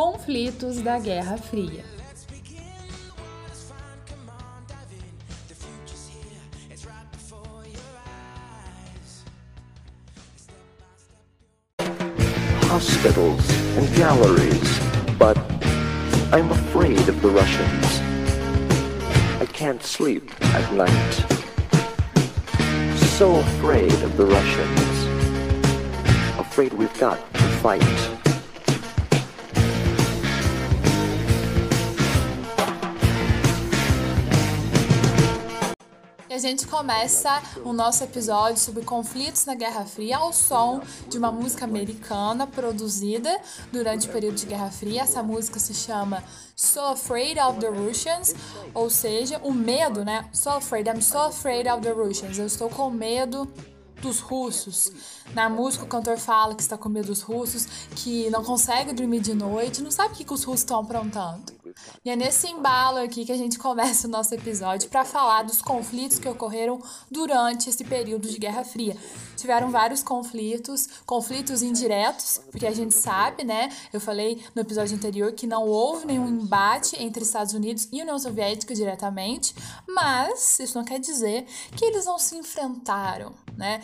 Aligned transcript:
conflitos 0.00 0.82
da 0.82 0.98
Guerra 0.98 1.36
Fria. 1.36 1.84
Hospitals 12.62 13.46
and 13.76 13.94
galleries, 13.94 14.78
but 15.18 15.36
I'm 16.32 16.50
afraid 16.50 17.06
of 17.06 17.20
the 17.20 17.28
Russians. 17.28 18.00
I 19.38 19.44
can't 19.52 19.82
sleep 19.82 20.32
at 20.54 20.72
night. 20.72 21.12
So 23.18 23.40
afraid 23.40 23.92
of 24.02 24.16
the 24.16 24.24
Russians. 24.24 26.38
Afraid 26.38 26.72
we've 26.72 26.98
got 26.98 27.18
to 27.34 27.42
fight. 27.60 28.19
E 36.30 36.32
a 36.32 36.38
gente 36.38 36.64
começa 36.68 37.42
o 37.64 37.72
nosso 37.72 38.04
episódio 38.04 38.56
sobre 38.56 38.84
conflitos 38.84 39.44
na 39.46 39.56
Guerra 39.56 39.84
Fria 39.84 40.18
ao 40.18 40.32
som 40.32 40.80
de 41.08 41.18
uma 41.18 41.32
música 41.32 41.64
americana 41.64 42.46
produzida 42.46 43.36
durante 43.72 44.08
o 44.08 44.12
período 44.12 44.36
de 44.36 44.46
Guerra 44.46 44.70
Fria. 44.70 45.02
Essa 45.02 45.24
música 45.24 45.58
se 45.58 45.74
chama 45.74 46.22
So 46.54 46.78
Afraid 46.82 47.36
of 47.40 47.58
the 47.58 47.66
Russians, 47.66 48.32
ou 48.72 48.88
seja, 48.88 49.40
o 49.42 49.52
medo, 49.52 50.04
né? 50.04 50.24
So 50.32 50.50
afraid, 50.50 50.88
I'm 50.88 51.02
so 51.02 51.18
afraid 51.18 51.68
of 51.68 51.82
the 51.82 51.90
Russians. 51.90 52.38
Eu 52.38 52.46
estou 52.46 52.70
com 52.70 52.90
medo 52.90 53.52
dos 54.00 54.20
russos. 54.20 54.92
Na 55.34 55.48
música, 55.48 55.84
o 55.84 55.88
cantor 55.88 56.16
fala 56.16 56.54
que 56.54 56.62
está 56.62 56.78
com 56.78 56.88
medo 56.88 57.08
dos 57.08 57.22
russos, 57.22 57.66
que 57.96 58.30
não 58.30 58.44
consegue 58.44 58.92
dormir 58.92 59.18
de 59.18 59.34
noite, 59.34 59.82
não 59.82 59.90
sabe 59.90 60.14
o 60.14 60.16
que, 60.16 60.24
que 60.24 60.32
os 60.32 60.44
russos 60.44 60.60
estão 60.60 60.78
aprontando. 60.78 61.59
E 62.04 62.10
é 62.10 62.16
nesse 62.16 62.48
embalo 62.48 62.98
aqui 62.98 63.24
que 63.24 63.32
a 63.32 63.36
gente 63.36 63.58
começa 63.58 64.06
o 64.06 64.10
nosso 64.10 64.34
episódio 64.34 64.88
para 64.88 65.04
falar 65.04 65.42
dos 65.42 65.60
conflitos 65.60 66.18
que 66.18 66.28
ocorreram 66.28 66.80
durante 67.10 67.68
esse 67.68 67.84
período 67.84 68.28
de 68.28 68.38
Guerra 68.38 68.64
Fria. 68.64 68.96
Tiveram 69.36 69.70
vários 69.70 70.02
conflitos, 70.02 70.88
conflitos 71.06 71.62
indiretos, 71.62 72.40
porque 72.50 72.66
a 72.66 72.74
gente 72.74 72.94
sabe, 72.94 73.44
né? 73.44 73.70
Eu 73.92 74.00
falei 74.00 74.42
no 74.54 74.62
episódio 74.62 74.96
anterior 74.96 75.32
que 75.32 75.46
não 75.46 75.66
houve 75.66 76.06
nenhum 76.06 76.28
embate 76.28 77.02
entre 77.02 77.22
Estados 77.22 77.54
Unidos 77.54 77.88
e 77.92 78.02
União 78.02 78.18
Soviética 78.18 78.74
diretamente, 78.74 79.54
mas 79.88 80.58
isso 80.58 80.76
não 80.76 80.84
quer 80.84 80.98
dizer 80.98 81.46
que 81.76 81.84
eles 81.84 82.04
não 82.04 82.18
se 82.18 82.36
enfrentaram, 82.36 83.32
né? 83.56 83.80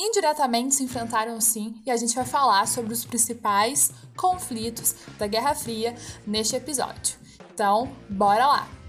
indiretamente 0.00 0.74
se 0.74 0.82
enfrentaram 0.82 1.38
sim, 1.40 1.74
e 1.84 1.90
a 1.90 1.96
gente 1.96 2.14
vai 2.14 2.24
falar 2.24 2.66
sobre 2.66 2.92
os 2.92 3.04
principais 3.04 3.92
conflitos 4.16 4.94
da 5.18 5.26
Guerra 5.26 5.54
Fria 5.54 5.94
neste 6.26 6.56
episódio. 6.56 7.19
Então, 7.60 7.90
bora 8.08 8.46
lá! 8.46 8.79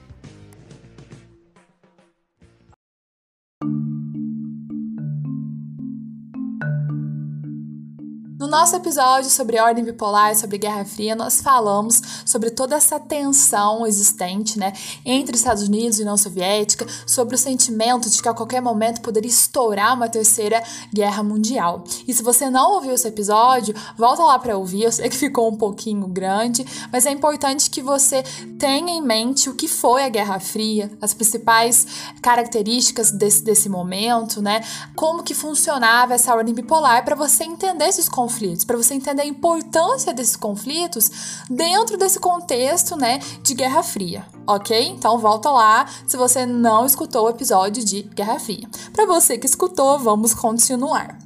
Nosso 8.52 8.75
episódio 8.75 9.30
sobre 9.30 9.57
ordem 9.61 9.81
bipolar, 9.81 10.35
sobre 10.35 10.57
Guerra 10.57 10.83
Fria, 10.83 11.16
nós 11.16 11.39
falamos 11.39 12.02
sobre 12.25 12.52
toda 12.52 12.75
essa 12.75 12.99
tensão 12.99 13.88
existente 13.88 14.59
né, 14.59 14.73
entre 15.05 15.38
Estados 15.38 15.63
Unidos 15.63 15.97
e 15.97 16.02
União 16.02 16.17
Soviética, 16.17 16.85
sobre 17.08 17.35
o 17.35 17.38
sentimento 17.38 18.09
de 18.09 18.21
que 18.21 18.27
a 18.27 18.33
qualquer 18.33 18.61
momento 18.61 18.99
poderia 18.99 19.30
estourar 19.30 19.95
uma 19.95 20.09
terceira 20.09 20.61
guerra 20.93 21.23
mundial. 21.23 21.85
E 22.05 22.13
se 22.13 22.21
você 22.21 22.49
não 22.49 22.73
ouviu 22.73 22.91
esse 22.91 23.08
episódio, 23.08 23.73
volta 23.97 24.21
lá 24.21 24.38
para 24.38 24.58
ouvir. 24.58 24.83
Eu 24.83 24.91
sei 24.91 25.08
que 25.08 25.15
ficou 25.15 25.49
um 25.49 25.55
pouquinho 25.55 26.05
grande, 26.08 26.65
mas 26.91 27.05
é 27.05 27.11
importante 27.11 27.69
que 27.69 27.81
você 27.81 28.21
tenha 28.59 28.92
em 28.92 29.02
mente 29.02 29.49
o 29.49 29.55
que 29.55 29.70
foi 29.70 30.03
a 30.03 30.09
Guerra 30.09 30.42
Fria, 30.42 30.92
as 31.02 31.14
principais 31.14 31.87
características 32.21 33.11
desse, 33.11 33.45
desse 33.45 33.70
momento, 33.70 34.42
né? 34.42 34.61
Como 34.93 35.23
que 35.23 35.33
funcionava 35.33 36.14
essa 36.14 36.36
ordem 36.36 36.53
bipolar 36.53 37.05
para 37.05 37.15
você 37.15 37.45
entender 37.45 37.86
esses 37.86 38.09
conflitos 38.09 38.40
conflitos, 38.41 38.65
para 38.65 38.77
você 38.77 38.93
entender 38.95 39.21
a 39.21 39.25
importância 39.25 40.13
desses 40.13 40.35
conflitos 40.35 41.11
dentro 41.49 41.97
desse 41.97 42.19
contexto, 42.19 42.95
né, 42.95 43.19
de 43.43 43.53
Guerra 43.53 43.83
Fria, 43.83 44.25
ok? 44.47 44.87
Então 44.87 45.17
volta 45.19 45.52
lá 45.52 45.85
se 46.07 46.17
você 46.17 46.45
não 46.45 46.85
escutou 46.85 47.25
o 47.25 47.29
episódio 47.29 47.83
de 47.83 48.02
Guerra 48.02 48.39
Fria. 48.39 48.67
Para 48.91 49.05
você 49.05 49.37
que 49.37 49.45
escutou, 49.45 49.99
vamos 49.99 50.33
continuar. 50.33 51.17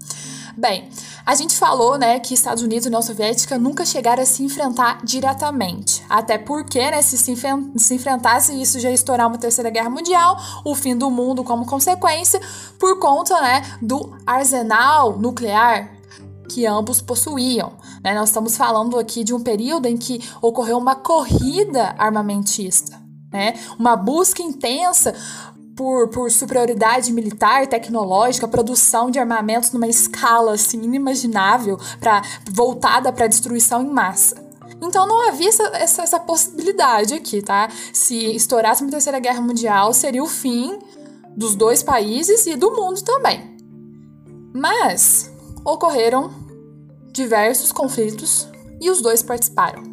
Bem, 0.57 0.89
a 1.25 1.35
gente 1.35 1.57
falou, 1.57 1.97
né, 1.97 2.17
que 2.19 2.33
Estados 2.33 2.63
Unidos 2.63 2.85
e 2.85 2.87
União 2.87 3.01
Soviética 3.01 3.57
nunca 3.57 3.85
chegaram 3.85 4.23
a 4.23 4.25
se 4.25 4.41
enfrentar 4.43 4.99
diretamente. 5.03 6.01
Até 6.09 6.37
porque, 6.37 6.79
né, 6.79 7.01
se 7.01 7.17
se, 7.17 7.35
se 7.75 7.93
enfrentasse, 7.93 8.61
isso 8.61 8.79
já 8.79 8.89
estourar 8.89 9.27
uma 9.27 9.37
terceira 9.37 9.69
guerra 9.69 9.89
mundial, 9.89 10.37
o 10.63 10.73
fim 10.73 10.95
do 10.95 11.11
mundo 11.11 11.43
como 11.43 11.65
consequência, 11.65 12.39
por 12.79 12.99
conta, 12.99 13.41
né, 13.41 13.63
do 13.81 14.15
arsenal 14.25 15.17
nuclear 15.17 15.94
que 16.47 16.65
ambos 16.65 17.01
possuíam. 17.01 17.73
Né? 18.03 18.13
Nós 18.13 18.29
estamos 18.29 18.55
falando 18.57 18.97
aqui 18.97 19.23
de 19.23 19.33
um 19.33 19.39
período 19.39 19.87
em 19.87 19.97
que 19.97 20.21
ocorreu 20.41 20.77
uma 20.77 20.95
corrida 20.95 21.95
armamentista, 21.97 23.01
né? 23.31 23.55
uma 23.77 23.95
busca 23.95 24.41
intensa 24.41 25.13
por, 25.75 26.07
por 26.09 26.31
superioridade 26.31 27.11
militar, 27.11 27.67
tecnológica, 27.67 28.47
produção 28.47 29.11
de 29.11 29.19
armamentos 29.19 29.71
numa 29.71 29.87
escala 29.87 30.53
assim, 30.53 30.81
inimaginável, 30.81 31.77
pra, 31.99 32.21
voltada 32.51 33.11
para 33.11 33.27
destruição 33.27 33.81
em 33.81 33.89
massa. 33.89 34.43
Então 34.81 35.07
não 35.07 35.27
havia 35.27 35.49
essa, 35.49 35.63
essa, 35.75 36.01
essa, 36.03 36.19
possibilidade 36.19 37.13
aqui, 37.13 37.41
tá? 37.41 37.69
Se 37.93 38.15
estourasse 38.35 38.81
uma 38.83 38.91
terceira 38.91 39.19
guerra 39.19 39.41
mundial, 39.41 39.93
seria 39.93 40.23
o 40.23 40.27
fim 40.27 40.79
dos 41.35 41.55
dois 41.55 41.83
países 41.83 42.45
e 42.45 42.55
do 42.55 42.71
mundo 42.71 43.01
também. 43.01 43.55
Mas 44.53 45.31
ocorreram 45.65 46.29
diversos 47.11 47.71
conflitos 47.71 48.47
e 48.79 48.89
os 48.89 49.01
dois 49.01 49.23
participaram. 49.23 49.83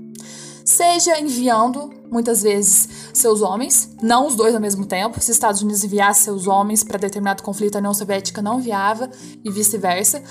Seja 0.65 1.19
enviando, 1.19 1.91
muitas 2.11 2.43
vezes, 2.43 3.11
seus 3.13 3.43
homens, 3.43 3.91
não 4.01 4.27
os 4.27 4.37
dois 4.37 4.55
ao 4.55 4.61
mesmo 4.61 4.87
tempo. 4.87 5.21
Se 5.21 5.31
os 5.31 5.37
Estados 5.37 5.63
Unidos 5.63 5.83
enviasse 5.83 6.25
seus 6.25 6.47
homens 6.47 6.85
para 6.85 6.99
determinado 6.99 7.43
conflito, 7.43 7.77
a 7.77 7.79
União 7.79 7.95
Soviética 7.95 8.41
não 8.41 8.61
enviava, 8.61 9.11
e 9.45 9.51
vice-versa. 9.51 10.23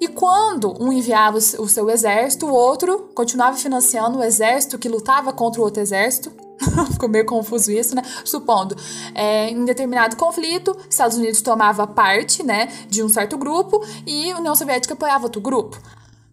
E 0.00 0.08
quando 0.08 0.74
um 0.82 0.92
enviava 0.92 1.38
o 1.38 1.68
seu 1.68 1.88
exército, 1.90 2.46
o 2.46 2.52
outro 2.52 3.10
continuava 3.14 3.56
financiando 3.56 4.18
o 4.18 4.22
exército 4.22 4.78
que 4.78 4.88
lutava 4.88 5.32
contra 5.32 5.60
o 5.60 5.64
outro 5.64 5.82
exército. 5.82 6.32
Ficou 6.92 7.08
meio 7.08 7.26
confuso 7.26 7.70
isso, 7.70 7.94
né? 7.94 8.02
Supondo, 8.24 8.76
é, 9.14 9.50
em 9.50 9.64
determinado 9.64 10.16
conflito, 10.16 10.76
Estados 10.88 11.16
Unidos 11.16 11.42
tomava 11.42 11.86
parte, 11.86 12.42
né, 12.42 12.68
de 12.88 13.02
um 13.02 13.08
certo 13.08 13.36
grupo 13.36 13.84
e 14.06 14.30
a 14.32 14.38
União 14.38 14.54
Soviética 14.54 14.94
apoiava 14.94 15.24
outro 15.24 15.40
grupo. 15.40 15.78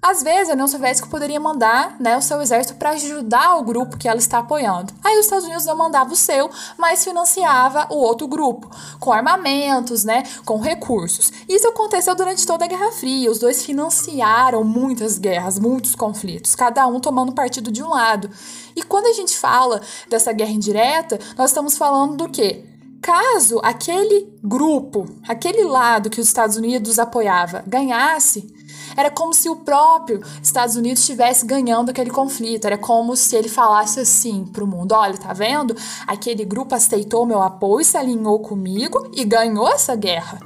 Às 0.02 0.24
vezes, 0.24 0.50
a 0.50 0.54
União 0.54 0.68
Soviética 0.68 1.10
poderia 1.10 1.42
mandar 1.42 1.98
né, 2.00 2.16
o 2.18 2.22
seu 2.22 2.42
exército 2.42 2.80
para 2.80 2.92
ajudar 2.92 3.58
o 3.58 3.64
grupo 3.64 3.98
que 3.98 4.08
ela 4.08 4.18
está 4.18 4.40
apoiando. 4.40 4.94
Aí 5.04 5.20
os 5.20 5.26
Estados 5.26 5.44
Unidos 5.44 5.66
não 5.66 5.76
mandava 5.76 6.14
o 6.14 6.16
seu, 6.16 6.50
mas 6.78 7.04
financiava 7.04 7.86
o 7.90 7.98
outro 7.98 8.26
grupo, 8.26 8.70
com 8.98 9.12
armamentos, 9.12 10.06
né, 10.06 10.24
com 10.46 10.58
recursos. 10.58 11.34
Isso 11.50 11.68
aconteceu 11.68 12.16
durante 12.16 12.48
toda 12.48 12.64
a 12.64 12.68
Guerra 12.68 12.94
Fria. 12.94 13.30
Os 13.30 13.40
dois 13.40 13.66
financiaram 13.66 14.64
muitas 14.64 15.18
guerras, 15.18 15.60
muitos 15.60 15.96
conflitos, 15.96 16.56
cada 16.56 16.88
um 16.88 17.02
tomando 17.02 17.34
partido 17.34 17.70
de 17.70 17.84
um 17.84 17.90
lado. 17.90 18.30
E 18.76 18.84
quando 18.84 19.08
a 19.08 19.14
gente 19.14 19.38
fala 19.38 19.82
dessa 20.10 20.32
guerra 20.32 20.52
indireta, 20.52 21.20
nós 21.38 21.52
estamos 21.52 21.78
falando 21.78 22.18
do 22.18 22.30
quê? 22.30 22.66
Caso 23.02 23.60
aquele 23.64 24.28
grupo, 24.44 25.08
aquele 25.28 25.64
lado 25.64 26.10
que 26.10 26.20
os 26.20 26.28
Estados 26.28 26.58
Unidos 26.58 27.00
apoiava, 27.00 27.64
ganhasse, 27.66 28.54
era 28.96 29.10
como 29.10 29.34
se 29.34 29.50
o 29.50 29.56
próprio 29.56 30.22
Estados 30.42 30.76
Unidos 30.76 31.02
estivesse 31.02 31.46
ganhando 31.46 31.90
aquele 31.90 32.10
conflito. 32.10 32.66
Era 32.66 32.78
como 32.78 33.16
se 33.16 33.36
ele 33.36 33.50
falasse 33.50 34.00
assim 34.00 34.46
para 34.46 34.64
o 34.64 34.68
mundo: 34.68 34.94
olha, 34.94 35.18
tá 35.18 35.34
vendo? 35.34 35.76
Aquele 36.06 36.44
grupo 36.44 36.76
aceitou 36.76 37.26
meu 37.26 37.42
apoio, 37.42 37.86
se 37.86 37.98
alinhou 37.98 38.40
comigo 38.40 39.10
e 39.14 39.24
ganhou 39.24 39.70
essa 39.70 39.96
guerra. 39.96 40.40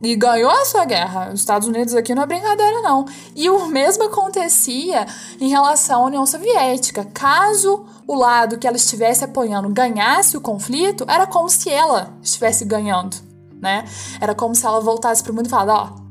E 0.00 0.14
ganhou 0.14 0.50
a 0.50 0.64
sua 0.64 0.84
guerra. 0.84 1.30
Os 1.32 1.40
Estados 1.40 1.66
Unidos 1.66 1.94
aqui 1.94 2.14
não 2.14 2.22
é 2.22 2.26
brincadeira, 2.26 2.80
não. 2.82 3.04
E 3.34 3.50
o 3.50 3.66
mesmo 3.66 4.04
acontecia 4.04 5.06
em 5.40 5.48
relação 5.48 6.02
à 6.02 6.06
União 6.06 6.24
Soviética. 6.24 7.04
Caso 7.12 7.84
o 8.06 8.14
lado 8.14 8.58
que 8.58 8.66
ela 8.66 8.76
estivesse 8.76 9.24
apoiando 9.24 9.68
ganhasse 9.68 10.36
o 10.36 10.40
conflito, 10.40 11.04
era 11.08 11.26
como 11.26 11.48
se 11.50 11.68
ela 11.68 12.16
estivesse 12.22 12.64
ganhando, 12.64 13.16
né? 13.60 13.84
Era 14.20 14.34
como 14.34 14.54
se 14.54 14.64
ela 14.64 14.80
voltasse 14.80 15.22
para 15.22 15.32
o 15.32 15.34
mundo 15.34 15.46
e 15.46 15.50
falasse: 15.50 15.78
ó, 15.78 16.08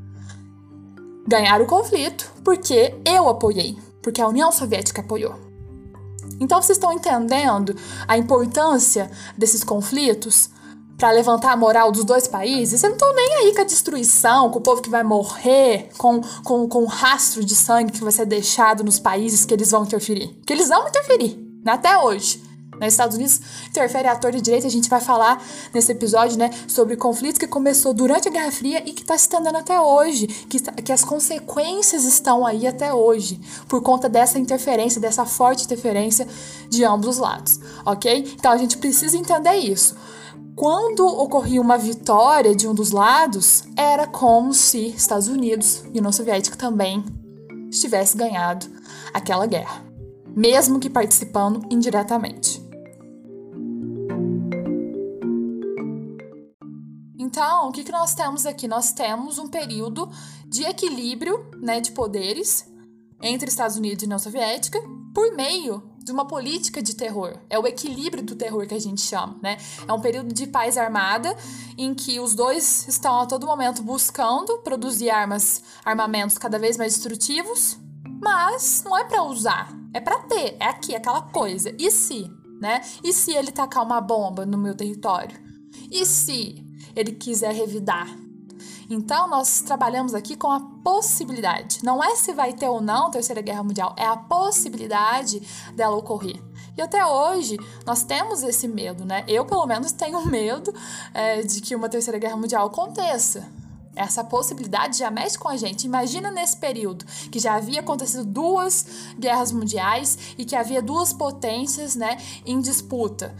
ganhar 1.27 1.61
o 1.61 1.65
conflito 1.65 2.31
porque 2.43 2.93
eu 3.05 3.27
apoiei, 3.29 3.77
porque 4.03 4.21
a 4.21 4.27
União 4.27 4.51
Soviética 4.51 5.01
apoiou. 5.01 5.35
Então 6.39 6.61
vocês 6.61 6.77
estão 6.77 6.91
entendendo 6.91 7.75
a 8.07 8.17
importância 8.17 9.09
desses 9.37 9.63
conflitos 9.63 10.49
para 10.97 11.11
levantar 11.11 11.51
a 11.51 11.57
moral 11.57 11.91
dos 11.91 12.03
dois 12.03 12.27
países, 12.27 12.81
eu 12.81 12.89
não 12.89 12.97
tô 12.97 13.13
nem 13.13 13.35
aí 13.35 13.53
com 13.53 13.61
a 13.61 13.65
destruição, 13.65 14.49
com 14.49 14.57
o 14.57 14.61
povo 14.61 14.81
que 14.81 14.89
vai 14.89 15.03
morrer, 15.03 15.89
com, 15.97 16.21
com, 16.43 16.67
com 16.67 16.83
o 16.83 16.87
rastro 16.87 17.45
de 17.45 17.55
sangue 17.55 17.91
que 17.91 18.03
vai 18.03 18.11
ser 18.11 18.25
deixado 18.25 18.83
nos 18.83 18.99
países 18.99 19.45
que 19.45 19.53
eles 19.53 19.69
vão 19.69 19.83
interferir. 19.83 20.35
Que 20.45 20.53
eles 20.53 20.69
vão 20.69 20.87
interferir, 20.87 21.37
né? 21.63 21.73
até 21.73 21.97
hoje. 21.99 22.47
Nos 22.77 22.81
né? 22.81 22.87
Estados 22.87 23.15
Unidos 23.15 23.41
interfere 23.69 24.07
ator 24.07 24.31
de 24.31 24.39
direita, 24.39 24.67
a 24.67 24.71
gente 24.71 24.89
vai 24.89 25.01
falar 25.01 25.43
nesse 25.73 25.91
episódio, 25.91 26.37
né, 26.37 26.51
sobre 26.67 26.95
conflitos 26.95 27.39
que 27.39 27.47
começou 27.47 27.93
durante 27.93 28.27
a 28.27 28.31
Guerra 28.31 28.51
Fria 28.51 28.83
e 28.87 28.93
que 28.93 29.01
está 29.01 29.17
se 29.17 29.23
estendendo 29.23 29.57
até 29.57 29.79
hoje, 29.81 30.27
que, 30.27 30.59
que 30.59 30.91
as 30.91 31.03
consequências 31.03 32.03
estão 32.03 32.45
aí 32.45 32.67
até 32.67 32.93
hoje, 32.93 33.41
por 33.67 33.81
conta 33.81 34.07
dessa 34.07 34.37
interferência, 34.37 35.01
dessa 35.01 35.25
forte 35.25 35.63
interferência 35.63 36.27
de 36.69 36.83
ambos 36.83 37.07
os 37.07 37.17
lados, 37.17 37.59
ok? 37.83 38.35
Então 38.37 38.51
a 38.51 38.57
gente 38.57 38.77
precisa 38.77 39.17
entender 39.17 39.55
isso. 39.55 39.95
Quando 40.57 41.05
ocorria 41.05 41.61
uma 41.61 41.77
vitória 41.77 42.55
de 42.55 42.67
um 42.67 42.73
dos 42.73 42.89
lados, 42.89 43.63
era 43.77 44.07
como 44.07 44.55
se 44.55 44.87
Estados 44.87 45.27
Unidos 45.27 45.83
e 45.93 45.99
União 45.99 46.11
Soviética 46.11 46.57
também 46.57 47.05
estivesse 47.69 48.17
ganhado 48.17 48.65
aquela 49.13 49.45
guerra, 49.45 49.85
mesmo 50.35 50.79
que 50.79 50.89
participando 50.89 51.63
indiretamente. 51.69 52.59
Então, 57.19 57.69
o 57.69 57.71
que, 57.71 57.83
que 57.83 57.91
nós 57.91 58.15
temos 58.15 58.47
aqui? 58.47 58.67
Nós 58.67 58.91
temos 58.91 59.37
um 59.37 59.47
período 59.47 60.09
de 60.47 60.63
equilíbrio 60.63 61.51
né, 61.61 61.79
de 61.79 61.91
poderes 61.91 62.67
entre 63.21 63.47
Estados 63.47 63.77
Unidos 63.77 64.01
e 64.01 64.05
União 64.07 64.17
Soviética 64.17 64.81
por 65.13 65.35
meio 65.35 65.83
de 66.07 66.13
uma 66.13 66.25
política 66.25 66.81
de 66.81 66.95
terror. 66.95 67.37
É 67.49 67.59
o 67.59 67.67
equilíbrio 67.67 68.23
do 68.23 68.33
terror 68.33 68.65
que 68.65 68.73
a 68.73 68.79
gente 68.79 69.01
chama, 69.01 69.37
né? 69.43 69.57
É 69.85 69.91
um 69.91 69.99
período 69.99 70.33
de 70.33 70.47
paz 70.47 70.77
armada 70.77 71.35
em 71.77 71.93
que 71.93 72.17
os 72.17 72.33
dois 72.33 72.87
estão 72.87 73.19
a 73.19 73.25
todo 73.25 73.45
momento 73.45 73.83
buscando 73.83 74.59
produzir 74.59 75.09
armas, 75.09 75.61
armamentos 75.83 76.37
cada 76.37 76.57
vez 76.57 76.77
mais 76.77 76.93
destrutivos, 76.93 77.77
mas 78.21 78.83
não 78.85 78.97
é 78.97 79.03
para 79.03 79.21
usar, 79.23 79.69
é 79.93 79.99
para 79.99 80.19
ter, 80.19 80.55
é 80.61 80.67
aqui 80.67 80.95
aquela 80.95 81.21
coisa. 81.23 81.75
E 81.77 81.91
se, 81.91 82.31
né? 82.61 82.81
E 83.03 83.11
se 83.11 83.33
ele 83.33 83.51
tacar 83.51 83.83
uma 83.83 83.99
bomba 83.99 84.45
no 84.45 84.57
meu 84.57 84.75
território? 84.75 85.37
E 85.91 86.05
se 86.05 86.65
ele 86.95 87.11
quiser 87.11 87.53
revidar? 87.53 88.07
Então, 88.89 89.27
nós 89.27 89.61
trabalhamos 89.61 90.13
aqui 90.13 90.35
com 90.35 90.49
a 90.49 90.61
possibilidade. 90.61 91.79
Não 91.83 92.01
é 92.01 92.15
se 92.15 92.33
vai 92.33 92.53
ter 92.53 92.69
ou 92.69 92.81
não 92.81 93.11
Terceira 93.11 93.41
Guerra 93.41 93.63
Mundial, 93.63 93.93
é 93.97 94.05
a 94.05 94.15
possibilidade 94.15 95.41
dela 95.75 95.97
ocorrer. 95.97 96.41
E 96.77 96.81
até 96.81 97.05
hoje 97.05 97.57
nós 97.85 98.03
temos 98.03 98.43
esse 98.43 98.67
medo, 98.67 99.03
né? 99.03 99.25
Eu, 99.27 99.45
pelo 99.45 99.65
menos, 99.65 99.91
tenho 99.91 100.23
medo 100.27 100.73
é, 101.13 101.41
de 101.41 101.59
que 101.59 101.75
uma 101.75 101.89
Terceira 101.89 102.17
Guerra 102.17 102.37
Mundial 102.37 102.67
aconteça. 102.67 103.49
Essa 103.93 104.23
possibilidade 104.23 104.99
já 104.99 105.09
mexe 105.09 105.37
com 105.37 105.49
a 105.49 105.57
gente. 105.57 105.85
Imagina 105.85 106.29
nesse 106.29 106.55
período 106.55 107.03
que 107.31 107.39
já 107.39 107.55
havia 107.55 107.79
acontecido 107.79 108.23
duas 108.23 108.85
guerras 109.17 109.51
mundiais 109.51 110.35
e 110.37 110.45
que 110.45 110.55
havia 110.55 110.83
duas 110.83 111.11
potências 111.11 111.95
né, 111.95 112.15
em 112.45 112.61
disputa 112.61 113.35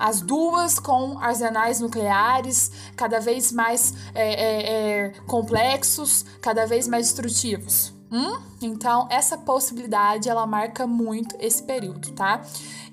as 0.00 0.22
duas 0.22 0.78
com 0.78 1.18
arsenais 1.18 1.78
nucleares 1.78 2.72
cada 2.96 3.20
vez 3.20 3.52
mais 3.52 3.92
é, 4.14 4.32
é, 4.32 4.72
é, 4.72 5.10
complexos, 5.26 6.24
cada 6.40 6.64
vez 6.64 6.88
mais 6.88 7.08
destrutivos. 7.08 7.92
Hum? 8.10 8.40
Então, 8.62 9.06
essa 9.10 9.36
possibilidade 9.36 10.28
ela 10.28 10.46
marca 10.46 10.86
muito 10.86 11.36
esse 11.38 11.62
período, 11.62 12.12
tá? 12.12 12.40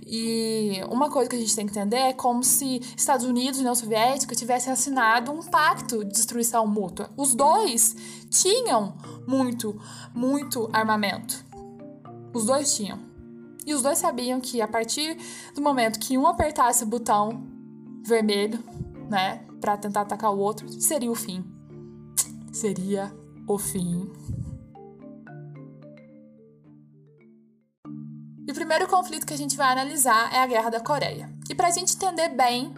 E 0.05 0.81
uma 0.89 1.09
coisa 1.09 1.29
que 1.29 1.35
a 1.37 1.39
gente 1.39 1.55
tem 1.55 1.65
que 1.65 1.71
entender 1.71 1.97
é 1.97 2.13
como 2.13 2.43
se 2.43 2.81
Estados 2.95 3.25
Unidos 3.25 3.57
e 3.57 3.61
União 3.61 3.73
Soviética 3.75 4.35
tivessem 4.35 4.71
assinado 4.71 5.31
um 5.31 5.41
pacto 5.41 6.03
de 6.03 6.11
destruição 6.11 6.67
mútua. 6.67 7.09
Os 7.17 7.33
dois 7.33 7.95
tinham 8.29 8.95
muito, 9.25 9.79
muito 10.13 10.69
armamento. 10.73 11.43
Os 12.33 12.45
dois 12.45 12.75
tinham. 12.75 13.06
E 13.67 13.73
os 13.73 13.81
dois 13.81 13.97
sabiam 13.97 14.39
que 14.39 14.61
a 14.61 14.67
partir 14.67 15.17
do 15.53 15.61
momento 15.61 15.99
que 15.99 16.17
um 16.17 16.25
apertasse 16.25 16.85
o 16.85 16.87
botão 16.87 17.45
vermelho, 18.01 18.63
né, 19.09 19.45
para 19.59 19.75
tentar 19.75 20.01
atacar 20.01 20.33
o 20.33 20.39
outro, 20.39 20.69
seria 20.81 21.11
o 21.11 21.15
fim. 21.15 21.43
Seria 22.49 23.13
o 23.45 23.57
fim. 23.57 24.09
E 28.47 28.51
o 28.51 28.55
primeiro 28.55 28.87
conflito 28.87 29.25
que 29.25 29.33
a 29.33 29.37
gente 29.37 29.57
vai 29.57 29.73
analisar 29.73 30.33
é 30.33 30.41
a 30.41 30.47
Guerra 30.47 30.69
da 30.69 30.79
Coreia. 30.79 31.29
E 31.49 31.53
para 31.53 31.67
a 31.67 31.71
gente 31.71 31.93
entender 31.93 32.29
bem 32.29 32.73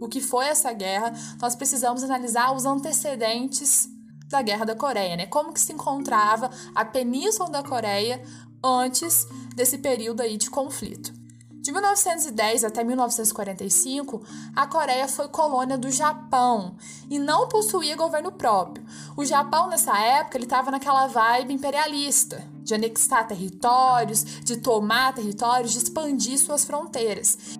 o 0.00 0.08
que 0.08 0.20
foi 0.20 0.46
essa 0.46 0.72
guerra, 0.72 1.12
nós 1.40 1.56
precisamos 1.56 2.04
analisar 2.04 2.54
os 2.54 2.64
antecedentes 2.64 3.88
da 4.28 4.40
Guerra 4.42 4.64
da 4.64 4.76
Coreia, 4.76 5.16
né? 5.16 5.26
Como 5.26 5.52
que 5.52 5.60
se 5.60 5.72
encontrava 5.72 6.48
a 6.72 6.84
Península 6.84 7.50
da 7.50 7.64
Coreia 7.64 8.22
antes 8.62 9.26
desse 9.54 9.78
período 9.78 10.20
aí 10.20 10.36
de 10.36 10.50
conflito. 10.50 11.20
De 11.60 11.72
1910 11.72 12.64
até 12.64 12.82
1945, 12.82 14.22
a 14.56 14.66
Coreia 14.66 15.06
foi 15.06 15.28
colônia 15.28 15.76
do 15.76 15.90
Japão 15.90 16.74
e 17.10 17.18
não 17.18 17.48
possuía 17.48 17.94
governo 17.96 18.32
próprio. 18.32 18.82
O 19.14 19.26
Japão, 19.26 19.68
nessa 19.68 19.98
época, 19.98 20.38
ele 20.38 20.46
estava 20.46 20.70
naquela 20.70 21.06
vibe 21.06 21.52
imperialista, 21.52 22.42
de 22.62 22.74
anexar 22.74 23.28
territórios, 23.28 24.24
de 24.42 24.56
tomar 24.56 25.12
territórios, 25.12 25.72
de 25.72 25.78
expandir 25.78 26.38
suas 26.38 26.64
fronteiras. 26.64 27.58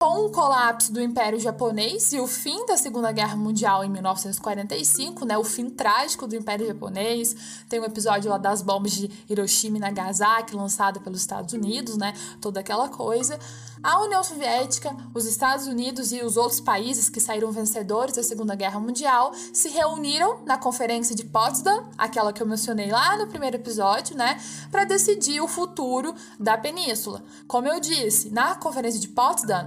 Com 0.00 0.26
o 0.26 0.30
colapso 0.30 0.92
do 0.92 1.02
Império 1.02 1.40
Japonês 1.40 2.12
e 2.12 2.20
o 2.20 2.26
fim 2.28 2.64
da 2.66 2.76
Segunda 2.76 3.10
Guerra 3.10 3.34
Mundial 3.34 3.84
em 3.84 3.90
1945, 3.90 5.24
né, 5.24 5.36
o 5.36 5.42
fim 5.42 5.68
trágico 5.68 6.24
do 6.24 6.36
Império 6.36 6.68
Japonês, 6.68 7.34
tem 7.68 7.80
um 7.80 7.84
episódio 7.84 8.30
lá 8.30 8.38
das 8.38 8.62
bombas 8.62 8.92
de 8.92 9.10
Hiroshima 9.28 9.78
e 9.78 9.80
Nagasaki 9.80 10.54
lançado 10.54 11.00
pelos 11.00 11.18
Estados 11.18 11.52
Unidos, 11.52 11.96
né, 11.96 12.14
toda 12.40 12.60
aquela 12.60 12.88
coisa. 12.88 13.40
A 13.82 14.00
União 14.00 14.22
Soviética, 14.22 14.96
os 15.12 15.24
Estados 15.26 15.66
Unidos 15.66 16.12
e 16.12 16.22
os 16.22 16.36
outros 16.36 16.60
países 16.60 17.08
que 17.08 17.18
saíram 17.18 17.50
vencedores 17.50 18.14
da 18.14 18.22
Segunda 18.22 18.54
Guerra 18.54 18.78
Mundial 18.78 19.32
se 19.52 19.68
reuniram 19.68 20.44
na 20.46 20.56
Conferência 20.56 21.14
de 21.14 21.24
Potsdam, 21.24 21.88
aquela 21.98 22.32
que 22.32 22.40
eu 22.40 22.46
mencionei 22.46 22.88
lá 22.88 23.16
no 23.16 23.26
primeiro 23.26 23.56
episódio, 23.56 24.16
né, 24.16 24.40
para 24.70 24.84
decidir 24.84 25.40
o 25.40 25.48
futuro 25.48 26.14
da 26.38 26.56
península. 26.56 27.24
Como 27.48 27.66
eu 27.66 27.80
disse, 27.80 28.30
na 28.30 28.54
Conferência 28.54 29.00
de 29.00 29.08
Potsdam, 29.08 29.66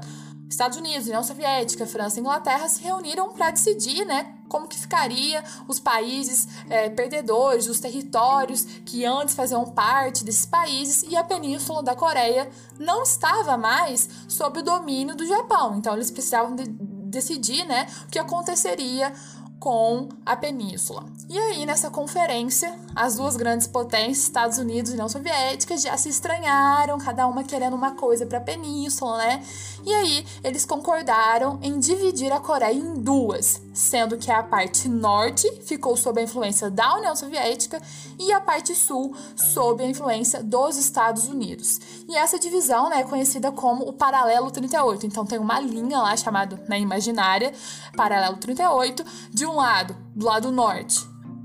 Estados 0.52 0.78
Unidos, 0.78 1.08
União 1.08 1.24
Soviética, 1.24 1.86
França 1.86 2.18
e 2.18 2.20
Inglaterra 2.20 2.68
se 2.68 2.84
reuniram 2.84 3.32
para 3.32 3.52
decidir, 3.52 4.06
né, 4.06 4.36
como 4.50 4.68
que 4.68 4.78
ficaria 4.78 5.42
os 5.66 5.80
países 5.80 6.46
é, 6.70 6.90
perdedores, 6.90 7.68
os 7.68 7.80
territórios 7.80 8.64
que 8.86 9.06
antes 9.06 9.34
faziam 9.34 9.64
parte 9.66 10.26
desses 10.26 10.46
países 10.46 11.04
e 11.04 11.16
a 11.16 11.24
península 11.24 11.82
da 11.82 11.96
Coreia 11.96 12.50
não 12.78 13.04
estava 13.04 13.56
mais 13.56 14.10
sob 14.28 14.60
o 14.60 14.64
domínio 14.64 15.16
do 15.16 15.26
Japão. 15.26 15.78
Então 15.78 15.94
eles 15.94 16.12
precisavam 16.12 16.54
de 16.54 16.66
decidir, 17.12 17.66
né, 17.66 17.88
o 18.06 18.12
que 18.12 18.20
aconteceria 18.20 19.14
com 19.62 20.10
a 20.26 20.36
península. 20.36 21.06
E 21.30 21.38
aí, 21.38 21.68
nessa 21.68 21.92
conferência, 21.92 22.74
as 22.96 23.18
duas 23.18 23.38
grandes 23.38 23.68
potências, 23.68 24.24
Estados 24.24 24.58
Unidos 24.58 24.90
e 24.90 24.96
União 24.96 25.08
Soviética, 25.08 25.78
já 25.78 25.96
se 25.96 26.10
estranharam, 26.10 26.98
cada 26.98 27.28
uma 27.28 27.44
querendo 27.44 27.76
uma 27.76 27.92
coisa 27.92 28.26
para 28.26 28.40
a 28.40 28.42
península, 28.42 29.20
né? 29.20 29.46
E 29.86 29.94
aí, 29.94 30.26
eles 30.44 30.66
concordaram 30.66 31.60
em 31.62 31.78
dividir 31.78 32.34
a 32.34 32.40
Coreia 32.40 32.74
em 32.74 32.96
duas, 32.96 33.62
sendo 33.72 34.18
que 34.18 34.32
a 34.32 34.42
parte 34.42 34.90
norte 34.90 35.48
ficou 35.62 35.96
sob 35.96 36.20
a 36.20 36.24
influência 36.24 36.72
da 36.72 36.96
União 36.96 37.16
Soviética 37.16 37.80
e 38.18 38.32
a 38.32 38.42
parte 38.42 38.74
sul 38.74 39.16
sob 39.36 39.84
a 39.84 39.88
influência 39.88 40.42
dos 40.42 40.76
Estados 40.76 41.28
Unidos. 41.28 41.80
E 42.12 42.16
essa 42.18 42.38
divisão 42.38 42.90
né, 42.90 43.00
é 43.00 43.04
conhecida 43.06 43.54
como 43.54 43.88
o 43.88 43.94
Paralelo 43.94 44.52
38. 44.52 45.08
Então, 45.08 45.26
tem 45.26 45.40
uma 45.40 45.62
linha 45.62 45.98
lá 45.98 46.18
chamada, 46.18 46.58
na 46.58 46.76
né, 46.76 46.80
imaginária, 46.82 47.54
Paralelo 47.96 48.36
38, 48.36 49.02
de 49.32 49.46
um 49.46 49.56
lado, 49.56 49.96
do 50.14 50.26
lado 50.26 50.52
norte, 50.52 51.00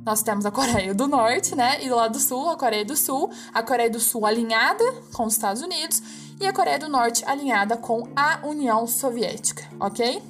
nós 0.04 0.24
temos 0.24 0.44
a 0.44 0.50
Coreia 0.50 0.92
do 0.92 1.06
Norte, 1.06 1.54
né? 1.54 1.84
E 1.84 1.88
do 1.88 1.94
lado 1.94 2.14
do 2.14 2.18
Sul, 2.18 2.50
a 2.50 2.56
Coreia 2.56 2.84
do 2.84 2.96
Sul. 2.96 3.30
A 3.54 3.62
Coreia 3.62 3.88
do 3.88 4.00
Sul 4.00 4.26
alinhada 4.26 4.84
com 5.12 5.24
os 5.24 5.34
Estados 5.34 5.62
Unidos 5.62 6.02
e 6.40 6.46
a 6.46 6.52
Coreia 6.52 6.80
do 6.80 6.88
Norte 6.88 7.24
alinhada 7.24 7.76
com 7.76 8.08
a 8.16 8.40
União 8.44 8.88
Soviética, 8.88 9.64
ok? 9.78 10.20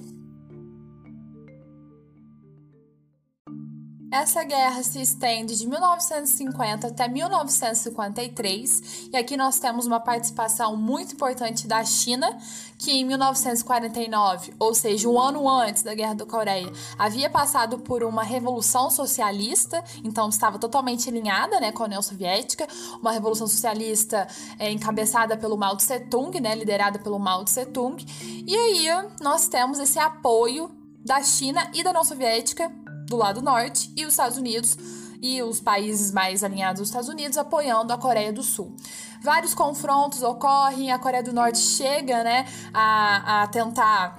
Essa 4.17 4.43
guerra 4.45 4.83
se 4.83 4.99
estende 4.99 5.55
de 5.55 5.69
1950 5.69 6.87
até 6.87 7.07
1953, 7.07 9.11
e 9.13 9.17
aqui 9.17 9.37
nós 9.37 9.59
temos 9.59 9.87
uma 9.87 10.01
participação 10.01 10.75
muito 10.75 11.13
importante 11.13 11.69
da 11.69 11.85
China, 11.85 12.35
que 12.79 12.93
em 12.93 13.05
1949, 13.05 14.55
ou 14.59 14.75
seja, 14.75 15.07
um 15.07 15.21
ano 15.21 15.47
antes 15.47 15.83
da 15.83 15.95
Guerra 15.95 16.15
da 16.15 16.25
Coreia, 16.25 16.73
havia 16.99 17.29
passado 17.29 17.79
por 17.81 18.03
uma 18.03 18.23
revolução 18.23 18.91
socialista, 18.91 19.85
então 20.03 20.31
estava 20.31 20.59
totalmente 20.59 21.11
alinhada 21.11 21.61
né, 21.61 21.71
com 21.71 21.83
a 21.83 21.87
União 21.87 22.01
Soviética, 22.01 22.67
uma 22.99 23.13
revolução 23.13 23.47
socialista 23.47 24.27
é, 24.59 24.71
encabeçada 24.71 25.37
pelo 25.37 25.59
Mao 25.59 25.77
Tse 25.77 26.01
Tung, 26.01 26.41
né, 26.41 26.55
liderada 26.55 26.99
pelo 26.99 27.19
Mao 27.19 27.45
Tse 27.45 27.67
Tung, 27.67 28.03
e 28.23 28.57
aí 28.57 28.87
nós 29.21 29.47
temos 29.47 29.79
esse 29.79 29.99
apoio 29.99 30.75
da 31.05 31.23
China 31.23 31.71
e 31.75 31.85
da 31.85 31.91
União 31.91 32.03
Soviética 32.03 32.73
do 33.07 33.17
lado 33.17 33.41
norte 33.41 33.93
e 33.97 34.05
os 34.05 34.13
Estados 34.13 34.37
Unidos 34.37 34.77
e 35.23 35.43
os 35.43 35.61
países 35.61 36.13
mais 36.13 36.45
alinhados 36.45 36.81
aos 36.81 36.89
Estados 36.89 37.09
Unidos 37.09 37.39
apoiando 37.39 37.93
a 37.93 37.99
Coreia 37.99 38.33
do 38.33 38.43
Sul. 38.43 38.75
Vários 39.23 39.55
confrontos 39.55 40.23
ocorrem, 40.23 40.93
a 40.93 40.99
Coreia 40.99 41.23
do 41.23 41.33
Norte 41.33 41.59
chega 41.59 42.23
né, 42.23 42.47
a, 42.73 43.43
a 43.43 43.47
tentar 43.47 44.19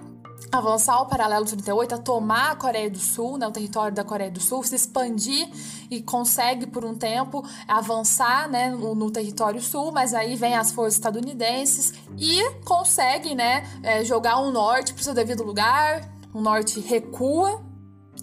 avançar 0.51 1.01
o 1.01 1.05
paralelo 1.05 1.45
38, 1.45 1.95
a 1.95 1.97
tomar 1.97 2.51
a 2.51 2.55
Coreia 2.55 2.89
do 2.89 2.99
Sul, 2.99 3.37
né, 3.37 3.47
o 3.47 3.51
território 3.51 3.93
da 3.93 4.03
Coreia 4.03 4.31
do 4.31 4.39
Sul, 4.39 4.63
se 4.63 4.75
expandir 4.75 5.49
e 5.89 6.01
consegue 6.01 6.65
por 6.65 6.85
um 6.85 6.95
tempo 6.95 7.43
avançar 7.67 8.49
né, 8.49 8.69
no, 8.69 8.95
no 8.95 9.11
território 9.11 9.61
sul, 9.61 9.91
mas 9.91 10.13
aí 10.13 10.35
vem 10.35 10.55
as 10.55 10.71
forças 10.71 10.95
estadunidenses 10.95 11.93
e 12.17 12.43
consegue 12.65 13.35
né, 13.35 13.65
é, 13.83 14.03
jogar 14.03 14.39
o 14.39 14.51
norte 14.51 14.93
para 14.93 15.01
o 15.01 15.03
seu 15.03 15.13
devido 15.13 15.43
lugar, 15.43 16.09
o 16.33 16.41
norte 16.41 16.79
recua 16.79 17.66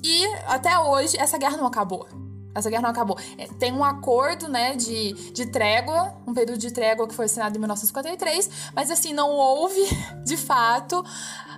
e 0.04 0.26
até 0.46 0.78
hoje 0.78 1.16
essa 1.18 1.38
guerra 1.38 1.56
não 1.56 1.66
acabou. 1.66 2.06
Essa 2.54 2.68
guerra 2.68 2.82
não 2.82 2.90
acabou. 2.90 3.18
É, 3.38 3.46
tem 3.58 3.72
um 3.72 3.82
acordo, 3.82 4.48
né, 4.48 4.76
de, 4.76 5.14
de 5.32 5.46
trégua, 5.46 6.14
um 6.26 6.34
período 6.34 6.58
de 6.58 6.70
trégua 6.70 7.08
que 7.08 7.14
foi 7.14 7.24
assinado 7.24 7.56
em 7.56 7.58
1953, 7.58 8.50
mas 8.74 8.90
assim, 8.90 9.14
não 9.14 9.30
houve, 9.30 9.80
de 10.24 10.36
fato, 10.36 11.02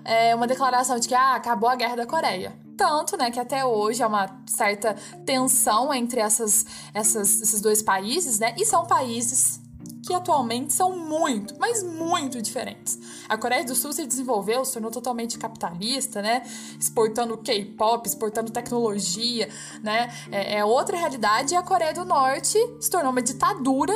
é, 0.05 0.35
uma 0.35 0.47
declaração 0.47 0.99
de 0.99 1.09
que 1.09 1.15
ah, 1.15 1.35
acabou 1.35 1.69
a 1.69 1.75
Guerra 1.75 1.97
da 1.97 2.07
Coreia. 2.07 2.57
Tanto, 2.79 3.17
né, 3.17 3.31
que 3.31 3.41
até 3.41 3.65
hoje 3.65 4.03
há 4.03 4.07
uma 4.07 4.41
certa 4.47 4.95
tensão 5.25 5.93
entre 5.93 6.21
essas, 6.21 6.65
essas, 6.95 7.41
esses 7.41 7.61
dois 7.61 7.83
países, 7.83 8.38
né, 8.38 8.55
e 8.57 8.65
são 8.65 8.87
países 8.87 9.61
que 10.07 10.15
atualmente 10.15 10.73
são 10.73 10.97
muito, 10.97 11.55
mas 11.59 11.83
muito 11.83 12.41
diferentes. 12.41 12.99
A 13.29 13.37
Coreia 13.37 13.65
do 13.65 13.75
Sul 13.75 13.93
se 13.93 14.07
desenvolveu, 14.07 14.65
se 14.65 14.75
tornou 14.75 14.91
totalmente 14.91 15.37
capitalista, 15.37 16.23
né? 16.23 16.43
Exportando 16.79 17.37
K-pop, 17.39 18.07
exportando 18.07 18.53
tecnologia, 18.53 19.49
né? 19.83 20.09
É, 20.31 20.59
é 20.59 20.65
outra 20.65 20.97
realidade. 20.97 21.55
E 21.55 21.57
a 21.57 21.63
Coreia 21.63 21.93
do 21.93 22.05
Norte 22.05 22.57
se 22.81 22.89
tornou 22.89 23.11
uma 23.11 23.21
ditadura 23.21 23.93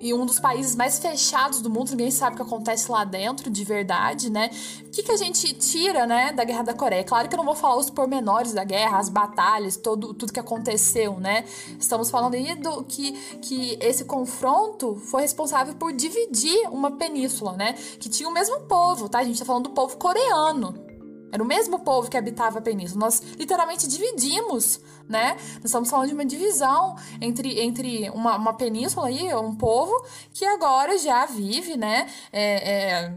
e 0.00 0.14
um 0.14 0.24
dos 0.24 0.40
países 0.40 0.74
mais 0.74 0.98
fechados 0.98 1.60
do 1.60 1.68
mundo, 1.68 1.90
ninguém 1.90 2.10
sabe 2.10 2.34
o 2.34 2.36
que 2.36 2.42
acontece 2.42 2.90
lá 2.90 3.04
dentro 3.04 3.50
de 3.50 3.64
verdade, 3.64 4.30
né? 4.30 4.50
O 4.86 4.90
que, 4.90 5.02
que 5.02 5.12
a 5.12 5.16
gente 5.16 5.52
tira, 5.54 6.06
né, 6.06 6.32
da 6.32 6.42
Guerra 6.42 6.62
da 6.62 6.74
Coreia? 6.74 7.04
Claro 7.04 7.28
que 7.28 7.34
eu 7.34 7.38
não 7.38 7.44
vou 7.44 7.54
falar 7.54 7.76
os 7.76 7.90
pormenores 7.90 8.54
da 8.54 8.64
guerra, 8.64 8.98
as 8.98 9.08
batalhas, 9.08 9.76
todo, 9.76 10.14
tudo 10.14 10.32
que 10.32 10.40
aconteceu, 10.40 11.20
né? 11.20 11.44
Estamos 11.78 12.10
falando 12.10 12.34
aí 12.34 12.54
do 12.54 12.82
que, 12.84 13.12
que 13.42 13.78
esse 13.80 14.04
confronto 14.04 14.96
foi 14.96 15.22
responsável 15.22 15.74
por 15.74 15.92
dividir 15.92 16.68
uma 16.70 16.92
península, 16.92 17.52
né? 17.52 17.74
Que 17.98 18.08
tinha 18.08 18.28
o 18.28 18.32
mesmo 18.32 18.60
povo, 18.60 19.08
tá? 19.08 19.18
A 19.18 19.24
gente 19.24 19.38
tá 19.38 19.44
falando 19.44 19.64
do 19.64 19.70
povo 19.70 19.96
coreano, 19.98 20.89
era 21.32 21.42
o 21.42 21.46
mesmo 21.46 21.80
povo 21.80 22.10
que 22.10 22.16
habitava 22.16 22.58
a 22.58 22.62
península. 22.62 23.00
Nós 23.00 23.20
literalmente 23.38 23.86
dividimos, 23.86 24.80
né? 25.08 25.36
Nós 25.54 25.66
estamos 25.66 25.90
falando 25.90 26.08
de 26.08 26.14
uma 26.14 26.24
divisão 26.24 26.96
entre, 27.20 27.60
entre 27.60 28.10
uma, 28.10 28.36
uma 28.36 28.52
península 28.54 29.08
aí, 29.08 29.32
um 29.34 29.54
povo, 29.54 29.92
que 30.32 30.44
agora 30.44 30.98
já 30.98 31.26
vive, 31.26 31.76
né? 31.76 32.08
É, 32.32 32.72
é, 32.72 33.14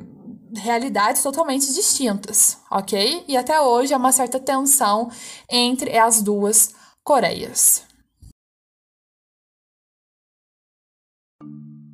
realidades 0.55 1.24
totalmente 1.24 1.74
distintas, 1.74 2.60
ok? 2.70 3.24
E 3.27 3.36
até 3.36 3.60
hoje 3.60 3.93
há 3.93 3.98
uma 3.98 4.12
certa 4.12 4.39
tensão 4.39 5.10
entre 5.50 5.98
as 5.98 6.22
duas 6.22 6.74
Coreias. 7.03 7.92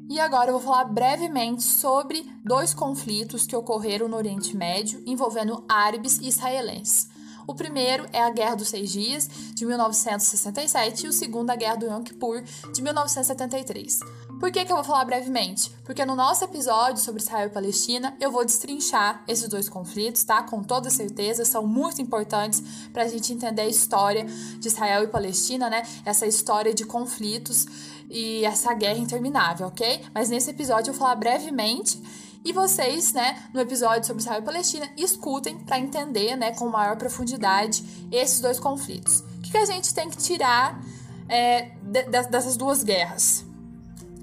E 0.10 0.20
agora 0.20 0.50
eu 0.50 0.58
vou 0.58 0.62
falar 0.62 0.86
brevemente 0.86 1.62
sobre 1.62 2.28
dois 2.44 2.74
conflitos 2.74 3.46
que 3.46 3.56
ocorreram 3.56 4.08
no 4.08 4.18
Oriente 4.18 4.58
Médio 4.58 5.04
envolvendo 5.06 5.64
árabes 5.70 6.18
e 6.18 6.28
israelenses. 6.28 7.08
O 7.46 7.54
primeiro 7.54 8.08
é 8.12 8.22
a 8.22 8.30
Guerra 8.32 8.56
dos 8.56 8.70
Seis 8.70 8.92
Dias, 8.92 9.30
de 9.54 9.66
1967, 9.66 11.06
e 11.06 11.10
o 11.10 11.14
segundo, 11.14 11.50
a 11.52 11.56
Guerra 11.56 11.78
do 11.78 11.86
Yom 11.86 12.04
Kippur, 12.04 12.44
de 12.74 12.82
1973. 12.82 14.00
Por 14.40 14.52
que, 14.52 14.64
que 14.64 14.72
eu 14.72 14.76
vou 14.76 14.86
falar 14.86 15.04
brevemente? 15.04 15.72
Porque 15.84 16.06
no 16.06 16.16
nosso 16.16 16.44
episódio 16.44 17.04
sobre 17.04 17.22
Israel 17.22 17.48
e 17.48 17.52
Palestina, 17.52 18.16
eu 18.20 18.32
vou 18.32 18.46
destrinchar 18.46 19.24
esses 19.28 19.50
dois 19.50 19.68
conflitos, 19.68 20.24
tá? 20.24 20.44
Com 20.44 20.64
toda 20.64 20.90
certeza, 20.90 21.44
são 21.44 21.66
muito 21.66 22.02
importantes 22.02 22.64
para 22.94 23.04
a 23.04 23.08
gente 23.08 23.34
entender 23.34 23.64
a 23.64 23.68
história 23.68 24.26
de 24.60 24.68
Israel 24.68 25.04
e 25.04 25.08
Palestina, 25.08 25.70
né? 25.70 25.84
Essa 26.06 26.26
história 26.26 26.74
de 26.74 26.86
conflitos 26.86 27.66
e 28.10 28.44
essa 28.44 28.74
guerra 28.74 28.98
interminável, 28.98 29.68
ok? 29.68 30.02
Mas 30.14 30.30
nesse 30.30 30.50
episódio 30.50 30.90
eu 30.90 30.94
vou 30.94 31.02
falar 31.02 31.16
brevemente 31.16 32.02
e 32.44 32.52
vocês, 32.52 33.14
né, 33.14 33.50
no 33.54 33.60
episódio 33.60 34.08
sobre 34.08 34.22
Israel 34.22 34.42
e 34.42 34.46
Palestina, 34.46 34.90
escutem 34.98 35.60
para 35.60 35.78
entender, 35.78 36.36
né, 36.36 36.52
com 36.56 36.68
maior 36.68 36.98
profundidade 36.98 37.84
esses 38.12 38.40
dois 38.40 38.60
conflitos. 38.60 39.20
O 39.20 39.42
que, 39.42 39.52
que 39.52 39.58
a 39.58 39.66
gente 39.66 39.94
tem 39.94 40.10
que 40.10 40.18
tirar 40.18 40.82
é, 41.28 41.72
de, 41.84 42.04
de, 42.04 42.24
dessas 42.24 42.58
duas 42.58 42.84
guerras? 42.84 43.46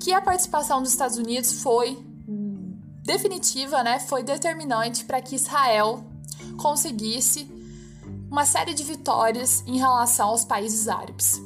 Que 0.01 0.13
a 0.13 0.21
participação 0.21 0.83
dos 0.83 0.91
Estados 0.91 1.19
Unidos 1.19 1.63
foi 1.63 2.05
definitiva, 3.05 3.85
né, 3.85 4.01
foi 4.01 4.25
determinante 4.25 5.05
para 5.05 5.21
que 5.21 5.37
Israel 5.37 6.05
conseguisse 6.57 7.49
uma 8.29 8.45
série 8.45 8.75
de 8.75 8.83
vitórias 8.83 9.63
em 9.67 9.79
relação 9.79 10.29
aos 10.31 10.45
países 10.45 10.89
árabes 10.89 11.41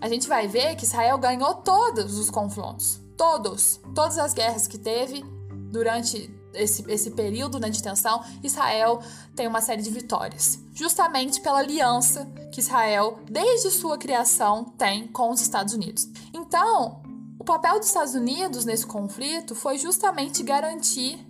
a 0.00 0.08
gente 0.08 0.28
vai 0.28 0.48
ver 0.48 0.76
que 0.76 0.84
Israel 0.84 1.18
ganhou 1.18 1.54
todos 1.56 2.18
os 2.18 2.30
confrontos. 2.30 3.00
Todos. 3.16 3.80
Todas 3.94 4.18
as 4.18 4.32
guerras 4.32 4.66
que 4.66 4.78
teve 4.78 5.22
durante 5.70 6.34
esse, 6.54 6.84
esse 6.90 7.10
período 7.10 7.60
né, 7.60 7.68
de 7.70 7.82
tensão, 7.82 8.22
Israel 8.42 9.00
tem 9.36 9.46
uma 9.46 9.60
série 9.60 9.82
de 9.82 9.90
vitórias. 9.90 10.58
Justamente 10.74 11.40
pela 11.40 11.58
aliança 11.58 12.26
que 12.50 12.60
Israel, 12.60 13.18
desde 13.30 13.70
sua 13.70 13.98
criação, 13.98 14.64
tem 14.64 15.06
com 15.06 15.30
os 15.30 15.40
Estados 15.40 15.74
Unidos. 15.74 16.08
Então, 16.32 17.02
o 17.38 17.44
papel 17.44 17.78
dos 17.78 17.88
Estados 17.88 18.14
Unidos 18.14 18.64
nesse 18.64 18.86
conflito 18.86 19.54
foi 19.54 19.78
justamente 19.78 20.42
garantir 20.42 21.24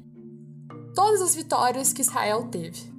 todas 0.95 1.21
as 1.21 1.35
vitórias 1.35 1.93
que 1.93 2.03
Israel 2.03 2.49
teve. 2.50 2.91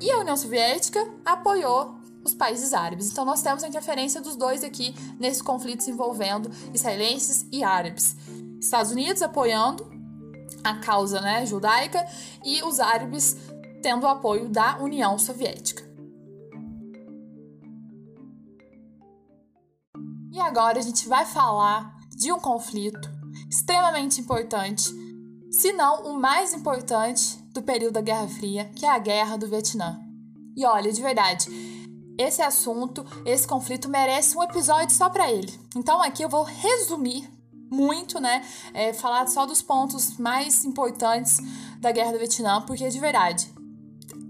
E 0.00 0.10
a 0.10 0.18
União 0.18 0.36
Soviética 0.36 1.06
apoiou 1.24 1.99
os 2.24 2.34
países 2.34 2.72
árabes. 2.72 3.10
Então 3.10 3.24
nós 3.24 3.42
temos 3.42 3.62
a 3.62 3.68
interferência 3.68 4.20
dos 4.20 4.36
dois 4.36 4.62
aqui 4.62 4.94
nesses 5.18 5.42
conflitos 5.42 5.88
envolvendo 5.88 6.50
israelenses 6.72 7.46
e 7.50 7.64
árabes. 7.64 8.16
Estados 8.60 8.92
Unidos 8.92 9.22
apoiando 9.22 9.90
a 10.62 10.76
causa 10.76 11.20
né, 11.20 11.46
judaica 11.46 12.06
e 12.44 12.62
os 12.62 12.80
árabes 12.80 13.36
tendo 13.82 14.04
o 14.04 14.08
apoio 14.08 14.48
da 14.48 14.78
União 14.78 15.18
Soviética. 15.18 15.88
E 20.32 20.38
agora 20.38 20.78
a 20.78 20.82
gente 20.82 21.08
vai 21.08 21.24
falar 21.24 21.96
de 22.10 22.30
um 22.32 22.38
conflito 22.38 23.10
extremamente 23.50 24.20
importante, 24.20 24.84
se 25.50 25.72
não 25.72 26.04
o 26.04 26.20
mais 26.20 26.52
importante 26.52 27.36
do 27.52 27.62
período 27.62 27.94
da 27.94 28.00
Guerra 28.00 28.28
Fria, 28.28 28.70
que 28.76 28.86
é 28.86 28.90
a 28.90 28.98
Guerra 28.98 29.36
do 29.36 29.48
Vietnã. 29.48 29.98
E 30.56 30.64
olha, 30.64 30.92
de 30.92 31.02
verdade, 31.02 31.48
esse 32.20 32.42
assunto, 32.42 33.04
esse 33.24 33.46
conflito 33.46 33.88
merece 33.88 34.36
um 34.36 34.42
episódio 34.42 34.94
só 34.94 35.08
para 35.08 35.30
ele. 35.30 35.52
Então 35.74 36.02
aqui 36.02 36.22
eu 36.22 36.28
vou 36.28 36.42
resumir 36.42 37.30
muito, 37.70 38.20
né? 38.20 38.44
É, 38.74 38.92
falar 38.92 39.26
só 39.28 39.46
dos 39.46 39.62
pontos 39.62 40.18
mais 40.18 40.64
importantes 40.64 41.38
da 41.78 41.92
Guerra 41.92 42.12
do 42.12 42.18
Vietnã, 42.18 42.60
porque 42.62 42.88
de 42.88 42.98
verdade, 42.98 43.50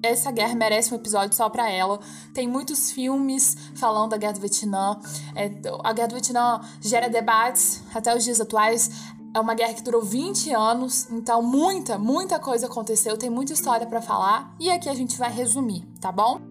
essa 0.03 0.31
guerra 0.31 0.55
merece 0.55 0.93
um 0.93 0.97
episódio 0.97 1.35
só 1.35 1.49
para 1.49 1.71
ela. 1.71 1.99
Tem 2.33 2.47
muitos 2.47 2.93
filmes 2.93 3.57
falando 3.75 4.11
da 4.11 4.17
Guerra 4.17 4.35
do 4.35 4.41
Vietnã. 4.41 4.99
É, 5.35 5.51
a 5.83 5.93
Guerra 5.93 6.09
do 6.09 6.15
Vietnã 6.15 6.61
gera 6.81 7.09
debates 7.09 7.83
até 7.95 8.15
os 8.15 8.23
dias 8.23 8.41
atuais. 8.41 8.91
É 9.35 9.41
uma 9.41 9.55
guerra 9.55 9.75
que 9.75 9.83
durou 9.83 10.03
20 10.03 10.53
anos, 10.53 11.09
então 11.09 11.41
muita, 11.41 11.97
muita 11.97 12.41
coisa 12.41 12.67
aconteceu, 12.67 13.17
tem 13.17 13.31
muita 13.31 13.53
história 13.53 13.87
para 13.87 14.03
falar 14.03 14.53
e 14.59 14.69
aqui 14.69 14.89
a 14.89 14.95
gente 14.95 15.17
vai 15.17 15.31
resumir, 15.31 15.87
tá 16.01 16.11
bom? 16.11 16.50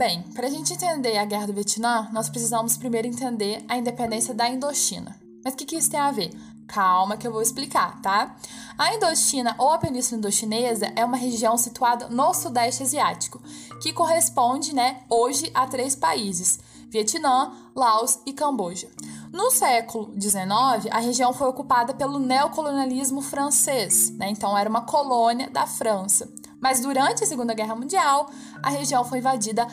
Bem, 0.00 0.22
para 0.34 0.46
a 0.46 0.50
gente 0.50 0.72
entender 0.72 1.18
a 1.18 1.26
Guerra 1.26 1.48
do 1.48 1.52
Vietnã, 1.52 2.08
nós 2.10 2.30
precisamos 2.30 2.74
primeiro 2.74 3.06
entender 3.06 3.62
a 3.68 3.76
independência 3.76 4.32
da 4.32 4.48
Indochina. 4.48 5.14
Mas 5.44 5.52
o 5.52 5.56
que, 5.58 5.66
que 5.66 5.76
isso 5.76 5.90
tem 5.90 6.00
a 6.00 6.10
ver? 6.10 6.30
Calma 6.66 7.18
que 7.18 7.26
eu 7.26 7.30
vou 7.30 7.42
explicar, 7.42 8.00
tá? 8.00 8.34
A 8.78 8.94
Indochina 8.94 9.54
ou 9.58 9.68
a 9.68 9.76
Península 9.76 10.16
Indochinesa 10.16 10.90
é 10.96 11.04
uma 11.04 11.18
região 11.18 11.58
situada 11.58 12.08
no 12.08 12.32
Sudeste 12.32 12.82
Asiático, 12.82 13.42
que 13.82 13.92
corresponde, 13.92 14.74
né, 14.74 15.02
hoje 15.06 15.50
a 15.52 15.66
três 15.66 15.94
países: 15.94 16.58
Vietnã, 16.88 17.52
Laos 17.76 18.20
e 18.24 18.32
Camboja. 18.32 18.88
No 19.30 19.50
século 19.50 20.14
XIX, 20.18 20.90
a 20.90 20.98
região 20.98 21.34
foi 21.34 21.46
ocupada 21.46 21.92
pelo 21.92 22.18
neocolonialismo 22.18 23.20
francês, 23.20 24.08
né? 24.16 24.30
então 24.30 24.56
era 24.56 24.70
uma 24.70 24.80
colônia 24.80 25.50
da 25.50 25.66
França. 25.66 26.26
Mas 26.60 26.80
durante 26.80 27.24
a 27.24 27.26
Segunda 27.26 27.54
Guerra 27.54 27.74
Mundial, 27.74 28.30
a 28.62 28.70
região 28.70 29.04
foi 29.04 29.18
invadida 29.18 29.66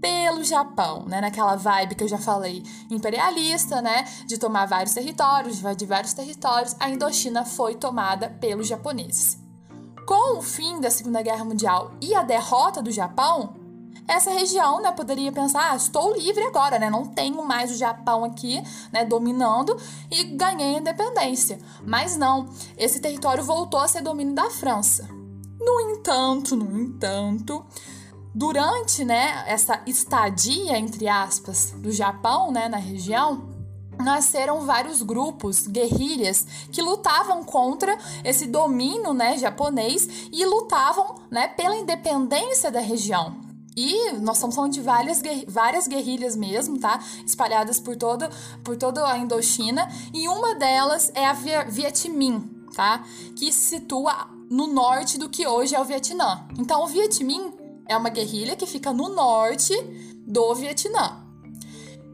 pelo 0.00 0.44
Japão, 0.44 1.06
né? 1.06 1.20
Naquela 1.20 1.56
vibe 1.56 1.94
que 1.94 2.04
eu 2.04 2.08
já 2.08 2.18
falei, 2.18 2.62
imperialista, 2.90 3.80
né? 3.80 4.04
De 4.26 4.36
tomar 4.36 4.66
vários 4.66 4.92
territórios, 4.92 5.62
de 5.76 5.86
vários 5.86 6.12
territórios, 6.12 6.76
a 6.78 6.90
Indochina 6.90 7.44
foi 7.44 7.74
tomada 7.74 8.28
pelos 8.28 8.66
japoneses. 8.66 9.38
Com 10.06 10.38
o 10.38 10.42
fim 10.42 10.80
da 10.80 10.90
Segunda 10.90 11.22
Guerra 11.22 11.44
Mundial 11.44 11.92
e 12.02 12.14
a 12.14 12.22
derrota 12.22 12.82
do 12.82 12.90
Japão, 12.90 13.54
essa 14.06 14.30
região, 14.30 14.82
né, 14.82 14.92
poderia 14.92 15.32
pensar, 15.32 15.72
ah, 15.72 15.76
estou 15.76 16.12
livre 16.14 16.42
agora, 16.44 16.78
né? 16.78 16.90
Não 16.90 17.06
tenho 17.06 17.42
mais 17.42 17.70
o 17.70 17.74
Japão 17.74 18.22
aqui, 18.22 18.62
né, 18.92 19.06
dominando 19.06 19.74
e 20.10 20.24
ganhei 20.24 20.76
a 20.76 20.78
independência. 20.80 21.58
Mas 21.82 22.14
não, 22.14 22.46
esse 22.76 23.00
território 23.00 23.42
voltou 23.42 23.80
a 23.80 23.88
ser 23.88 24.02
domínio 24.02 24.34
da 24.34 24.50
França. 24.50 25.08
No 25.58 25.80
entanto, 25.80 26.56
no 26.56 26.78
entanto, 26.80 27.64
Durante, 28.36 29.04
né, 29.04 29.44
essa 29.46 29.80
estadia 29.86 30.76
entre 30.76 31.06
aspas 31.06 31.70
do 31.70 31.92
Japão, 31.92 32.50
né, 32.50 32.68
na 32.68 32.78
região, 32.78 33.48
nasceram 34.02 34.66
vários 34.66 35.02
grupos, 35.02 35.68
guerrilhas, 35.68 36.44
que 36.72 36.82
lutavam 36.82 37.44
contra 37.44 37.96
esse 38.24 38.48
domínio, 38.48 39.14
né, 39.14 39.38
japonês 39.38 40.28
e 40.32 40.44
lutavam, 40.44 41.14
né, 41.30 41.46
pela 41.46 41.76
independência 41.76 42.72
da 42.72 42.80
região. 42.80 43.36
E 43.76 44.12
nós 44.14 44.36
estamos 44.36 44.56
falando 44.56 44.72
de 44.72 44.80
várias, 44.80 45.22
várias 45.46 45.86
guerrilhas 45.86 46.36
mesmo, 46.36 46.78
tá? 46.78 47.00
Espalhadas 47.26 47.80
por, 47.80 47.96
todo, 47.96 48.24
por 48.62 48.76
toda 48.76 49.04
a 49.04 49.18
Indochina. 49.18 49.88
E 50.12 50.28
uma 50.28 50.54
delas 50.54 51.10
é 51.12 51.26
a 51.26 51.32
Viet 51.32 52.08
Minh, 52.08 52.40
tá? 52.72 53.04
Que 53.34 53.52
se 53.52 53.78
situa 53.80 54.28
no 54.50 54.66
norte 54.66 55.18
do 55.18 55.28
que 55.28 55.46
hoje 55.46 55.74
é 55.74 55.80
o 55.80 55.84
Vietnã. 55.84 56.46
Então, 56.58 56.82
o 56.82 56.86
Viet 56.86 57.22
Minh 57.22 57.52
é 57.88 57.96
uma 57.96 58.10
guerrilha 58.10 58.56
que 58.56 58.66
fica 58.66 58.92
no 58.92 59.08
norte 59.08 59.74
do 60.26 60.54
Vietnã. 60.54 61.24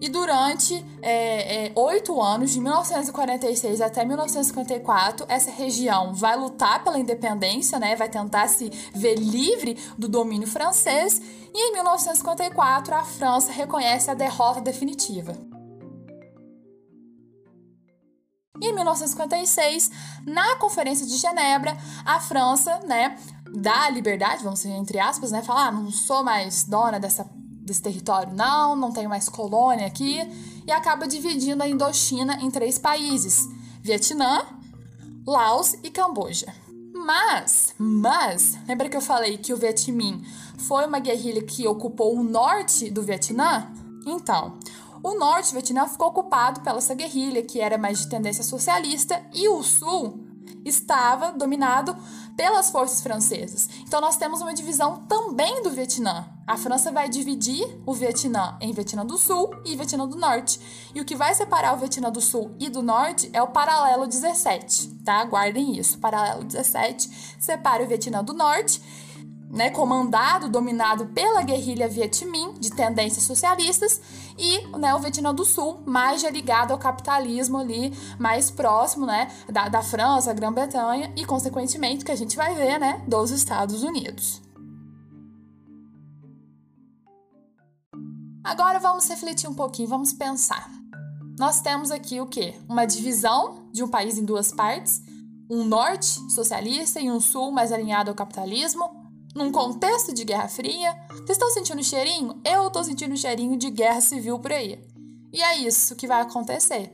E 0.01 0.09
durante 0.09 0.75
é, 1.03 1.67
é, 1.67 1.73
oito 1.77 2.21
anos, 2.23 2.53
de 2.53 2.61
1946 2.61 3.83
até 3.83 4.03
1954, 4.03 5.27
essa 5.29 5.51
região 5.51 6.15
vai 6.15 6.37
lutar 6.39 6.83
pela 6.83 6.99
independência, 6.99 7.79
né? 7.79 7.95
vai 7.95 8.09
tentar 8.09 8.49
se 8.49 8.71
ver 8.95 9.17
livre 9.17 9.77
do 9.99 10.09
domínio 10.09 10.49
francês, 10.49 11.21
e 11.53 11.69
em 11.69 11.73
1954 11.75 12.95
a 12.95 13.05
França 13.05 13.53
reconhece 13.53 14.11
a 14.11 14.15
derrota 14.15 14.61
definitiva. 14.63 15.50
E 18.61 18.67
em 18.67 18.75
1956, 18.75 19.91
na 20.27 20.57
Conferência 20.57 21.07
de 21.07 21.17
Genebra, 21.17 21.77
a 22.05 22.21
França, 22.21 22.79
né, 22.87 23.17
dá 23.55 23.85
a 23.85 23.91
liberdade, 23.91 24.45
vamos 24.45 24.61
dizer 24.61 24.75
entre 24.75 24.99
aspas, 24.99 25.31
né, 25.31 25.43
falar, 25.43 25.69
ah, 25.69 25.73
não 25.73 25.91
sou 25.91 26.23
mais 26.23 26.65
dona 26.65 27.01
dessa, 27.01 27.29
desse 27.35 27.81
território, 27.81 28.35
não, 28.35 28.77
não 28.77 28.93
tenho 28.93 29.09
mais 29.09 29.29
colônia 29.29 29.87
aqui, 29.87 30.21
e 30.67 30.71
acaba 30.71 31.07
dividindo 31.07 31.63
a 31.63 31.69
Indochina 31.69 32.39
em 32.43 32.51
três 32.51 32.79
países: 32.79 33.49
Vietnã, 33.81 34.43
Laos 35.27 35.75
e 35.83 35.91
Camboja. 35.91 36.53
Mas, 36.95 37.75
mas, 37.79 38.59
lembra 38.69 38.89
que 38.89 38.97
eu 38.97 39.01
falei 39.01 39.39
que 39.39 39.55
o 39.55 39.57
Vietminh 39.57 40.23
foi 40.59 40.87
uma 40.87 40.99
guerrilha 40.99 41.43
que 41.43 41.67
ocupou 41.67 42.15
o 42.15 42.23
norte 42.23 42.91
do 42.91 43.03
Vietnã? 43.03 43.73
Então, 44.07 44.59
o 45.03 45.19
norte 45.19 45.49
do 45.49 45.53
Vietnã 45.55 45.87
ficou 45.87 46.09
ocupado 46.09 46.61
pela 46.61 46.79
essa 46.79 46.95
guerrilha, 46.95 47.43
que 47.43 47.61
era 47.61 47.79
mais 47.79 48.01
de 48.01 48.09
tendência 48.09 48.45
socialista, 48.45 49.23
e 49.33 49.49
o 49.49 49.63
sul 49.63 50.27
estava 50.65 51.33
dominado 51.33 51.97
pelas 52.37 52.71
forças 52.71 53.01
francesas. 53.01 53.69
Então 53.83 54.01
nós 54.01 54.17
temos 54.17 54.41
uma 54.41 54.55
divisão 54.55 55.05
também 55.09 55.63
do 55.63 55.71
Vietnã. 55.71 56.27
A 56.47 56.57
França 56.57 56.91
vai 56.91 57.09
dividir 57.09 57.81
o 57.87 57.93
Vietnã 57.93 58.57
em 58.61 58.73
Vietnã 58.73 59.05
do 59.05 59.17
Sul 59.17 59.51
e 59.65 59.77
Vietnã 59.77 60.07
do 60.07 60.17
Norte. 60.17 60.61
E 60.95 61.01
o 61.01 61.05
que 61.05 61.15
vai 61.15 61.35
separar 61.35 61.75
o 61.75 61.79
Vietnã 61.79 62.11
do 62.11 62.21
Sul 62.21 62.55
e 62.59 62.69
do 62.69 62.83
Norte 62.83 63.31
é 63.33 63.43
o 63.43 63.49
paralelo 63.49 64.07
17, 64.07 64.89
tá? 65.05 65.25
Guardem 65.25 65.79
isso. 65.79 65.99
Paralelo 65.99 66.45
17 66.45 67.37
separa 67.39 67.85
o 67.85 67.87
Vietnã 67.87 68.25
do 68.25 68.33
Norte 68.33 68.81
né, 69.51 69.69
comandado, 69.71 70.49
dominado 70.49 71.07
pela 71.07 71.43
guerrilha 71.43 71.89
Viet 71.89 72.25
Minh, 72.25 72.55
de 72.61 72.71
tendências 72.71 73.25
socialistas, 73.25 74.01
e 74.39 74.67
né, 74.79 74.95
o 74.95 75.01
Vietnã 75.01 75.35
do 75.35 75.45
Sul, 75.45 75.83
mais 75.85 76.23
ligado 76.23 76.71
ao 76.71 76.79
capitalismo 76.79 77.59
ali, 77.59 77.93
mais 78.19 78.51
próximo 78.51 79.05
né, 79.05 79.29
da, 79.49 79.69
da 79.69 79.83
França, 79.83 80.33
Grã-Bretanha 80.33 81.13
e, 81.17 81.25
consequentemente, 81.25 82.05
que 82.05 82.13
a 82.13 82.17
gente 82.17 82.37
vai 82.37 82.55
ver, 82.55 82.79
né, 82.79 83.03
dos 83.09 83.33
Estados 83.33 83.83
Unidos. 83.83 84.41
Agora 88.45 88.79
vamos 88.79 89.07
refletir 89.09 89.49
um 89.49 89.55
pouquinho, 89.55 89.89
vamos 89.89 90.13
pensar. 90.13 90.71
Nós 91.39 91.61
temos 91.61 91.91
aqui 91.91 92.21
o 92.21 92.27
que? 92.27 92.55
Uma 92.69 92.85
divisão 92.87 93.69
de 93.73 93.83
um 93.83 93.89
país 93.89 94.17
em 94.17 94.25
duas 94.25 94.53
partes, 94.53 95.03
um 95.51 95.65
norte 95.65 96.07
socialista 96.31 97.01
e 97.01 97.11
um 97.11 97.19
sul 97.19 97.51
mais 97.51 97.73
alinhado 97.73 98.11
ao 98.11 98.15
capitalismo, 98.15 99.00
num 99.35 99.53
contexto 99.53 100.13
de 100.13 100.25
Guerra 100.25 100.49
Fria. 100.49 100.97
Vocês 101.09 101.31
estão 101.31 101.51
sentindo 101.51 101.81
o 101.81 101.85
cheirinho? 101.85 102.41
Eu 102.45 102.69
estou 102.69 102.83
sentindo 102.85 103.15
o 103.15 103.17
cheirinho 103.17 103.57
de 103.57 103.71
guerra 103.71 104.01
civil 104.01 104.39
por 104.39 104.53
aí. 104.53 104.83
E 105.33 105.43
é 105.43 105.59
isso 105.59 105.95
que 105.95 106.07
vai 106.07 106.21
acontecer. 106.21 106.93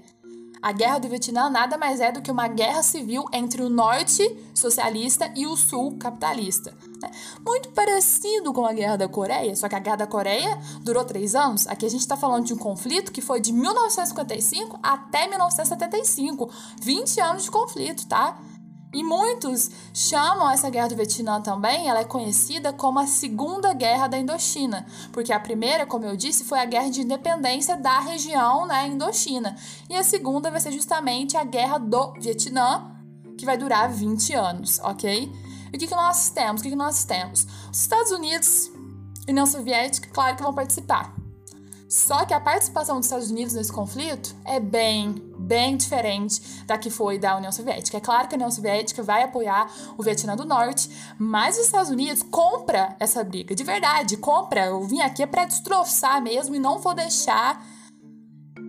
A 0.61 0.72
guerra 0.72 0.99
do 0.99 1.09
Vietnã 1.09 1.49
nada 1.49 1.79
mais 1.79 2.01
é 2.01 2.11
do 2.11 2.20
que 2.20 2.31
uma 2.31 2.49
guerra 2.49 2.83
civil 2.83 3.25
entre 3.33 3.62
o 3.62 3.68
norte 3.68 4.22
socialista 4.55 5.31
e 5.37 5.46
o 5.46 5.57
sul 5.57 5.96
capitalista. 5.99 6.75
Né? 7.01 7.11
Muito 7.44 7.68
parecido 7.70 8.53
com 8.53 8.66
a 8.66 8.72
guerra 8.72 8.96
da 8.96 9.09
Coreia, 9.09 9.55
só 9.55 9.68
que 9.68 9.75
a 9.75 9.79
guerra 9.79 9.96
da 9.96 10.07
Coreia 10.07 10.59
durou 10.83 11.05
três 11.05 11.35
anos. 11.35 11.66
Aqui 11.66 11.87
a 11.87 11.88
gente 11.88 12.01
está 12.01 12.16
falando 12.16 12.46
de 12.46 12.55
um 12.55 12.59
conflito 12.59 13.12
que 13.12 13.20
foi 13.20 13.40
de 13.40 13.53
1955 13.53 14.79
até 14.83 15.29
1975 15.29 16.51
20 16.81 17.20
anos 17.20 17.44
de 17.44 17.51
conflito, 17.51 18.07
tá? 18.07 18.38
E 18.96 19.04
muitos 19.04 19.70
chamam 19.92 20.50
essa 20.50 20.70
guerra 20.70 20.88
do 20.88 20.96
Vietnã 20.96 21.38
também, 21.42 21.87
ela 21.87 22.00
é 22.00 22.04
conhecida 22.04 22.72
como 22.72 22.98
a 22.98 23.06
Segunda 23.06 23.74
Guerra 23.74 24.06
da 24.06 24.16
Indochina, 24.16 24.87
porque 25.12 25.35
a 25.35 25.38
primeira, 25.38 25.85
como 25.85 26.06
eu 26.06 26.16
disse, 26.16 26.44
foi 26.44 26.59
a 26.59 26.64
guerra 26.64 26.88
de 26.88 27.02
independência 27.02 27.76
da 27.76 28.00
região, 28.00 28.66
né, 28.66 28.87
Indochina. 28.87 29.54
E 29.90 29.94
a 29.94 30.02
segunda 30.02 30.50
vai 30.50 30.61
ser 30.61 30.72
justamente 30.72 31.37
a 31.37 31.44
Guerra 31.44 31.76
do 31.76 32.14
Vietnã, 32.14 32.90
que 33.37 33.44
vai 33.44 33.59
durar 33.59 33.92
20 33.92 34.32
anos, 34.32 34.78
ok? 34.78 35.30
E 35.70 35.76
o 35.76 35.78
que, 35.78 35.88
que 35.88 35.94
nós 35.94 36.30
temos? 36.30 36.62
O 36.62 36.64
que, 36.64 36.70
que 36.70 36.74
nós 36.74 37.04
temos? 37.04 37.46
Os 37.70 37.78
Estados 37.82 38.11
Unidos 38.12 38.70
e 39.28 39.30
União 39.30 39.44
Soviética, 39.44 40.09
claro 40.11 40.37
que 40.37 40.42
vão 40.42 40.54
participar. 40.54 41.14
Só 41.88 42.25
que 42.25 42.35
a 42.35 42.40
participação 42.40 42.96
dos 42.96 43.07
Estados 43.07 43.31
Unidos 43.31 43.55
nesse 43.55 43.72
conflito 43.72 44.35
é 44.44 44.59
bem, 44.59 45.14
bem 45.38 45.77
diferente 45.77 46.64
da 46.66 46.77
que 46.77 46.90
foi 46.90 47.16
da 47.18 47.37
União 47.37 47.53
Soviética. 47.53 47.96
É 47.96 48.01
claro 48.01 48.27
que 48.27 48.35
a 48.35 48.38
União 48.38 48.51
Soviética 48.51 49.03
vai 49.03 49.22
apoiar 49.22 49.70
o 49.96 50.03
Vietnã 50.03 50.35
do 50.35 50.44
Norte, 50.44 50.90
mas 51.16 51.57
os 51.57 51.66
Estados 51.66 51.90
Unidos 51.90 52.25
compra 52.25 52.96
essa 52.99 53.22
briga, 53.22 53.55
de 53.55 53.62
verdade, 53.62 54.16
compra. 54.16 54.66
Eu 54.66 54.83
vim 54.85 55.01
aqui 55.01 55.22
é 55.22 55.27
para 55.27 55.44
destroçar 55.44 56.20
mesmo 56.20 56.55
e 56.55 56.59
não 56.59 56.79
vou 56.81 56.94
deixar 56.94 57.64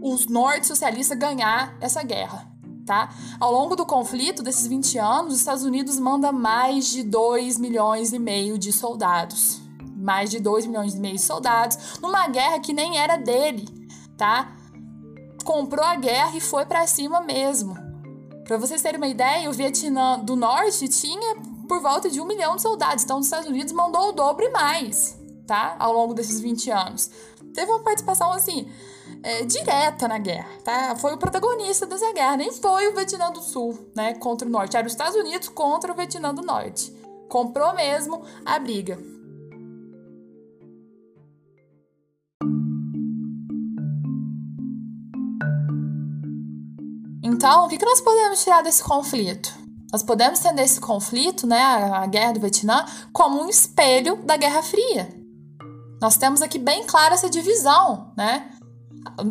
os 0.01 0.27
norte 0.27 0.67
socialistas 0.67 1.17
ganhar 1.17 1.75
essa 1.82 2.03
guerra. 2.03 2.47
Tá? 2.86 3.10
Ao 3.38 3.51
longo 3.51 3.75
do 3.75 3.86
conflito 3.86 4.41
desses 4.41 4.65
20 4.65 4.97
anos, 4.97 5.34
os 5.34 5.39
Estados 5.39 5.63
Unidos 5.63 5.99
manda 5.99 6.32
mais 6.32 6.88
de 6.88 7.03
2 7.03 7.58
milhões 7.58 8.13
e 8.13 8.19
meio 8.19 8.58
de 8.58 8.71
soldados. 8.71 9.66
Mais 10.08 10.32
de 10.32 10.39
2 10.39 10.65
milhões 10.65 10.96
e 10.96 11.00
meio 11.00 11.15
de 11.15 11.22
soldados 11.22 12.00
numa 12.02 12.28
guerra 12.28 12.60
que 12.60 12.72
nem 12.72 12.98
era 12.98 13.17
dele, 13.17 13.65
tá? 14.17 14.58
comprou 15.48 15.84
a 15.84 15.96
guerra 15.96 16.36
e 16.36 16.41
foi 16.41 16.65
para 16.65 16.86
cima 16.86 17.22
mesmo. 17.22 17.74
Para 18.43 18.58
vocês 18.58 18.82
terem 18.82 18.98
uma 18.98 19.08
ideia, 19.08 19.50
o 19.50 19.54
Vietnã 19.54 20.20
do 20.20 20.36
Norte 20.36 20.89
tinha 20.89 21.38
por 21.70 21.82
volta 21.82 22.10
de 22.10 22.20
um 22.20 22.26
milhão 22.26 22.58
de 22.58 22.62
soldados, 22.62 23.06
então 23.06 23.20
os 23.20 23.26
Estados 23.26 23.48
Unidos 23.48 23.72
mandou 23.72 24.10
o 24.10 24.12
dobro 24.12 24.43
e 24.43 24.50
mais, 24.50 25.17
tá? 25.48 25.78
Ao 25.80 25.93
longo 25.93 26.13
desses 26.13 26.41
20 26.41 26.70
anos. 26.70 27.10
Teve 27.54 27.72
uma 27.72 27.80
participação 27.80 28.32
assim. 28.32 28.70
É, 29.24 29.46
direta 29.46 30.06
na 30.08 30.17
guerra, 30.17 30.50
tá? 30.63 30.96
Foi 30.98 31.13
o 31.13 31.17
protagonista 31.17 31.86
dessa 31.86 32.12
guerra, 32.12 32.38
nem 32.38 32.52
foi 32.52 32.88
o 32.88 32.93
Vietnã 32.93 33.32
do 33.32 33.41
Sul, 33.41 33.89
né, 33.96 34.13
contra 34.15 34.48
o 34.48 34.52
Norte, 34.52 34.76
era 34.76 34.86
os 34.86 34.93
Estados 34.93 35.15
Unidos 35.15 35.48
contra 35.48 35.91
o 35.91 35.96
Vietnã 35.96 36.36
do 36.36 36.41
Norte. 36.41 36.93
Comprou 37.30 37.74
mesmo 37.74 38.22
a 38.46 38.60
briga. 38.60 38.98
Então, 47.27 47.65
o 47.65 47.67
que, 47.67 47.83
nós 47.83 47.99
podemos 47.99 48.41
tirar 48.41 48.63
desse 48.63 48.81
conflito? 48.81 49.53
Nós 49.91 50.01
podemos 50.01 50.39
entender 50.39 50.63
esse 50.63 50.79
conflito, 50.79 51.45
né, 51.45 51.61
a 51.61 52.05
guerra 52.05 52.31
do 52.31 52.39
Vietnã, 52.39 52.85
como 53.11 53.43
um 53.43 53.49
espelho 53.49 54.15
da 54.23 54.37
Guerra 54.37 54.63
Fria. 54.63 55.09
Nós 56.01 56.15
temos 56.15 56.41
aqui 56.41 56.57
bem 56.57 56.85
clara 56.85 57.15
essa 57.15 57.29
divisão, 57.29 58.13
né? 58.15 58.49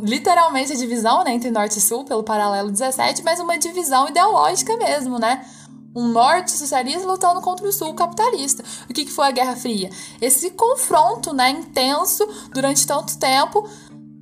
Literalmente 0.02 0.72
a 0.72 0.76
divisão 0.76 1.24
né, 1.24 1.32
entre 1.32 1.50
norte 1.50 1.78
e 1.78 1.80
sul, 1.80 2.04
pelo 2.04 2.22
paralelo 2.22 2.70
17, 2.70 3.22
mas 3.24 3.40
uma 3.40 3.58
divisão 3.58 4.08
ideológica 4.08 4.76
mesmo, 4.76 5.18
né? 5.18 5.46
Um 5.94 6.08
norte 6.08 6.52
socialista 6.52 7.06
lutando 7.06 7.40
contra 7.40 7.66
o 7.66 7.72
sul 7.72 7.94
capitalista. 7.94 8.62
O 8.90 8.92
que, 8.92 9.06
que 9.06 9.12
foi 9.12 9.28
a 9.28 9.30
Guerra 9.30 9.56
Fria? 9.56 9.88
Esse 10.20 10.50
confronto 10.50 11.32
né, 11.32 11.48
intenso 11.48 12.28
durante 12.52 12.86
tanto 12.86 13.16
tempo 13.16 13.66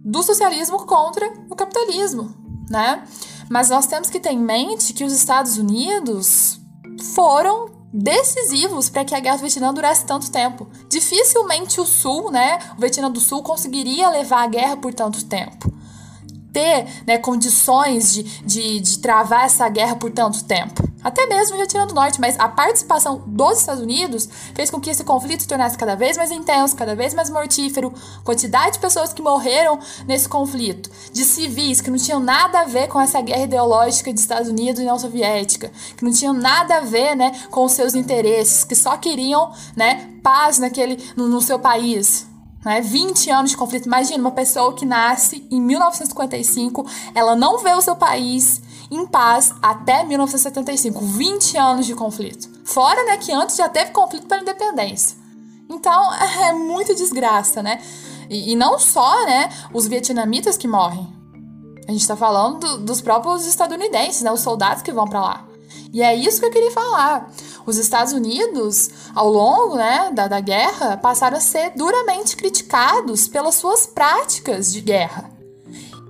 do 0.04 0.22
socialismo 0.22 0.86
contra 0.86 1.26
o 1.50 1.56
capitalismo, 1.56 2.32
né? 2.70 3.02
Mas 3.48 3.70
nós 3.70 3.86
temos 3.86 4.10
que 4.10 4.20
ter 4.20 4.30
em 4.30 4.38
mente 4.38 4.92
que 4.92 5.04
os 5.04 5.12
Estados 5.12 5.58
Unidos 5.58 6.60
foram 7.14 7.70
decisivos 7.92 8.88
para 8.88 9.04
que 9.04 9.14
a 9.14 9.20
guerra 9.20 9.36
do 9.36 9.42
Vietnã 9.42 9.72
durasse 9.72 10.04
tanto 10.04 10.30
tempo. 10.30 10.66
Dificilmente 10.88 11.80
o 11.80 11.86
Sul, 11.86 12.30
né, 12.30 12.58
o 12.76 12.80
Vietnã 12.80 13.10
do 13.10 13.20
Sul 13.20 13.42
conseguiria 13.42 14.10
levar 14.10 14.42
a 14.42 14.48
guerra 14.48 14.76
por 14.76 14.92
tanto 14.92 15.24
tempo. 15.24 15.72
Ter 16.54 16.86
né, 17.06 17.18
condições 17.18 18.14
de, 18.14 18.22
de, 18.22 18.80
de 18.80 18.98
travar 19.00 19.44
essa 19.44 19.68
guerra 19.68 19.96
por 19.96 20.10
tanto 20.10 20.42
tempo. 20.44 20.94
Até 21.04 21.26
mesmo 21.26 21.58
já 21.58 21.66
tirando 21.66 21.88
do 21.88 21.94
Norte, 21.94 22.18
mas 22.18 22.40
a 22.40 22.48
participação 22.48 23.22
dos 23.26 23.58
Estados 23.58 23.82
Unidos 23.82 24.26
fez 24.54 24.70
com 24.70 24.80
que 24.80 24.88
esse 24.88 25.04
conflito 25.04 25.42
se 25.42 25.48
tornasse 25.48 25.76
cada 25.76 25.94
vez 25.94 26.16
mais 26.16 26.30
intenso, 26.30 26.74
cada 26.74 26.96
vez 26.96 27.12
mais 27.12 27.28
mortífero, 27.28 27.92
quantidade 28.24 28.72
de 28.72 28.78
pessoas 28.78 29.12
que 29.12 29.20
morreram 29.20 29.78
nesse 30.08 30.26
conflito, 30.26 30.90
de 31.12 31.22
civis 31.24 31.82
que 31.82 31.90
não 31.90 31.98
tinham 31.98 32.20
nada 32.20 32.60
a 32.60 32.64
ver 32.64 32.88
com 32.88 32.98
essa 32.98 33.20
guerra 33.20 33.42
ideológica 33.42 34.14
de 34.14 34.18
Estados 34.18 34.48
Unidos 34.48 34.80
e 34.80 34.82
União 34.82 34.98
Soviética, 34.98 35.70
que 35.94 36.04
não 36.04 36.10
tinham 36.10 36.32
nada 36.32 36.78
a 36.78 36.80
ver, 36.80 37.14
né, 37.14 37.32
com 37.50 37.64
os 37.64 37.72
seus 37.72 37.94
interesses, 37.94 38.64
que 38.64 38.74
só 38.74 38.96
queriam, 38.96 39.52
né, 39.76 40.08
paz 40.22 40.58
naquele 40.58 40.98
no, 41.14 41.28
no 41.28 41.42
seu 41.42 41.58
país, 41.58 42.26
né? 42.64 42.80
20 42.80 43.30
anos 43.30 43.50
de 43.50 43.56
conflito. 43.56 43.86
Imagina 43.86 44.18
uma 44.18 44.30
pessoa 44.30 44.74
que 44.74 44.86
nasce 44.86 45.46
em 45.50 45.60
1955, 45.60 46.86
ela 47.14 47.36
não 47.36 47.58
vê 47.58 47.72
o 47.72 47.80
seu 47.80 47.94
país, 47.94 48.62
em 48.90 49.06
paz 49.06 49.52
até 49.60 50.04
1975, 50.04 51.00
20 51.00 51.58
anos 51.58 51.86
de 51.86 51.94
conflito. 51.94 52.48
Fora, 52.64 53.04
né, 53.04 53.16
que 53.18 53.32
antes 53.32 53.56
já 53.56 53.68
teve 53.68 53.90
conflito 53.90 54.26
pela 54.26 54.42
independência. 54.42 55.16
Então, 55.68 56.12
é 56.42 56.52
muita 56.52 56.94
desgraça, 56.94 57.62
né? 57.62 57.80
E, 58.28 58.52
e 58.52 58.56
não 58.56 58.78
só, 58.78 59.24
né, 59.26 59.50
os 59.72 59.86
vietnamitas 59.86 60.56
que 60.56 60.68
morrem. 60.68 61.06
A 61.86 61.92
gente 61.92 62.06
tá 62.06 62.16
falando 62.16 62.60
do, 62.60 62.78
dos 62.78 63.00
próprios 63.00 63.46
estadunidenses, 63.46 64.22
né, 64.22 64.32
os 64.32 64.40
soldados 64.40 64.82
que 64.82 64.92
vão 64.92 65.06
para 65.06 65.20
lá. 65.20 65.53
E 65.92 66.02
é 66.02 66.14
isso 66.14 66.40
que 66.40 66.46
eu 66.46 66.50
queria 66.50 66.70
falar. 66.70 67.30
Os 67.64 67.76
Estados 67.78 68.12
Unidos, 68.12 68.90
ao 69.14 69.28
longo 69.28 69.76
né, 69.76 70.10
da, 70.12 70.26
da 70.26 70.40
guerra, 70.40 70.96
passaram 70.96 71.36
a 71.36 71.40
ser 71.40 71.70
duramente 71.76 72.36
criticados 72.36 73.28
pelas 73.28 73.54
suas 73.54 73.86
práticas 73.86 74.72
de 74.72 74.80
guerra. 74.80 75.30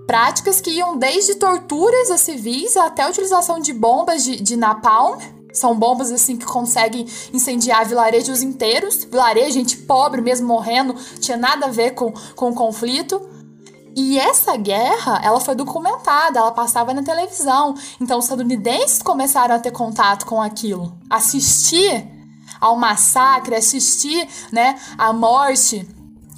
Práticas 0.07 0.61
que 0.61 0.71
iam 0.71 0.99
desde 0.99 1.35
torturas 1.37 2.11
a 2.11 2.19
civis 2.19 2.77
até 2.77 3.03
a 3.03 3.09
utilização 3.09 3.59
de 3.59 3.73
bombas 3.73 4.25
de, 4.25 4.41
de 4.41 4.57
napalm. 4.57 5.19
São 5.53 5.79
bombas 5.79 6.11
assim 6.11 6.37
que 6.37 6.45
conseguem 6.45 7.07
incendiar 7.33 7.87
vilarejos 7.87 8.43
inteiros. 8.43 9.05
Vilarejo, 9.05 9.53
gente 9.53 9.77
pobre 9.79 10.21
mesmo 10.21 10.47
morrendo, 10.49 10.95
tinha 11.21 11.37
nada 11.37 11.67
a 11.67 11.71
ver 11.71 11.93
com, 11.93 12.13
com 12.35 12.51
o 12.51 12.55
conflito. 12.55 13.34
E 13.97 14.19
essa 14.19 14.57
guerra, 14.57 15.21
ela 15.23 15.39
foi 15.41 15.55
documentada, 15.55 16.41
ela 16.41 16.51
passava 16.51 16.93
na 16.93 17.03
televisão. 17.03 17.75
Então 18.01 18.19
os 18.19 18.25
estadunidenses 18.25 19.01
começaram 19.01 19.55
a 19.55 19.59
ter 19.59 19.71
contato 19.71 20.27
com 20.27 20.43
aquilo, 20.43 20.97
assistir 21.09 22.11
ao 22.61 22.77
massacre, 22.77 23.55
assistir, 23.55 24.27
né, 24.51 24.79
à 24.99 25.13
morte 25.13 25.89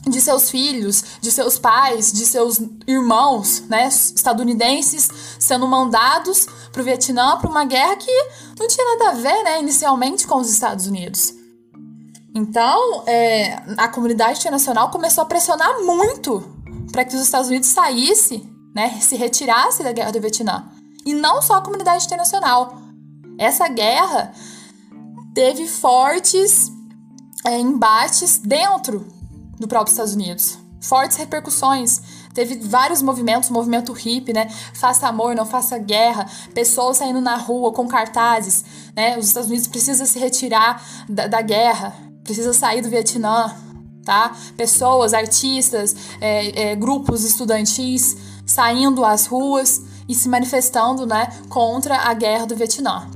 de 0.06 0.20
seus 0.20 0.50
filhos, 0.50 1.02
de 1.20 1.32
seus 1.32 1.58
pais, 1.58 2.12
de 2.12 2.26
seus 2.26 2.60
irmãos, 2.86 3.62
né, 3.68 3.88
estadunidenses 3.88 5.08
sendo 5.38 5.66
mandados 5.66 6.46
para 6.70 6.82
o 6.82 6.84
Vietnã 6.84 7.38
para 7.38 7.50
uma 7.50 7.64
guerra 7.64 7.96
que 7.96 8.12
não 8.58 8.68
tinha 8.68 8.96
nada 8.96 9.10
a 9.10 9.14
ver, 9.14 9.42
né, 9.44 9.60
inicialmente 9.60 10.26
com 10.26 10.36
os 10.36 10.50
Estados 10.50 10.86
Unidos. 10.86 11.32
Então, 12.34 13.02
é, 13.06 13.62
a 13.78 13.88
comunidade 13.88 14.40
internacional 14.40 14.90
começou 14.90 15.22
a 15.22 15.26
pressionar 15.26 15.82
muito 15.82 16.55
para 16.96 17.04
que 17.04 17.14
os 17.14 17.20
Estados 17.20 17.48
Unidos 17.48 17.68
saísse, 17.68 18.42
né, 18.74 18.98
se 19.02 19.16
retirasse 19.16 19.82
da 19.82 19.92
guerra 19.92 20.12
do 20.12 20.18
Vietnã. 20.18 20.64
E 21.04 21.12
não 21.12 21.42
só 21.42 21.56
a 21.56 21.60
comunidade 21.60 22.06
internacional. 22.06 22.78
Essa 23.38 23.68
guerra 23.68 24.32
teve 25.34 25.68
fortes 25.68 26.72
é, 27.44 27.58
embates 27.58 28.38
dentro 28.38 29.06
do 29.58 29.68
próprio 29.68 29.90
Estados 29.90 30.14
Unidos. 30.14 30.56
Fortes 30.80 31.18
repercussões. 31.18 32.00
Teve 32.32 32.60
vários 32.60 33.02
movimentos, 33.02 33.50
movimento 33.50 33.92
hippie, 33.92 34.32
né? 34.32 34.48
Faça 34.72 35.06
amor, 35.06 35.34
não 35.34 35.44
faça 35.44 35.76
guerra. 35.76 36.26
Pessoas 36.54 36.96
saindo 36.96 37.20
na 37.20 37.36
rua 37.36 37.72
com 37.72 37.86
cartazes, 37.86 38.64
né? 38.96 39.18
Os 39.18 39.26
Estados 39.26 39.50
Unidos 39.50 39.66
precisam 39.66 40.06
se 40.06 40.18
retirar 40.18 40.82
da, 41.06 41.26
da 41.26 41.42
guerra, 41.42 41.94
precisa 42.24 42.54
sair 42.54 42.80
do 42.80 42.88
Vietnã, 42.88 43.54
tá? 44.06 44.34
Pessoas, 44.56 45.12
artistas, 45.12 45.94
é, 46.20 46.70
é, 46.70 46.76
grupos 46.76 47.24
estudantis 47.24 48.16
saindo 48.46 49.04
às 49.04 49.26
ruas 49.26 49.82
e 50.08 50.14
se 50.14 50.28
manifestando, 50.28 51.04
né? 51.04 51.26
Contra 51.48 51.96
a 51.96 52.14
guerra 52.14 52.46
do 52.46 52.56
Vietnã. 52.56 53.10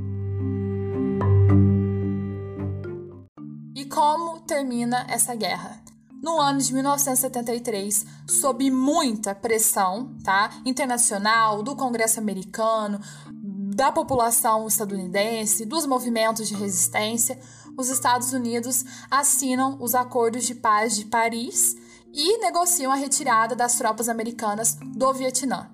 E 3.74 3.84
como 3.86 4.40
termina 4.40 5.06
essa 5.08 5.34
guerra? 5.34 5.80
no 6.22 6.38
ano 6.38 6.58
de 6.58 6.74
1973, 6.74 8.04
sob 8.28 8.70
muita 8.70 9.34
pressão, 9.34 10.14
tá? 10.22 10.50
Internacional, 10.66 11.62
do 11.62 11.74
Congresso 11.74 12.20
americano, 12.20 13.00
da 13.32 13.90
população 13.90 14.66
estadunidense, 14.66 15.64
dos 15.64 15.86
movimentos 15.86 16.46
de 16.46 16.54
resistência, 16.54 17.38
os 17.80 17.88
Estados 17.88 18.32
Unidos 18.32 18.84
assinam 19.10 19.78
os 19.80 19.94
Acordos 19.94 20.44
de 20.44 20.54
Paz 20.54 20.94
de 20.94 21.06
Paris 21.06 21.76
e 22.12 22.38
negociam 22.38 22.92
a 22.92 22.96
retirada 22.96 23.56
das 23.56 23.76
tropas 23.76 24.08
americanas 24.08 24.76
do 24.94 25.12
Vietnã. 25.12 25.70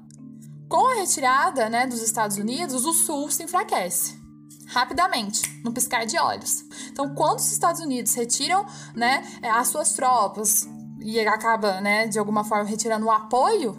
Com 0.69 0.87
a 0.87 0.95
retirada 0.95 1.69
né, 1.69 1.87
dos 1.87 2.01
Estados 2.03 2.37
Unidos, 2.37 2.85
o 2.85 2.93
Sul 2.93 3.31
se 3.31 3.43
enfraquece 3.43 4.27
rapidamente, 4.67 5.43
no 5.65 5.73
piscar 5.73 6.05
de 6.05 6.19
olhos. 6.19 6.65
Então, 6.91 7.15
quando 7.15 7.39
os 7.39 7.53
Estados 7.53 7.81
Unidos 7.81 8.13
retiram, 8.15 8.67
né, 8.95 9.23
as 9.43 9.69
suas 9.69 9.93
tropas 9.93 10.69
e 11.01 11.21
acaba, 11.21 11.81
né, 11.81 12.09
de 12.09 12.19
alguma 12.19 12.43
forma 12.43 12.65
retirando 12.65 13.07
o 13.07 13.11
apoio, 13.11 13.79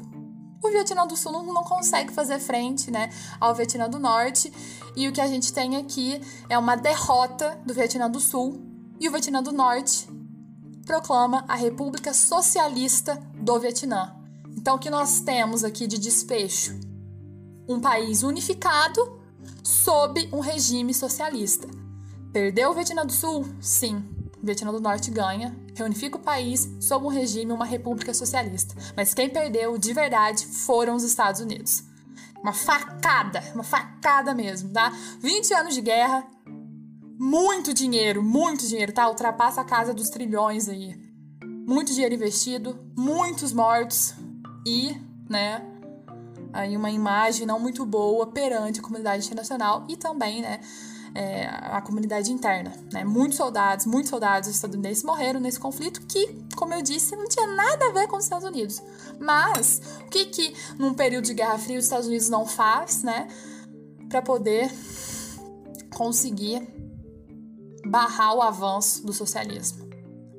o 0.67 0.71
Vietnã 0.71 1.05
do 1.07 1.15
Sul 1.15 1.31
não, 1.31 1.63
consegue 1.63 2.11
fazer 2.11 2.39
frente, 2.39 2.91
né, 2.91 3.09
ao 3.39 3.55
Vietnã 3.55 3.89
do 3.89 3.99
Norte. 3.99 4.51
E 4.95 5.07
o 5.07 5.11
que 5.11 5.21
a 5.21 5.27
gente 5.27 5.53
tem 5.53 5.75
aqui 5.75 6.21
é 6.49 6.57
uma 6.57 6.75
derrota 6.75 7.59
do 7.65 7.73
Vietnã 7.73 8.09
do 8.09 8.19
Sul 8.19 8.61
e 8.99 9.07
o 9.07 9.11
Vietnã 9.11 9.41
do 9.41 9.51
Norte 9.51 10.07
proclama 10.85 11.43
a 11.47 11.55
República 11.55 12.13
Socialista 12.13 13.15
do 13.35 13.59
Vietnã. 13.59 14.15
Então, 14.55 14.75
o 14.75 14.79
que 14.79 14.89
nós 14.89 15.19
temos 15.19 15.63
aqui 15.63 15.85
de 15.85 15.97
desfecho? 15.97 16.79
Um 17.67 17.79
país 17.79 18.23
unificado 18.23 19.21
sob 19.63 20.29
um 20.31 20.39
regime 20.39 20.93
socialista. 20.93 21.67
Perdeu 22.31 22.71
o 22.71 22.73
Vietnã 22.73 23.05
do 23.05 23.11
Sul? 23.11 23.45
Sim. 23.61 24.16
Vietnã 24.41 24.71
do 24.71 24.79
Norte 24.79 25.11
ganha, 25.11 25.55
reunifica 25.75 26.17
o 26.17 26.21
país 26.21 26.69
sob 26.79 27.05
um 27.05 27.09
regime, 27.09 27.51
uma 27.51 27.65
república 27.65 28.13
socialista. 28.13 28.75
Mas 28.95 29.13
quem 29.13 29.29
perdeu 29.29 29.77
de 29.77 29.93
verdade 29.93 30.45
foram 30.45 30.95
os 30.95 31.03
Estados 31.03 31.41
Unidos. 31.41 31.83
Uma 32.41 32.53
facada, 32.53 33.43
uma 33.53 33.63
facada 33.63 34.33
mesmo, 34.33 34.69
tá? 34.69 34.91
20 35.19 35.53
anos 35.53 35.73
de 35.73 35.81
guerra, 35.81 36.25
muito 37.19 37.73
dinheiro, 37.73 38.21
muito 38.21 38.67
dinheiro, 38.67 38.91
tá? 38.93 39.07
Ultrapassa 39.09 39.61
a 39.61 39.65
casa 39.65 39.93
dos 39.93 40.09
trilhões 40.09 40.69
aí. 40.69 40.95
Muito 41.67 41.91
dinheiro 41.91 42.13
investido, 42.13 42.79
muitos 42.95 43.51
mortos 43.51 44.13
e, 44.65 44.95
né, 45.29 45.61
aí 46.53 46.77
uma 46.77 46.89
imagem 46.89 47.45
não 47.45 47.59
muito 47.59 47.85
boa 47.85 48.27
perante 48.27 48.79
a 48.79 48.83
comunidade 48.83 49.25
internacional 49.25 49.85
e 49.89 49.97
também, 49.97 50.41
né, 50.41 50.61
é, 51.17 51.47
a 51.47 51.81
comunidade 51.81 52.31
interna. 52.31 52.71
Né? 52.93 53.03
Muitos 53.03 53.37
soldados, 53.37 53.87
muitos 53.87 54.11
soldados 54.11 54.47
estadunidenses 54.47 55.03
morreram 55.03 55.39
nesse 55.39 55.59
conflito 55.59 56.01
que, 56.01 56.45
como 56.55 56.75
eu 56.75 56.81
disse, 56.83 57.15
não 57.15 57.27
tinha 57.27 57.47
nada 57.47 57.87
a 57.87 57.91
ver 57.91 58.07
com 58.07 58.17
os 58.17 58.23
Estados 58.23 58.47
Unidos. 58.47 58.83
Mas 59.19 59.81
o 60.01 60.09
que 60.09 60.25
que 60.25 60.53
num 60.77 60.93
período 60.93 61.25
de 61.25 61.33
Guerra 61.33 61.57
Fria 61.57 61.79
os 61.79 61.85
Estados 61.85 62.05
Unidos 62.05 62.29
não 62.29 62.45
faz, 62.45 63.01
né, 63.01 63.27
para 64.07 64.21
poder 64.21 64.71
conseguir 65.95 66.61
barrar 67.83 68.35
o 68.35 68.41
avanço 68.43 69.03
do 69.03 69.11
socialismo? 69.11 69.89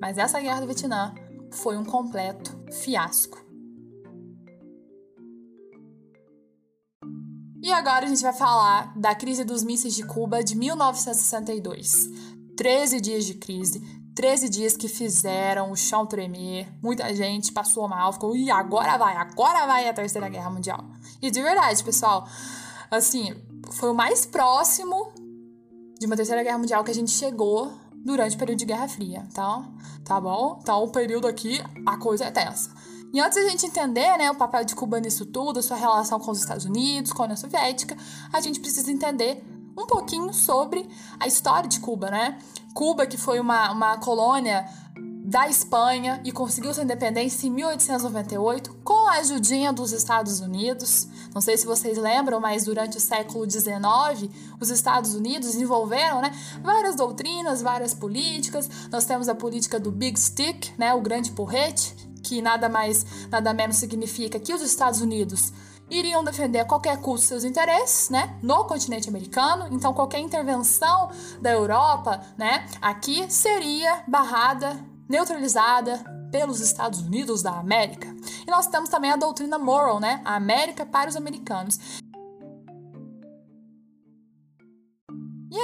Mas 0.01 0.17
essa 0.17 0.41
guerra 0.41 0.61
do 0.61 0.67
Vietnã 0.67 1.13
foi 1.51 1.77
um 1.77 1.85
completo 1.85 2.57
fiasco. 2.71 3.45
E 7.61 7.73
agora 7.73 8.07
a 8.07 8.09
gente 8.09 8.23
vai 8.23 8.33
falar 8.33 8.93
da 8.97 9.15
crise 9.15 9.45
dos 9.45 9.65
mísseis 9.65 9.95
de 9.95 10.05
Cuba 10.05 10.43
de 10.43 10.57
1962. 10.57 12.09
13 12.57 13.01
dias 13.01 13.25
de 13.25 13.35
crise, 13.35 13.81
13 14.15 14.49
dias 14.49 14.77
que 14.77 14.89
fizeram 14.89 15.71
o 15.71 15.77
chão 15.77 16.05
tremer, 16.05 16.69
muita 16.83 17.15
gente 17.15 17.53
passou 17.53 17.87
mal, 17.89 18.13
ficou, 18.13 18.35
e 18.35 18.51
agora 18.51 18.97
vai, 18.97 19.17
agora 19.17 19.65
vai 19.65 19.89
a 19.89 19.93
Terceira 19.93 20.29
Guerra 20.29 20.51
Mundial. 20.51 20.85
E 21.23 21.31
de 21.31 21.41
verdade, 21.41 21.85
pessoal, 21.85 22.27
assim, 22.91 23.33
foi 23.71 23.91
o 23.91 23.95
mais 23.95 24.27
próximo 24.27 25.13
de 26.01 26.07
uma 26.07 26.17
Terceira 26.17 26.43
Guerra 26.43 26.59
Mundial 26.59 26.83
que 26.83 26.91
a 26.91 26.95
gente 26.95 27.13
chegou 27.13 27.73
durante 28.05 28.35
o 28.35 28.39
período 28.39 28.59
de 28.59 28.65
Guerra 28.65 28.89
Fria, 28.89 29.27
tá? 29.35 29.65
Tá 30.05 30.21
bom? 30.21 30.59
Então, 30.63 30.83
o 30.83 30.91
período 30.91 31.29
aqui, 31.29 31.61
a 31.87 31.97
coisa 31.97 32.25
é 32.25 32.31
tensa. 32.31 32.71
E 33.13 33.21
antes 33.21 33.43
da 33.43 33.49
gente 33.49 33.67
entender 33.67 34.17
né, 34.19 34.31
o 34.31 34.35
papel 34.35 34.65
de 34.65 34.75
Cuba 34.75 35.01
nisso 35.01 35.25
tudo, 35.25 35.63
sua 35.63 35.77
relação 35.77 36.21
com 36.21 36.31
os 36.31 36.41
Estados 36.41 36.65
Unidos, 36.65 37.13
com 37.13 37.23
a 37.23 37.25
União 37.25 37.37
Soviética, 37.37 37.97
a 38.33 38.41
gente 38.41 38.61
precisa 38.61 38.91
entender 38.91 39.43
um 39.77 39.87
pouquinho 39.87 40.33
sobre 40.35 40.89
a 41.19 41.27
história 41.27 41.69
de 41.69 41.81
Cuba, 41.81 42.11
né? 42.11 42.39
Cuba, 42.75 43.07
que 43.07 43.17
foi 43.17 43.41
uma, 43.41 43.71
uma 43.71 43.97
colônia 43.99 44.67
da 45.29 45.47
Espanha 45.47 46.23
e 46.25 46.33
conseguiu 46.33 46.73
sua 46.73 46.85
independência 46.85 47.47
em 47.47 47.51
1898 47.51 48.79
com 48.83 49.09
a 49.09 49.19
ajudinha 49.19 49.71
dos 49.73 49.93
Estados 49.93 50.41
Unidos. 50.41 51.07
Não 51.35 51.43
sei 51.43 51.57
se 51.59 51.67
vocês 51.67 51.99
lembram, 51.99 52.41
mas 52.41 52.65
durante 52.65 52.97
o 52.97 53.01
século 53.01 53.49
XIX, 53.49 54.33
os 54.59 54.71
Estados 54.71 55.15
Unidos 55.15 55.49
desenvolveram 55.49 56.23
né, 56.23 56.33
várias 56.63 56.97
doutrinas, 56.97 57.61
várias 57.61 57.93
políticas. 57.93 58.71
Nós 58.91 59.05
temos 59.05 59.29
a 59.29 59.35
política 59.35 59.79
do 59.79 59.93
Big 59.93 60.19
Stick, 60.19 60.73
né, 60.79 60.95
o 60.95 61.01
grande 61.03 61.31
porrete, 61.33 61.95
que 62.29 62.43
nada 62.43 62.69
mais, 62.69 63.07
nada 63.31 63.55
menos 63.55 63.77
significa 63.77 64.39
que 64.39 64.53
os 64.53 64.61
Estados 64.61 65.01
Unidos 65.01 65.53
iriam 65.91 66.23
defender 66.23 66.61
a 66.61 66.65
qualquer 66.67 67.01
custo 67.01 67.29
seus 67.29 67.45
interesses, 67.45 68.11
né, 68.11 68.37
no 68.43 68.65
continente 68.65 69.09
americano. 69.09 69.67
Então 69.71 69.95
qualquer 69.95 70.19
intervenção 70.19 71.11
da 71.41 71.51
Europa, 71.51 72.21
né, 72.37 72.67
aqui 72.83 73.27
seria 73.33 74.03
barrada, 74.07 74.79
neutralizada 75.09 76.05
pelos 76.31 76.61
Estados 76.61 77.01
Unidos 77.01 77.43
da 77.43 77.53
América. 77.53 78.15
E 78.47 78.51
nós 78.51 78.67
temos 78.67 78.91
também 78.91 79.11
a 79.11 79.17
doutrina 79.17 79.59
Moral, 79.59 79.99
né, 79.99 80.21
a 80.27 80.37
América 80.37 80.85
para 80.85 81.09
os 81.09 81.17
americanos. 81.17 81.79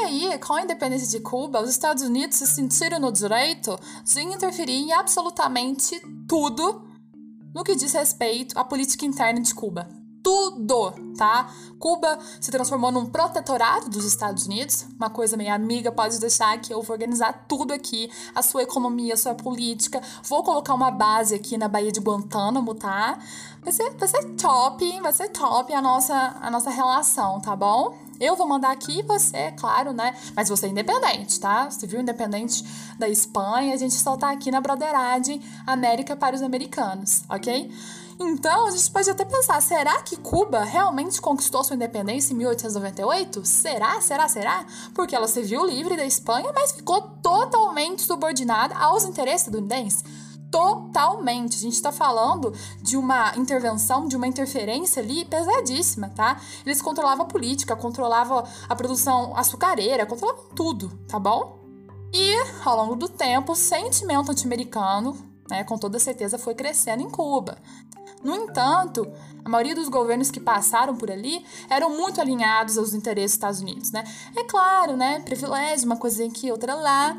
Aí, 0.04 0.38
com 0.38 0.54
a 0.54 0.62
independência 0.62 1.08
de 1.08 1.20
Cuba, 1.20 1.60
os 1.60 1.70
Estados 1.70 2.02
Unidos 2.02 2.38
se 2.38 2.46
sentiram 2.46 3.00
no 3.00 3.12
direito 3.12 3.78
de 4.04 4.20
interferir 4.22 4.74
em 4.74 4.92
absolutamente 4.92 6.00
tudo 6.28 6.82
no 7.54 7.64
que 7.64 7.74
diz 7.74 7.92
respeito 7.92 8.58
à 8.58 8.64
política 8.64 9.04
interna 9.04 9.40
de 9.40 9.54
Cuba 9.54 9.88
tudo, 10.24 10.90
tá? 11.18 11.50
Cuba 11.78 12.18
se 12.40 12.50
transformou 12.50 12.90
num 12.90 13.04
protetorado 13.04 13.90
dos 13.90 14.06
Estados 14.06 14.46
Unidos, 14.46 14.86
uma 14.96 15.10
coisa 15.10 15.36
meio 15.36 15.52
amiga, 15.52 15.92
pode 15.92 16.18
deixar 16.18 16.58
que 16.58 16.72
eu 16.72 16.80
vou 16.80 16.94
organizar 16.94 17.44
tudo 17.46 17.74
aqui, 17.74 18.10
a 18.34 18.42
sua 18.42 18.62
economia, 18.62 19.12
a 19.12 19.18
sua 19.18 19.34
política. 19.34 20.00
Vou 20.22 20.42
colocar 20.42 20.72
uma 20.72 20.90
base 20.90 21.34
aqui 21.34 21.58
na 21.58 21.68
Baía 21.68 21.92
de 21.92 22.00
Guantánamo, 22.00 22.74
tá? 22.74 23.18
Vai 23.60 23.72
ser, 23.72 23.90
vai 23.90 24.08
ser 24.08 24.24
top, 24.36 25.00
vai 25.02 25.12
ser 25.12 25.28
top 25.28 25.74
a 25.74 25.82
nossa, 25.82 26.38
a 26.40 26.50
nossa 26.50 26.70
relação, 26.70 27.38
tá 27.40 27.54
bom? 27.54 27.94
Eu 28.20 28.36
vou 28.36 28.46
mandar 28.46 28.70
aqui 28.70 29.02
você, 29.02 29.52
claro, 29.52 29.92
né? 29.92 30.14
Mas 30.34 30.48
você 30.48 30.66
é 30.66 30.68
independente, 30.68 31.38
tá? 31.40 31.68
Viu 31.82 32.00
independente 32.00 32.64
da 32.98 33.08
Espanha, 33.08 33.74
a 33.74 33.76
gente 33.76 33.94
só 33.94 34.16
tá 34.16 34.30
aqui 34.30 34.50
na 34.50 34.60
broderagem 34.60 35.42
América 35.66 36.16
para 36.16 36.34
os 36.34 36.42
americanos, 36.42 37.22
ok? 37.28 37.70
Então, 38.18 38.66
a 38.66 38.70
gente 38.70 38.90
pode 38.90 39.10
até 39.10 39.24
pensar, 39.24 39.60
será 39.60 40.00
que 40.02 40.16
Cuba 40.16 40.62
realmente 40.62 41.20
conquistou 41.20 41.64
sua 41.64 41.74
independência 41.74 42.32
em 42.32 42.36
1898? 42.36 43.44
Será? 43.44 44.00
Será? 44.00 44.28
Será? 44.28 44.64
Porque 44.94 45.16
ela 45.16 45.26
se 45.26 45.42
viu 45.42 45.66
livre 45.66 45.96
da 45.96 46.04
Espanha, 46.04 46.52
mas 46.54 46.72
ficou 46.72 47.02
totalmente 47.22 48.02
subordinada 48.02 48.76
aos 48.76 49.04
interesses 49.04 49.48
estadunidenses. 49.48 50.04
Totalmente. 50.54 51.56
A 51.56 51.58
gente 51.58 51.72
está 51.72 51.90
falando 51.90 52.54
de 52.80 52.96
uma 52.96 53.36
intervenção, 53.36 54.06
de 54.06 54.14
uma 54.14 54.24
interferência 54.24 55.02
ali 55.02 55.24
pesadíssima, 55.24 56.08
tá? 56.10 56.40
Eles 56.64 56.80
controlavam 56.80 57.26
a 57.26 57.28
política, 57.28 57.74
controlavam 57.74 58.44
a 58.68 58.76
produção 58.76 59.36
açucareira, 59.36 60.06
controlavam 60.06 60.44
tudo, 60.54 60.96
tá 61.08 61.18
bom? 61.18 61.58
E, 62.12 62.36
ao 62.64 62.76
longo 62.76 62.94
do 62.94 63.08
tempo, 63.08 63.50
o 63.50 63.56
sentimento 63.56 64.30
anti-americano, 64.30 65.16
né, 65.50 65.64
com 65.64 65.76
toda 65.76 65.98
certeza, 65.98 66.38
foi 66.38 66.54
crescendo 66.54 67.02
em 67.02 67.10
Cuba. 67.10 67.58
No 68.22 68.36
entanto, 68.36 69.10
a 69.44 69.48
maioria 69.48 69.74
dos 69.74 69.88
governos 69.88 70.30
que 70.30 70.38
passaram 70.38 70.94
por 70.94 71.10
ali 71.10 71.44
eram 71.68 71.90
muito 71.90 72.20
alinhados 72.20 72.78
aos 72.78 72.94
interesses 72.94 73.32
dos 73.32 73.34
Estados 73.34 73.60
Unidos, 73.60 73.90
né? 73.90 74.04
É 74.36 74.44
claro, 74.44 74.96
né? 74.96 75.18
Privilégio, 75.18 75.86
uma 75.86 75.96
coisinha 75.96 76.28
aqui, 76.28 76.52
outra 76.52 76.76
lá. 76.76 77.18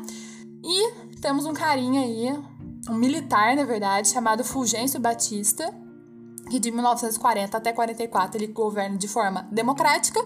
E 0.64 1.16
temos 1.20 1.44
um 1.44 1.52
carinha 1.52 2.00
aí, 2.00 2.55
um 2.88 2.94
militar, 2.94 3.56
na 3.56 3.64
verdade, 3.64 4.08
chamado 4.08 4.44
Fulgêncio 4.44 5.00
Batista, 5.00 5.74
que 6.50 6.58
de 6.58 6.70
1940 6.70 7.56
até 7.56 7.72
44 7.72 8.38
ele 8.38 8.46
governa 8.52 8.96
de 8.96 9.08
forma 9.08 9.48
democrática, 9.50 10.24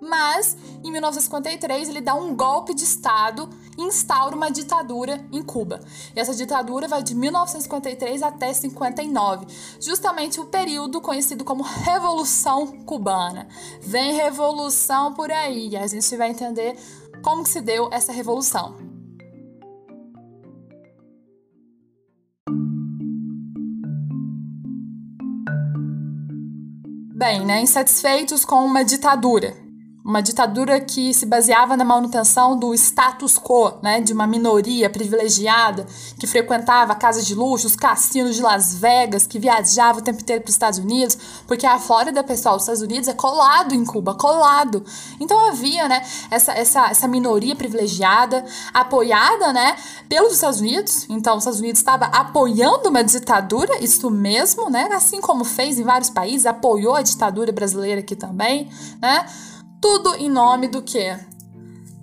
mas 0.00 0.56
em 0.82 0.90
1953 0.90 1.88
ele 1.88 2.00
dá 2.00 2.14
um 2.14 2.34
golpe 2.34 2.72
de 2.72 2.84
Estado 2.84 3.50
e 3.76 3.82
instaura 3.82 4.34
uma 4.34 4.50
ditadura 4.50 5.26
em 5.32 5.42
Cuba. 5.42 5.80
E 6.14 6.20
essa 6.20 6.34
ditadura 6.34 6.88
vai 6.88 7.02
de 7.02 7.14
1953 7.14 8.22
até 8.22 8.52
59, 8.52 9.46
justamente 9.80 10.40
o 10.40 10.46
período 10.46 11.00
conhecido 11.00 11.44
como 11.44 11.62
Revolução 11.62 12.66
Cubana. 12.84 13.48
Vem 13.80 14.14
revolução 14.14 15.12
por 15.14 15.30
aí, 15.30 15.70
e 15.70 15.76
a 15.76 15.86
gente 15.86 16.16
vai 16.16 16.30
entender 16.30 16.76
como 17.22 17.44
se 17.44 17.60
deu 17.60 17.88
essa 17.92 18.12
revolução. 18.12 18.87
Bem, 27.18 27.44
né, 27.44 27.60
insatisfeitos 27.60 28.44
com 28.44 28.64
uma 28.64 28.84
ditadura, 28.84 29.52
uma 30.08 30.22
ditadura 30.22 30.80
que 30.80 31.12
se 31.12 31.26
baseava 31.26 31.76
na 31.76 31.84
manutenção 31.84 32.58
do 32.58 32.72
status 32.72 33.38
quo, 33.38 33.74
né, 33.82 34.00
de 34.00 34.14
uma 34.14 34.26
minoria 34.26 34.88
privilegiada 34.88 35.86
que 36.18 36.26
frequentava 36.26 36.94
casas 36.94 37.26
de 37.26 37.34
luxo, 37.34 37.66
os 37.66 37.76
cassinos 37.76 38.34
de 38.34 38.40
Las 38.40 38.74
Vegas, 38.74 39.26
que 39.26 39.38
viajava 39.38 39.98
o 39.98 40.02
tempo 40.02 40.22
inteiro 40.22 40.40
para 40.40 40.48
os 40.48 40.54
Estados 40.54 40.78
Unidos, 40.78 41.18
porque 41.46 41.66
a 41.66 41.78
Flórida, 41.78 42.24
pessoal, 42.24 42.56
os 42.56 42.62
Estados 42.62 42.80
Unidos 42.80 43.06
é 43.06 43.12
colado 43.12 43.74
em 43.74 43.84
Cuba, 43.84 44.14
colado. 44.14 44.82
Então 45.20 45.46
havia, 45.46 45.86
né, 45.86 46.02
essa, 46.30 46.52
essa, 46.52 46.88
essa 46.88 47.06
minoria 47.06 47.54
privilegiada, 47.54 48.46
apoiada, 48.72 49.52
né, 49.52 49.76
pelos 50.08 50.32
Estados 50.32 50.60
Unidos. 50.60 51.04
Então 51.10 51.36
os 51.36 51.42
Estados 51.42 51.60
Unidos 51.60 51.80
estava 51.80 52.06
apoiando 52.06 52.88
uma 52.88 53.04
ditadura, 53.04 53.84
isso 53.84 54.10
mesmo, 54.10 54.70
né, 54.70 54.88
assim 54.90 55.20
como 55.20 55.44
fez 55.44 55.78
em 55.78 55.84
vários 55.84 56.08
países, 56.08 56.46
apoiou 56.46 56.94
a 56.94 57.02
ditadura 57.02 57.52
brasileira 57.52 58.00
aqui 58.00 58.16
também, 58.16 58.70
né? 59.02 59.26
Tudo 59.80 60.16
em 60.16 60.28
nome 60.28 60.66
do 60.66 60.82
quê? 60.82 61.16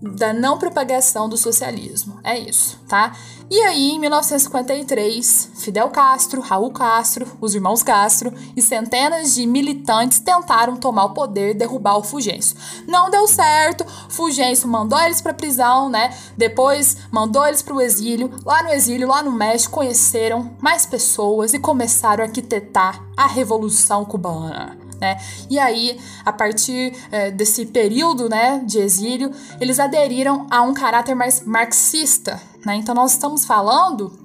Da 0.02 0.32
não 0.32 0.58
propagação 0.58 1.28
do 1.28 1.36
socialismo. 1.36 2.20
É 2.24 2.38
isso, 2.38 2.80
tá? 2.88 3.14
E 3.50 3.60
aí, 3.62 3.92
em 3.92 4.00
1953, 4.00 5.52
Fidel 5.56 5.90
Castro, 5.90 6.42
Raul 6.42 6.72
Castro, 6.72 7.28
os 7.42 7.54
irmãos 7.54 7.84
Castro 7.84 8.34
e 8.56 8.62
centenas 8.62 9.36
de 9.36 9.46
militantes 9.46 10.20
tentaram 10.20 10.78
tomar 10.78 11.06
o 11.06 11.14
poder 11.14 11.52
e 11.52 11.54
derrubar 11.54 11.98
o 11.98 12.04
Fulgêncio. 12.04 12.56
Não 12.88 13.10
deu 13.10 13.28
certo, 13.28 13.86
Fulgêncio 14.10 14.68
mandou 14.70 15.00
eles 15.00 15.22
para 15.22 15.34
prisão, 15.34 15.90
né? 15.90 16.16
Depois 16.38 16.98
mandou 17.12 17.46
eles 17.46 17.62
para 17.62 17.76
o 17.76 17.82
exílio. 17.82 18.32
Lá 18.46 18.64
no 18.64 18.70
exílio, 18.70 19.10
lá 19.10 19.22
no 19.22 19.32
México, 19.32 19.76
conheceram 19.76 20.56
mais 20.62 20.86
pessoas 20.86 21.54
e 21.54 21.60
começaram 21.60 22.24
a 22.24 22.28
arquitetar 22.28 23.04
a 23.18 23.28
Revolução 23.28 24.06
Cubana. 24.06 24.85
Né? 25.06 25.20
E 25.52 25.60
aí, 25.60 26.00
a 26.26 26.34
partir 26.34 26.94
é, 27.12 27.30
desse 27.30 27.68
período 27.68 28.28
né, 28.28 28.64
de 28.66 28.80
exílio, 28.80 29.32
eles 29.62 29.80
aderiram 29.80 30.48
a 30.50 30.64
um 30.64 30.74
caráter 30.74 31.14
mais 31.14 31.46
marxista. 31.46 32.42
Né? 32.66 32.76
Então, 32.78 32.96
nós 32.96 33.12
estamos 33.12 33.46
falando 33.46 34.20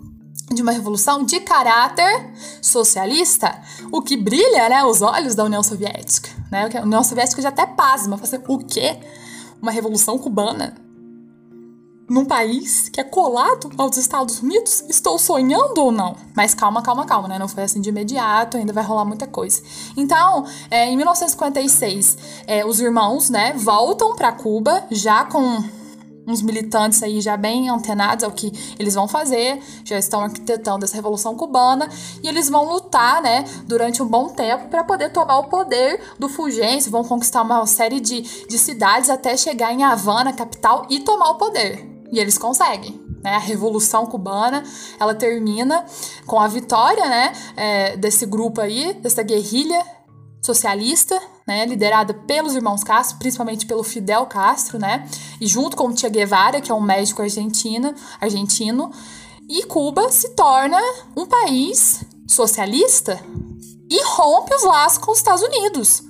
de 0.51 0.63
uma 0.63 0.73
revolução 0.73 1.23
de 1.23 1.39
caráter 1.41 2.31
socialista, 2.63 3.61
o 3.93 4.01
que 4.01 4.17
brilha 4.17 4.71
né, 4.71 4.83
os 4.83 5.03
olhos 5.03 5.35
da 5.35 5.45
União 5.45 5.63
Soviética. 5.63 6.31
Né? 6.51 6.69
A 6.75 6.83
União 6.83 7.05
Soviética 7.05 7.43
já 7.43 7.51
até 7.51 7.67
pasma, 7.67 8.17
fala 8.17 8.27
assim, 8.27 8.45
o 8.49 8.59
quê? 8.59 8.99
Uma 9.61 9.71
revolução 9.71 10.19
cubana? 10.19 10.75
Num 12.11 12.25
país 12.25 12.89
que 12.89 13.01
é 13.01 13.05
colado 13.05 13.71
aos 13.79 13.97
Estados 13.97 14.41
Unidos? 14.41 14.85
Estou 14.89 15.17
sonhando 15.17 15.79
ou 15.79 15.93
não? 15.93 16.17
Mas 16.35 16.53
calma, 16.53 16.83
calma, 16.83 17.07
calma, 17.07 17.29
né? 17.29 17.39
Não 17.39 17.47
foi 17.47 17.63
assim 17.63 17.81
de 17.81 17.89
imediato, 17.89 18.57
ainda 18.57 18.73
vai 18.73 18.83
rolar 18.83 19.05
muita 19.05 19.29
coisa. 19.29 19.63
Então, 19.97 20.45
é, 20.69 20.87
em 20.87 20.97
1956, 20.97 22.19
é, 22.49 22.67
os 22.67 22.81
irmãos, 22.81 23.31
né, 23.31 23.53
voltam 23.57 24.17
para 24.17 24.33
Cuba 24.33 24.85
já 24.91 25.25
com 25.25 25.63
uns 26.27 26.43
militantes 26.43 27.03
aí 27.03 27.21
já 27.21 27.37
bem 27.37 27.69
antenados 27.69 28.25
ao 28.25 28.31
que 28.31 28.53
eles 28.79 28.95
vão 28.95 29.09
fazer, 29.09 29.61
já 29.85 29.99
estão 29.99 30.21
arquitetando 30.21 30.85
essa 30.85 30.95
revolução 30.95 31.35
cubana 31.35 31.89
e 32.23 32.29
eles 32.29 32.49
vão 32.49 32.71
lutar, 32.71 33.23
né, 33.23 33.45
durante 33.67 34.03
um 34.03 34.07
bom 34.07 34.29
tempo 34.29 34.69
para 34.69 34.85
poder 34.85 35.11
tomar 35.11 35.39
o 35.39 35.45
poder 35.45 36.01
do 36.19 36.29
Fulgêncio, 36.29 36.91
vão 36.91 37.05
conquistar 37.05 37.43
uma 37.43 37.65
série 37.67 38.01
de, 38.01 38.21
de 38.21 38.59
cidades 38.59 39.11
até 39.11 39.37
chegar 39.37 39.73
em 39.73 39.83
Havana, 39.83 40.33
capital, 40.33 40.87
e 40.91 41.01
tomar 41.01 41.31
o 41.31 41.35
poder. 41.37 42.00
E 42.13 42.19
eles 42.19 42.39
conseguem. 42.39 43.01
Né, 43.23 43.35
a 43.35 43.39
Revolução 43.39 44.07
Cubana, 44.07 44.65
ela 44.99 45.15
termina 45.15 45.85
com 46.27 46.41
a 46.41 46.49
vitória, 46.49 47.07
né, 47.07 47.33
é, 47.55 47.97
desse 47.97 48.25
grupo 48.25 48.63
aí, 48.63 48.95
dessa 48.95 49.23
guerrilha 49.23 49.85
socialista, 50.43 51.21
né, 51.47 51.67
liderada 51.67 52.15
pelos 52.15 52.55
irmãos 52.55 52.83
Castro, 52.83 53.19
principalmente 53.19 53.67
pelo 53.67 53.83
Fidel 53.83 54.25
Castro, 54.25 54.79
né, 54.79 55.07
e 55.39 55.47
junto 55.47 55.77
com 55.77 55.89
o 55.89 55.97
Che 55.97 56.09
Guevara, 56.09 56.63
que 56.63 56.73
é 56.73 56.75
um 56.75 56.81
médico 56.81 57.21
argentino, 57.21 57.95
argentino, 58.19 58.91
e 59.47 59.65
Cuba 59.65 60.11
se 60.11 60.31
torna 60.31 60.81
um 61.15 61.27
país 61.27 62.03
socialista 62.27 63.21
e 63.91 64.03
rompe 64.05 64.55
os 64.55 64.63
laços 64.63 64.99
com 64.99 65.11
os 65.11 65.19
Estados 65.19 65.43
Unidos. 65.43 66.10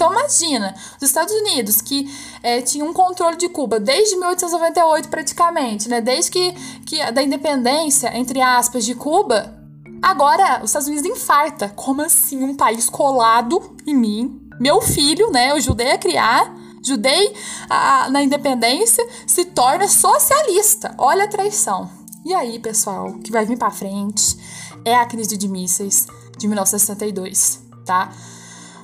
Então 0.00 0.12
imagina, 0.12 0.74
os 0.96 1.02
Estados 1.02 1.34
Unidos 1.34 1.82
que 1.82 2.10
é, 2.42 2.62
tinham 2.62 2.88
um 2.88 2.92
controle 2.94 3.36
de 3.36 3.50
Cuba 3.50 3.78
desde 3.78 4.16
1898 4.16 5.10
praticamente, 5.10 5.90
né, 5.90 6.00
desde 6.00 6.30
que, 6.30 6.52
que 6.86 7.12
da 7.12 7.22
independência 7.22 8.10
entre 8.16 8.40
aspas 8.40 8.86
de 8.86 8.94
Cuba, 8.94 9.58
Agora, 10.02 10.60
os 10.62 10.70
Estados 10.70 10.88
Unidos 10.88 11.04
infarta. 11.04 11.68
Como 11.76 12.00
assim 12.00 12.42
um 12.42 12.56
país 12.56 12.88
colado 12.88 13.76
em 13.86 13.94
mim? 13.94 14.40
Meu 14.58 14.80
filho, 14.80 15.30
né? 15.30 15.50
Eu 15.50 15.56
ajudei 15.56 15.92
a 15.92 15.98
criar, 15.98 16.56
ajudei 16.82 17.34
a, 17.68 18.08
na 18.08 18.22
independência, 18.22 19.06
se 19.26 19.44
torna 19.44 19.86
socialista. 19.86 20.94
Olha 20.96 21.24
a 21.24 21.28
traição. 21.28 21.90
E 22.24 22.32
aí, 22.32 22.58
pessoal, 22.58 23.12
que 23.22 23.30
vai 23.30 23.44
vir 23.44 23.58
para 23.58 23.70
frente 23.70 24.38
é 24.86 24.94
a 24.94 25.04
crise 25.04 25.36
de 25.36 25.46
mísseis 25.46 26.06
de 26.38 26.48
1962, 26.48 27.60
tá? 27.84 28.10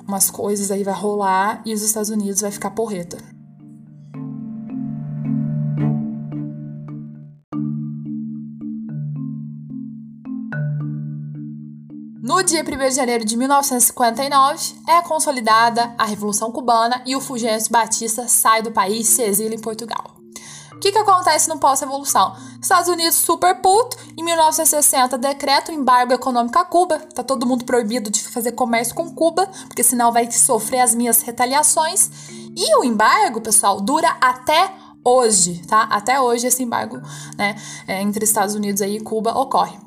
Umas 0.07 0.31
coisas 0.31 0.71
aí 0.71 0.85
vai 0.85 0.95
rolar 0.95 1.63
e 1.65 1.75
os 1.75 1.83
Estados 1.83 2.11
Unidos 2.11 2.41
vai 2.41 2.51
ficar 2.51 2.71
porreta. 2.71 3.19
No 12.23 12.43
dia 12.43 12.63
1 12.63 12.89
de 12.89 12.95
janeiro 12.95 13.25
de 13.25 13.37
1959, 13.37 14.75
é 14.89 15.01
consolidada 15.03 15.95
a 15.97 16.05
Revolução 16.05 16.53
Cubana 16.53 17.03
e 17.07 17.17
o 17.17 17.21
Fulgêncio 17.21 17.73
Batista 17.73 18.29
sai 18.29 18.63
do 18.63 18.71
país 18.71 19.09
e 19.09 19.13
se 19.13 19.23
exila 19.23 19.55
em 19.55 19.61
Portugal. 19.61 20.16
O 20.77 20.79
que, 20.79 20.93
que 20.93 20.99
acontece 20.99 21.49
no 21.49 21.59
pós-revolução? 21.59 22.37
Estados 22.61 22.89
Unidos 22.89 23.15
super 23.15 23.63
puto, 23.63 23.97
em 24.15 24.23
1960 24.23 25.17
decreta 25.17 25.73
o 25.73 25.75
embargo 25.75 26.13
econômico 26.13 26.59
a 26.59 26.67
Cuba, 26.67 26.99
tá 27.15 27.25
todo 27.25 27.47
mundo 27.47 27.65
proibido 27.65 28.11
de 28.11 28.23
fazer 28.29 28.53
comércio 28.53 28.95
com 28.95 29.11
Cuba, 29.11 29.49
porque 29.67 29.83
senão 29.83 30.13
vai 30.13 30.31
sofrer 30.31 30.81
as 30.81 30.95
minhas 30.95 31.23
retaliações. 31.23 32.11
E 32.55 32.77
o 32.77 32.85
embargo, 32.85 33.41
pessoal, 33.41 33.81
dura 33.81 34.19
até 34.21 34.71
hoje, 35.03 35.63
tá? 35.67 35.85
Até 35.85 36.21
hoje 36.21 36.47
esse 36.47 36.63
embargo, 36.63 37.01
né, 37.39 37.57
é, 37.89 38.03
entre 38.03 38.25
Estados 38.25 38.55
Unidos 38.55 38.83
e 38.83 39.01
Cuba 39.01 39.33
ocorre. 39.33 39.79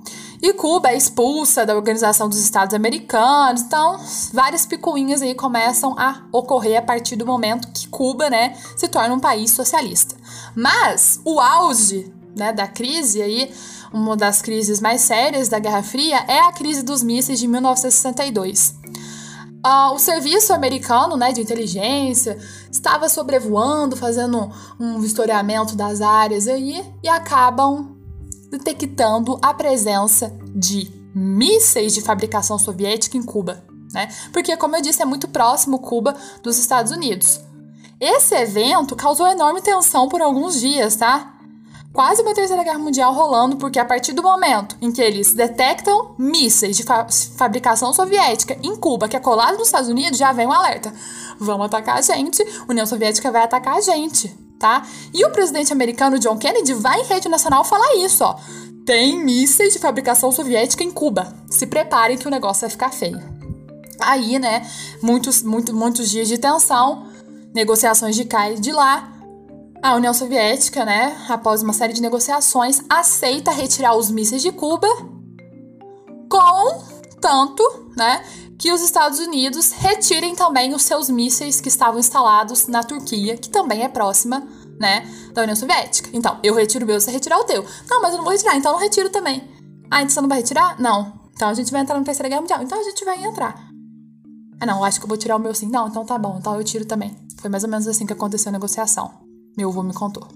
E 0.42 0.54
Cuba 0.54 0.90
é 0.90 0.96
expulsa 0.96 1.66
da 1.66 1.76
Organização 1.76 2.30
dos 2.30 2.38
Estados 2.38 2.74
Americanos. 2.74 3.62
Então, 3.62 4.00
várias 4.32 4.66
picuinhas 4.66 5.22
aí 5.22 5.36
começam 5.36 5.94
a 6.00 6.24
ocorrer 6.32 6.80
a 6.80 6.82
partir 6.82 7.18
do 7.18 7.26
momento 7.26 7.68
que 7.74 7.90
Cuba, 7.90 8.30
né, 8.30 8.56
se 8.78 8.88
torna 8.88 9.14
um 9.14 9.20
país 9.20 9.52
socialista. 9.52 10.16
Mas 10.56 11.20
o 11.26 11.42
auge, 11.42 12.14
né, 12.36 12.54
da 12.54 12.68
crise 12.68 13.22
aí, 13.22 13.52
uma 13.92 14.16
das 14.16 14.42
crises 14.42 14.80
mais 14.80 15.02
sérias 15.02 15.50
da 15.50 15.60
Guerra 15.60 15.84
Fria 15.84 16.24
é 16.28 16.40
a 16.40 16.54
crise 16.54 16.84
dos 16.84 17.04
mísseis 17.04 17.40
de 17.40 17.48
1962. 17.48 18.70
Uh, 18.70 19.62
ah, 19.62 19.92
o 19.92 20.00
serviço 20.00 20.54
americano 20.54 21.18
né, 21.18 21.34
de 21.34 21.42
inteligência 21.42 22.38
estava 22.72 23.10
sobrevoando, 23.10 23.98
fazendo 23.98 24.50
um 24.80 25.00
vistoriamento 25.02 25.76
das 25.76 26.00
áreas 26.00 26.48
aí 26.48 26.82
e 27.04 27.10
acabam 27.10 27.99
detectando 28.50 29.40
a 29.42 29.54
presença 29.54 30.36
de 30.54 30.92
mísseis 31.14 31.94
de 31.94 32.02
fabricação 32.02 32.58
soviética 32.58 33.18
em 33.18 33.24
Cuba, 33.24 33.64
né? 33.94 34.08
Porque, 34.32 34.56
como 34.58 34.76
eu 34.76 34.82
disse, 34.82 35.02
é 35.02 35.06
muito 35.06 35.28
próximo 35.28 35.80
Cuba 35.80 36.16
dos 36.44 36.58
Estados 36.58 36.92
Unidos. 36.92 37.42
Esse 38.00 38.36
evento 38.36 38.96
causou 38.96 39.28
enorme 39.28 39.62
tensão 39.62 40.08
por 40.08 40.22
alguns 40.22 40.60
dias, 40.60 40.96
tá? 40.96 41.36
Quase 41.92 42.22
uma 42.22 42.36
terceira 42.36 42.64
guerra 42.64 42.78
mundial 42.78 43.14
rolando, 43.14 43.58
porque 43.58 43.80
a 43.80 43.86
partir 43.86 44.14
do 44.14 44.22
momento 44.22 44.78
em 44.80 44.92
que 44.92 45.02
eles 45.02 45.34
detectam 45.34 46.14
mísseis 46.18 46.78
de 46.78 46.84
fa 46.84 47.08
fabricação 47.36 47.92
soviética 47.92 48.58
em 48.62 48.76
Cuba, 48.76 49.08
que 49.08 49.18
é 49.18 49.20
colado 49.20 49.58
nos 49.58 49.68
Estados 49.68 49.90
Unidos, 49.90 50.20
já 50.20 50.32
vem 50.32 50.48
um 50.48 50.54
alerta. 50.54 50.94
Vão 51.40 51.62
atacar 51.64 51.98
a 51.98 52.02
gente, 52.02 52.46
União 52.70 52.86
Soviética 52.86 53.32
vai 53.32 53.44
atacar 53.44 53.78
a 53.78 53.82
gente 53.82 54.49
tá? 54.60 54.86
E 55.14 55.26
o 55.26 55.32
presidente 55.32 55.72
americano 55.72 56.20
John 56.20 56.38
Kennedy 56.38 56.74
vai 56.74 57.00
em 57.02 57.06
rede 57.06 57.30
nacional 57.30 57.64
falar 57.64 57.96
isso, 57.96 58.24
ó. 58.24 58.38
Tem 58.86 59.24
mísseis 59.24 59.74
de 59.74 59.80
fabricação 59.80 60.32
soviética 60.32 60.84
em 60.84 60.92
Cuba. 60.92 61.34
Se 61.50 61.66
preparem 61.66 62.18
que 62.18 62.28
o 62.28 62.32
negócio 62.32 62.62
vai 62.62 62.70
ficar 62.70 62.92
feio. 62.92 63.22
Aí, 64.00 64.38
né, 64.40 64.68
muitos, 65.02 65.42
muito, 65.44 65.76
muitos 65.76 66.10
dias 66.10 66.28
de 66.28 66.38
tensão, 66.38 67.08
negociações 67.54 68.16
de 68.16 68.26
cá 68.26 68.50
e 68.50 68.60
de 68.60 68.72
lá. 68.72 69.14
A 69.82 69.96
União 69.96 70.14
Soviética, 70.14 70.84
né, 70.84 71.16
após 71.30 71.62
uma 71.62 71.72
série 71.72 71.94
de 71.94 72.02
negociações, 72.02 72.82
aceita 72.90 73.52
retirar 73.52 73.96
os 73.96 74.12
mísseis 74.12 74.42
de 74.42 74.52
Cuba, 74.52 74.88
com 76.30 76.84
tanto, 77.22 77.92
né, 77.96 78.24
que 78.60 78.74
os 78.74 78.82
Estados 78.82 79.20
Unidos 79.20 79.72
retirem 79.72 80.36
também 80.36 80.76
os 80.76 80.84
seus 80.84 81.10
mísseis 81.10 81.62
que 81.62 81.70
estavam 81.70 81.98
instalados 81.98 82.68
na 82.68 82.84
Turquia, 82.84 83.38
que 83.38 83.50
também 83.50 83.84
é 83.84 83.88
próxima, 83.88 84.46
né, 84.78 85.10
da 85.34 85.44
União 85.44 85.56
Soviética. 85.56 86.10
Então, 86.12 86.38
eu 86.44 86.54
retiro 86.54 86.84
o 86.84 86.88
meu, 86.88 87.00
você 87.00 87.10
retirar 87.10 87.40
o 87.40 87.46
teu. 87.46 87.66
Não, 87.90 88.02
mas 88.02 88.12
eu 88.12 88.18
não 88.18 88.26
vou 88.26 88.34
retirar, 88.34 88.58
então 88.58 88.72
eu 88.72 88.76
não 88.76 88.84
retiro 88.84 89.10
também. 89.10 89.50
Ah, 89.90 90.02
então 90.02 90.10
você 90.10 90.22
não 90.22 90.28
vai 90.28 90.40
retirar? 90.40 90.80
Não. 90.80 91.20
Então 91.34 91.48
a 91.48 91.54
gente 91.54 91.72
vai 91.72 91.82
entrar 91.82 91.98
na 91.98 92.04
Terceira 92.04 92.28
Guerra 92.28 92.42
Mundial. 92.42 92.62
Então 92.62 92.80
a 92.80 92.84
gente 92.84 93.06
vai 93.06 93.24
entrar. 93.24 93.56
Ah, 94.60 94.66
não, 94.66 94.84
acho 94.84 95.00
que 95.00 95.06
eu 95.06 95.08
vou 95.08 95.18
tirar 95.18 95.38
o 95.38 95.40
meu 95.40 95.56
sim. 95.56 95.70
Não, 95.70 95.88
então 95.88 96.06
tá 96.06 96.18
bom, 96.18 96.36
então 96.38 96.56
eu 96.56 96.64
tiro 96.64 96.86
também. 96.86 97.16
Foi 97.40 97.50
mais 97.50 97.64
ou 97.64 97.70
menos 97.70 97.88
assim 97.88 98.06
que 98.06 98.12
aconteceu 98.12 98.50
a 98.50 98.54
negociação. 98.54 99.14
Meu 99.58 99.70
avô 99.70 99.82
me 99.82 99.94
contou. 99.94 100.28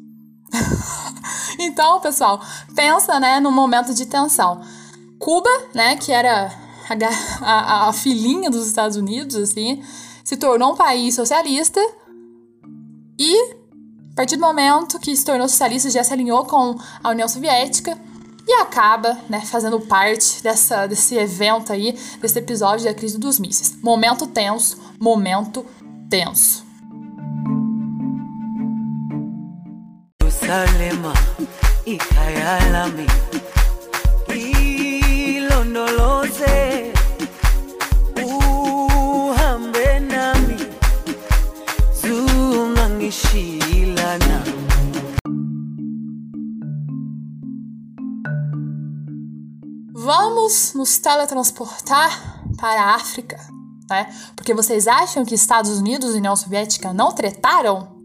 então, 1.60 2.00
pessoal, 2.00 2.42
pensa, 2.74 3.20
né, 3.20 3.42
num 3.42 3.52
momento 3.52 3.94
de 3.94 4.06
tensão. 4.06 4.62
Cuba, 5.20 5.50
né, 5.76 5.98
que 5.98 6.12
era 6.12 6.63
a, 6.90 6.96
a, 7.42 7.90
a 7.90 7.94
filhinha 7.94 8.50
dos 8.50 8.68
Estados 8.68 8.98
Unidos, 8.98 9.36
assim, 9.36 9.84
se 10.24 10.38
tornou 10.38 10.74
um 10.74 10.76
país 10.76 11.16
socialista 11.16 11.80
e, 13.20 13.54
a 14.12 14.16
partir 14.16 14.36
do 14.36 14.42
momento 14.42 15.00
que 15.00 15.16
se 15.16 15.24
tornou 15.24 15.48
socialista, 15.48 15.90
já 15.90 16.04
se 16.04 16.14
alinhou 16.14 16.46
com 16.46 16.76
a 17.04 17.10
União 17.10 17.28
Soviética 17.28 17.98
e 18.48 18.54
acaba, 18.54 19.18
né, 19.30 19.42
fazendo 19.42 19.80
parte 19.80 20.42
dessa, 20.44 20.86
desse 20.86 21.16
evento 21.16 21.72
aí, 21.72 21.98
desse 22.22 22.40
episódio 22.40 22.86
da 22.86 22.94
crise 22.94 23.18
dos 23.18 23.40
mísseis. 23.40 23.82
Momento 23.82 24.28
tenso, 24.28 24.78
momento 25.00 25.66
tenso. 26.10 26.64
Vamos 50.16 50.76
nos 50.76 51.00
teletransportar 51.00 52.44
para 52.56 52.84
a 52.84 52.94
África, 52.94 53.36
né? 53.90 54.16
Porque 54.36 54.54
vocês 54.54 54.88
acham 54.88 55.26
que 55.26 55.34
Estados 55.34 55.80
Unidos 55.80 56.14
e 56.14 56.20
União 56.20 56.36
Soviética 56.36 56.94
não 56.94 57.12
tretaram 57.12 58.00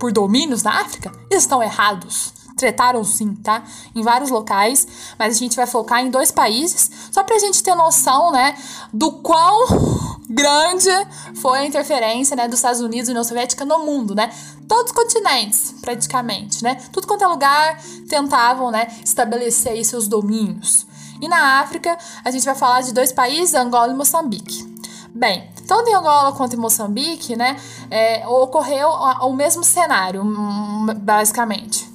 por 0.00 0.10
domínios 0.10 0.64
na 0.64 0.80
África? 0.80 1.12
Estão 1.30 1.62
errados 1.62 2.32
tretaram 2.56 3.04
sim, 3.04 3.36
tá? 3.36 3.62
Em 3.94 4.02
vários 4.02 4.30
locais, 4.30 5.14
mas 5.16 5.36
a 5.36 5.38
gente 5.38 5.54
vai 5.54 5.64
focar 5.64 6.00
em 6.00 6.10
dois 6.10 6.32
países, 6.32 6.90
só 7.12 7.22
pra 7.22 7.38
gente 7.38 7.62
ter 7.62 7.72
noção, 7.76 8.32
né, 8.32 8.58
do 8.92 9.12
quão 9.12 10.18
grande 10.28 10.90
foi 11.36 11.60
a 11.60 11.64
interferência, 11.64 12.34
né, 12.34 12.48
dos 12.48 12.58
Estados 12.58 12.80
Unidos 12.80 13.08
e 13.08 13.12
União 13.12 13.22
Soviética 13.22 13.64
no 13.64 13.86
mundo, 13.86 14.12
né? 14.12 14.28
Todos 14.66 14.90
os 14.90 14.96
continentes, 14.96 15.72
praticamente, 15.80 16.64
né? 16.64 16.74
Tudo 16.90 17.06
quanto 17.06 17.22
é 17.22 17.28
lugar 17.28 17.80
tentavam, 18.08 18.72
né, 18.72 18.88
estabelecer 19.04 19.74
aí 19.74 19.84
seus 19.84 20.08
domínios. 20.08 20.87
E 21.20 21.28
na 21.28 21.60
África, 21.60 21.96
a 22.24 22.30
gente 22.30 22.44
vai 22.44 22.54
falar 22.54 22.82
de 22.82 22.92
dois 22.92 23.12
países, 23.12 23.54
Angola 23.54 23.92
e 23.92 23.96
Moçambique. 23.96 24.76
Bem, 25.14 25.50
tanto 25.66 25.88
em 25.90 25.94
Angola 25.94 26.32
quanto 26.32 26.54
em 26.54 26.58
Moçambique, 26.58 27.34
né, 27.34 27.56
é, 27.90 28.26
ocorreu 28.26 28.88
o 28.88 29.32
mesmo 29.32 29.64
cenário, 29.64 30.22
hum, 30.22 30.86
basicamente. 31.00 31.88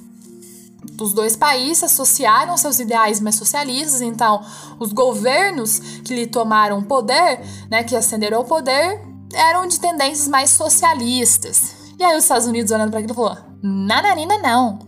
Os 1.00 1.12
dois 1.12 1.34
países 1.34 1.84
associaram 1.84 2.56
seus 2.56 2.78
ideais 2.78 3.20
mais 3.20 3.36
socialistas, 3.36 4.00
então 4.00 4.44
os 4.78 4.92
governos 4.92 5.78
que 6.04 6.14
lhe 6.14 6.26
tomaram 6.26 6.78
o 6.78 6.84
poder, 6.84 7.40
né, 7.70 7.82
que 7.82 7.96
ascenderam 7.96 8.38
ao 8.38 8.44
poder, 8.44 9.00
eram 9.32 9.66
de 9.66 9.80
tendências 9.80 10.28
mais 10.28 10.50
socialistas. 10.50 11.74
E 11.98 12.04
aí 12.04 12.16
os 12.16 12.24
Estados 12.24 12.46
Unidos 12.46 12.70
olhando 12.70 12.90
para 12.90 13.00
aquilo 13.00 13.14
falou: 13.14 13.36
"Nananina 13.62 14.38
não. 14.38 14.78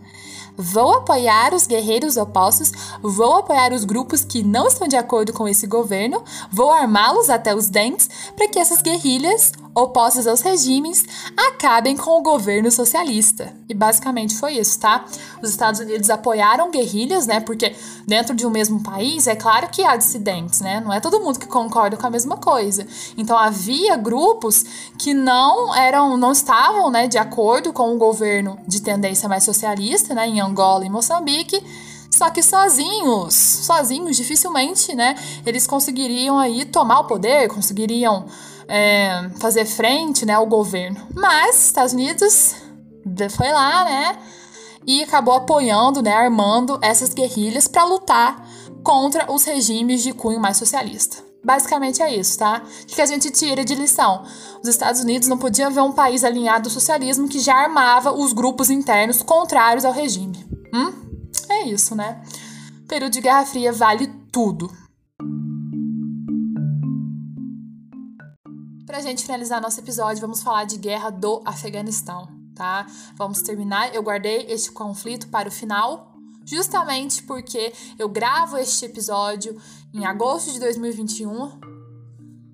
Vou 0.57 0.95
apoiar 0.95 1.53
os 1.53 1.67
guerreiros 1.67 2.17
opostos, 2.17 2.71
vou 3.01 3.37
apoiar 3.37 3.71
os 3.73 3.83
grupos 3.83 4.23
que 4.23 4.41
não 4.41 4.67
estão 4.67 4.87
de 4.87 4.95
acordo 4.95 5.31
com 5.31 5.47
esse 5.47 5.67
governo, 5.67 6.23
vou 6.51 6.71
armá-los 6.71 7.29
até 7.29 7.53
os 7.53 7.69
dentes 7.69 8.09
para 8.35 8.47
que 8.47 8.57
essas 8.57 8.81
guerrilhas 8.81 9.51
opostas 9.77 10.25
aos 10.25 10.41
regimes 10.41 11.05
acabem 11.37 11.95
com 11.95 12.19
o 12.19 12.23
governo 12.23 12.71
socialista. 12.71 13.53
E 13.69 13.73
basicamente 13.75 14.35
foi 14.35 14.53
isso, 14.53 14.79
tá? 14.79 15.05
Os 15.41 15.51
Estados 15.51 15.79
Unidos 15.79 16.09
apoiaram 16.09 16.71
guerrilhas, 16.71 17.27
né? 17.27 17.39
Porque 17.39 17.75
dentro 18.07 18.35
de 18.35 18.45
um 18.45 18.49
mesmo 18.49 18.81
país 18.81 19.27
é 19.27 19.35
claro 19.35 19.69
que 19.69 19.83
há 19.83 19.95
dissidentes, 19.95 20.61
né? 20.61 20.79
Não 20.79 20.91
é 20.91 20.99
todo 20.99 21.19
mundo 21.19 21.37
que 21.37 21.45
concorda 21.45 21.95
com 21.95 22.07
a 22.07 22.09
mesma 22.09 22.37
coisa. 22.37 22.87
Então 23.15 23.37
havia 23.37 23.95
grupos 23.95 24.65
que 24.97 25.13
não 25.13 25.75
eram, 25.75 26.17
não 26.17 26.31
estavam, 26.31 26.89
né, 26.89 27.07
de 27.07 27.19
acordo 27.19 27.71
com 27.71 27.93
o 27.93 27.97
governo 27.97 28.57
de 28.67 28.81
tendência 28.81 29.29
mais 29.29 29.43
socialista, 29.43 30.15
né, 30.15 30.27
em 30.27 30.41
Angola 30.41 30.85
e 30.85 30.89
Moçambique. 30.89 31.63
Só 32.17 32.31
que 32.31 32.41
sozinhos, 32.41 33.35
sozinhos, 33.35 34.17
dificilmente, 34.17 34.95
né, 34.95 35.13
eles 35.45 35.67
conseguiriam 35.67 36.39
aí 36.39 36.65
tomar 36.65 37.01
o 37.01 37.03
poder, 37.03 37.47
conseguiriam 37.47 38.25
é, 38.67 39.29
fazer 39.39 39.65
frente 39.65 40.25
né, 40.25 40.33
ao 40.33 40.47
governo. 40.47 40.99
Mas 41.13 41.67
Estados 41.67 41.93
Unidos 41.93 42.55
foi 43.29 43.51
lá, 43.51 43.85
né? 43.85 44.17
E 44.87 45.03
acabou 45.03 45.35
apoiando, 45.35 46.01
né, 46.01 46.11
armando 46.11 46.79
essas 46.81 47.13
guerrilhas 47.13 47.67
para 47.67 47.83
lutar 47.83 48.43
contra 48.83 49.31
os 49.31 49.43
regimes 49.43 50.01
de 50.01 50.11
cunho 50.11 50.39
mais 50.39 50.57
socialista. 50.57 51.17
Basicamente 51.45 52.01
é 52.01 52.15
isso, 52.15 52.39
tá? 52.39 52.63
O 52.81 52.87
que 52.87 53.01
a 53.01 53.05
gente 53.05 53.29
tira 53.29 53.63
de 53.63 53.75
lição? 53.75 54.23
Os 54.59 54.67
Estados 54.67 55.01
Unidos 55.01 55.27
não 55.27 55.37
podiam 55.37 55.69
ver 55.69 55.81
um 55.81 55.91
país 55.91 56.23
alinhado 56.23 56.67
ao 56.67 56.73
socialismo 56.73 57.27
que 57.27 57.39
já 57.39 57.53
armava 57.53 58.11
os 58.11 58.33
grupos 58.33 58.71
internos 58.71 59.21
contrários 59.21 59.85
ao 59.85 59.93
regime. 59.93 60.43
Hum? 60.73 61.06
É 61.49 61.63
isso, 61.67 61.95
né? 61.95 62.21
Período 62.87 63.13
de 63.13 63.21
Guerra 63.21 63.45
Fria 63.45 63.71
vale 63.71 64.07
tudo. 64.31 64.71
Pra 68.85 69.01
gente 69.01 69.23
finalizar 69.25 69.61
nosso 69.61 69.79
episódio, 69.79 70.21
vamos 70.21 70.41
falar 70.41 70.65
de 70.65 70.77
guerra 70.77 71.09
do 71.09 71.41
Afeganistão, 71.45 72.27
tá? 72.55 72.87
Vamos 73.15 73.41
terminar. 73.41 73.93
Eu 73.93 74.01
guardei 74.01 74.45
este 74.49 74.71
conflito 74.71 75.27
para 75.27 75.49
o 75.49 75.51
final, 75.51 76.13
justamente 76.45 77.23
porque 77.23 77.73
eu 77.99 78.07
gravo 78.07 78.57
este 78.57 78.85
episódio 78.85 79.59
em 79.93 80.05
agosto 80.05 80.51
de 80.51 80.59
2021, 80.59 81.59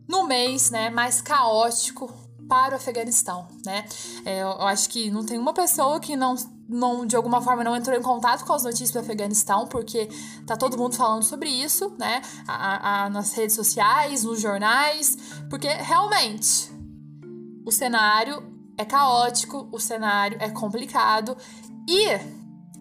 no 0.07 0.27
mês, 0.27 0.69
né, 0.69 0.89
mais 0.89 1.21
caótico 1.21 2.11
para 2.47 2.73
o 2.73 2.77
Afeganistão, 2.77 3.47
né? 3.65 3.85
É, 4.25 4.41
eu 4.41 4.61
acho 4.61 4.89
que 4.89 5.09
não 5.09 5.25
tem 5.25 5.39
uma 5.39 5.53
pessoa 5.53 5.99
que 5.99 6.15
não, 6.15 6.35
não, 6.67 7.05
de 7.05 7.15
alguma 7.15 7.41
forma, 7.41 7.63
não 7.63 7.75
entrou 7.75 7.95
em 7.95 8.01
contato 8.01 8.45
com 8.45 8.53
as 8.53 8.63
notícias 8.63 8.91
do 8.91 8.99
Afeganistão, 8.99 9.67
porque 9.67 10.09
tá 10.45 10.55
todo 10.55 10.77
mundo 10.77 10.95
falando 10.95 11.23
sobre 11.23 11.49
isso, 11.49 11.93
né? 11.97 12.21
A, 12.47 13.05
a, 13.05 13.09
nas 13.09 13.33
redes 13.33 13.55
sociais, 13.55 14.23
nos 14.23 14.39
jornais, 14.39 15.17
porque 15.49 15.67
realmente 15.67 16.71
o 17.65 17.71
cenário 17.71 18.43
é 18.77 18.85
caótico, 18.85 19.67
o 19.71 19.79
cenário 19.79 20.37
é 20.39 20.49
complicado 20.49 21.37
e 21.87 22.07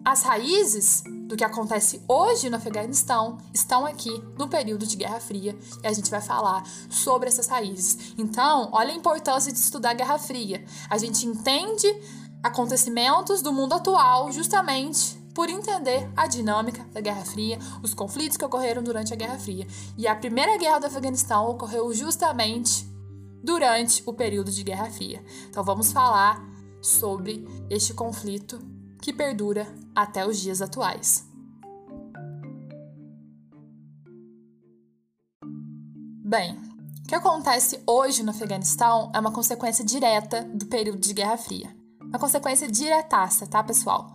as 0.03 0.23
raízes 0.23 1.03
do 1.27 1.37
que 1.37 1.43
acontece 1.43 2.01
hoje 2.07 2.49
no 2.49 2.57
Afeganistão 2.57 3.37
estão 3.53 3.85
aqui 3.85 4.11
no 4.37 4.47
período 4.47 4.85
de 4.85 4.97
Guerra 4.97 5.19
Fria 5.19 5.57
e 5.81 5.87
a 5.87 5.93
gente 5.93 6.11
vai 6.11 6.21
falar 6.21 6.63
sobre 6.89 7.29
essas 7.29 7.47
raízes. 7.47 8.13
Então, 8.17 8.69
olha 8.73 8.91
a 8.91 8.95
importância 8.95 9.51
de 9.51 9.57
estudar 9.57 9.93
Guerra 9.93 10.17
Fria. 10.19 10.63
A 10.89 10.97
gente 10.97 11.25
entende 11.25 11.87
acontecimentos 12.43 13.41
do 13.41 13.53
mundo 13.53 13.73
atual 13.73 14.29
justamente 14.31 15.17
por 15.33 15.49
entender 15.49 16.07
a 16.15 16.27
dinâmica 16.27 16.85
da 16.91 17.01
Guerra 17.01 17.23
Fria, 17.25 17.57
os 17.81 17.93
conflitos 17.93 18.37
que 18.37 18.45
ocorreram 18.45 18.83
durante 18.83 19.13
a 19.13 19.15
Guerra 19.15 19.39
Fria. 19.39 19.65
E 19.97 20.07
a 20.07 20.15
primeira 20.15 20.57
guerra 20.57 20.79
do 20.79 20.85
Afeganistão 20.85 21.49
ocorreu 21.49 21.91
justamente 21.93 22.85
durante 23.43 24.03
o 24.05 24.13
período 24.13 24.51
de 24.51 24.63
Guerra 24.63 24.91
Fria. 24.91 25.23
Então 25.49 25.63
vamos 25.63 25.91
falar 25.91 26.39
sobre 26.81 27.47
este 27.69 27.93
conflito 27.93 28.59
que 29.01 29.11
perdura 29.11 29.67
até 29.95 30.25
os 30.25 30.39
dias 30.39 30.61
atuais. 30.61 31.25
Bem, 36.23 36.57
o 37.03 37.07
que 37.07 37.15
acontece 37.15 37.81
hoje 37.85 38.23
no 38.23 38.31
Afeganistão 38.31 39.11
é 39.13 39.19
uma 39.19 39.31
consequência 39.31 39.83
direta 39.83 40.43
do 40.43 40.65
período 40.67 40.99
de 40.99 41.13
Guerra 41.13 41.37
Fria. 41.37 41.82
Uma 42.13 42.19
consequência 42.19 42.69
diretaça, 42.69 43.47
tá, 43.47 43.63
pessoal? 43.63 44.13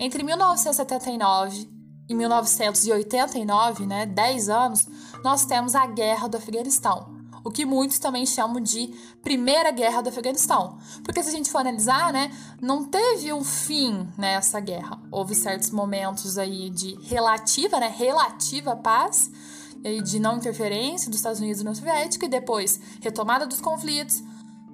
Entre 0.00 0.20
1979 0.24 1.70
e 2.08 2.12
1989, 2.12 3.86
né, 3.86 4.04
10 4.04 4.48
anos, 4.48 4.88
nós 5.22 5.44
temos 5.44 5.76
a 5.76 5.86
Guerra 5.86 6.26
do 6.26 6.38
Afeganistão, 6.38 7.14
o 7.44 7.50
que 7.52 7.64
muitos 7.64 8.00
também 8.00 8.26
chamam 8.26 8.60
de 8.60 8.92
Primeira 9.22 9.70
Guerra 9.70 10.00
do 10.00 10.08
Afeganistão. 10.08 10.76
Porque 11.04 11.22
se 11.22 11.28
a 11.28 11.32
gente 11.32 11.52
for 11.52 11.58
analisar, 11.58 12.12
né, 12.12 12.32
não 12.60 12.84
teve 12.84 13.32
um 13.32 13.44
fim 13.44 14.08
nessa 14.18 14.58
guerra. 14.58 15.00
Houve 15.08 15.36
certos 15.36 15.70
momentos 15.70 16.36
aí 16.36 16.68
de 16.68 16.96
relativa, 17.02 17.78
né, 17.78 17.94
relativa 17.96 18.74
paz, 18.74 19.30
e 19.84 20.02
de 20.02 20.18
não 20.18 20.38
interferência 20.38 21.08
dos 21.08 21.20
Estados 21.20 21.38
Unidos 21.38 21.60
e 21.60 21.64
da 21.64 21.70
União 21.70 21.80
Soviética, 21.80 22.26
e 22.26 22.28
depois 22.28 22.80
retomada 23.00 23.46
dos 23.46 23.60
conflitos, 23.60 24.20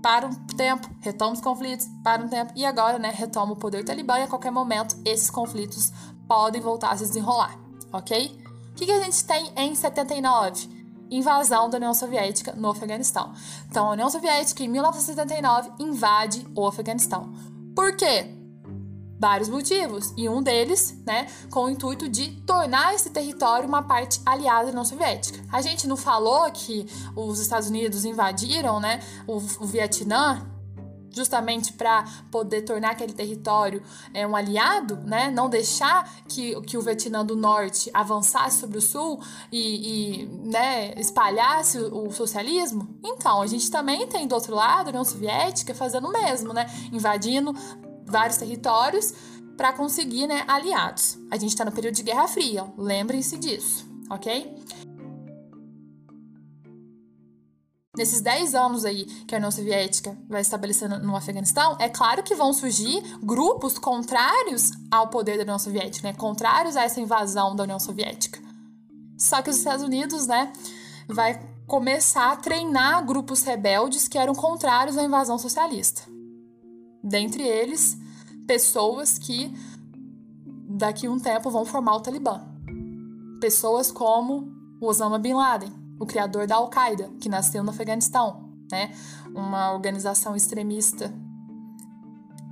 para 0.07 0.25
um 0.25 0.33
tempo, 0.57 0.89
retoma 1.01 1.33
os 1.33 1.41
conflitos, 1.41 1.89
para 2.05 2.23
um 2.23 2.29
tempo, 2.29 2.53
e 2.55 2.65
agora, 2.65 2.97
né, 2.97 3.13
retoma 3.13 3.55
o 3.55 3.57
poder 3.57 3.85
talibã, 3.85 4.17
e 4.21 4.23
a 4.23 4.29
qualquer 4.29 4.53
momento 4.53 4.97
esses 5.05 5.29
conflitos 5.29 5.93
podem 6.29 6.63
voltar 6.63 6.93
a 6.93 6.97
se 6.97 7.07
desenrolar, 7.07 7.59
ok? 7.93 8.41
O 8.71 8.75
que, 8.77 8.87
que 8.87 8.93
a 8.93 9.03
gente 9.03 9.25
tem 9.25 9.53
em 9.57 9.75
79? 9.75 10.77
invasão 11.11 11.69
da 11.69 11.77
União 11.77 11.95
Soviética 11.95 12.53
no 12.53 12.71
Afeganistão. 12.71 13.33
Então, 13.69 13.89
a 13.89 13.93
União 13.93 14.09
Soviética, 14.09 14.63
em 14.63 14.69
1979, 14.69 15.71
invade 15.81 16.47
o 16.55 16.67
Afeganistão. 16.67 17.33
Por 17.75 17.97
quê? 17.97 18.36
Vários 19.19 19.49
motivos, 19.49 20.13
e 20.17 20.29
um 20.29 20.43
deles, 20.43 20.95
né, 21.07 21.27
com 21.51 21.65
o 21.65 21.71
intuito 21.71 22.09
de 22.09 22.33
tornar 22.43 22.95
esse 22.95 23.09
território 23.09 23.67
uma 23.67 23.83
parte 23.83 24.21
aliada 24.27 24.65
da 24.65 24.71
União 24.71 24.85
Soviética. 24.85 25.43
A 25.51 25.63
gente 25.63 25.87
não 25.87 25.97
falou 25.97 26.51
que 26.53 26.87
os 27.15 27.41
Estados 27.41 27.69
Unidos 27.69 28.05
invadiram, 28.05 28.79
né, 28.79 29.01
o, 29.27 29.37
o 29.37 29.67
Vietnã 29.67 30.47
justamente 31.17 31.73
para 31.73 32.05
poder 32.31 32.61
tornar 32.61 32.91
aquele 32.91 33.15
território 33.15 33.83
é, 34.13 34.27
um 34.27 34.37
aliado, 34.37 34.97
né? 34.99 35.31
não 35.31 35.49
deixar 35.49 36.07
que, 36.29 36.61
que 36.61 36.77
o 36.77 36.83
Vietnã 36.83 37.25
do 37.25 37.35
Norte 37.35 37.91
avançasse 37.95 38.59
sobre 38.59 38.77
o 38.77 38.83
Sul 38.83 39.19
e, 39.51 40.23
e 40.23 40.27
né, 40.27 40.93
espalhasse 40.99 41.79
o, 41.79 42.09
o, 42.09 42.13
socialismo. 42.13 42.87
Então, 43.03 43.41
a 43.41 43.47
gente 43.47 43.71
também 43.71 44.07
tem 44.07 44.29
do 44.29 44.35
outro 44.35 44.55
lado 44.55 44.89
a 44.89 44.91
União 44.91 45.05
Soviética 45.05 45.75
fazendo 45.75 46.09
o 46.09 46.13
mesmo, 46.13 46.53
né? 46.53 46.67
invadindo 46.93 47.55
vários 48.07 48.39
territórios 48.39 49.13
para 49.57 49.73
conseguir 49.73 50.27
né, 50.27 50.45
aliados. 50.47 51.19
A 51.31 51.37
gente 51.37 51.51
está 51.51 51.65
no 51.65 51.73
período 51.73 51.95
de 51.95 52.03
Guerra 52.03 52.29
Fria, 52.29 52.65
lembrem-se 52.77 53.37
disso, 53.39 53.87
ok? 54.11 54.55
nesses 57.97 58.21
10 58.21 58.55
anos 58.55 58.85
aí 58.85 59.07
que 59.27 59.35
a 59.35 59.39
União 59.39 59.51
Soviética 59.51 60.17
vai 60.29 60.43
estabelecendo 60.43 60.99
no 60.99 61.17
Afeganistão, 61.17 61.77
é 61.81 61.89
claro 61.89 62.23
que 62.23 62.35
vão 62.35 62.53
surgir 62.53 63.03
grupos 63.23 63.79
contrários 63.79 64.71
ao 64.91 65.09
poder 65.09 65.37
da 65.37 65.43
União 65.43 65.59
Soviética, 65.59 66.09
né? 66.09 66.15
Contrários 66.15 66.77
a 66.77 66.85
essa 66.85 67.01
invasão 67.01 67.57
da 67.57 67.63
União 67.63 67.81
Soviética. 67.81 68.39
Só 69.19 69.41
que 69.41 69.49
os 69.49 69.57
Estados 69.57 69.83
Unidos, 69.83 70.27
né, 70.27 70.53
vai 71.09 71.41
começar 71.67 72.33
a 72.33 72.37
treinar 72.37 73.05
grupos 73.05 73.43
rebeldes 73.43 74.07
que 74.07 74.19
eram 74.19 74.35
contrários 74.35 74.99
à 74.99 75.03
invasão 75.03 75.39
socialista. 75.39 76.03
Dentre 77.07 77.45
eles, 77.45 77.97
pessoas 78.49 79.17
que 79.17 79.55
daqui 80.69 81.07
a 81.07 81.11
um 81.11 81.21
tempo 81.21 81.49
vão 81.51 81.65
formar 81.65 81.95
o 81.95 82.01
Talibã. 82.01 82.41
Pessoas 83.41 83.93
como 83.93 84.53
Osama 84.81 85.17
Bin 85.17 85.35
Laden, 85.35 85.73
o 86.01 86.05
criador 86.05 86.49
da 86.49 86.57
Al-Qaeda, 86.57 87.09
que 87.21 87.29
nasceu 87.29 87.63
no 87.63 87.71
Afeganistão, 87.71 88.51
né? 88.73 88.93
Uma 89.33 89.73
organização 89.73 90.35
extremista, 90.35 91.15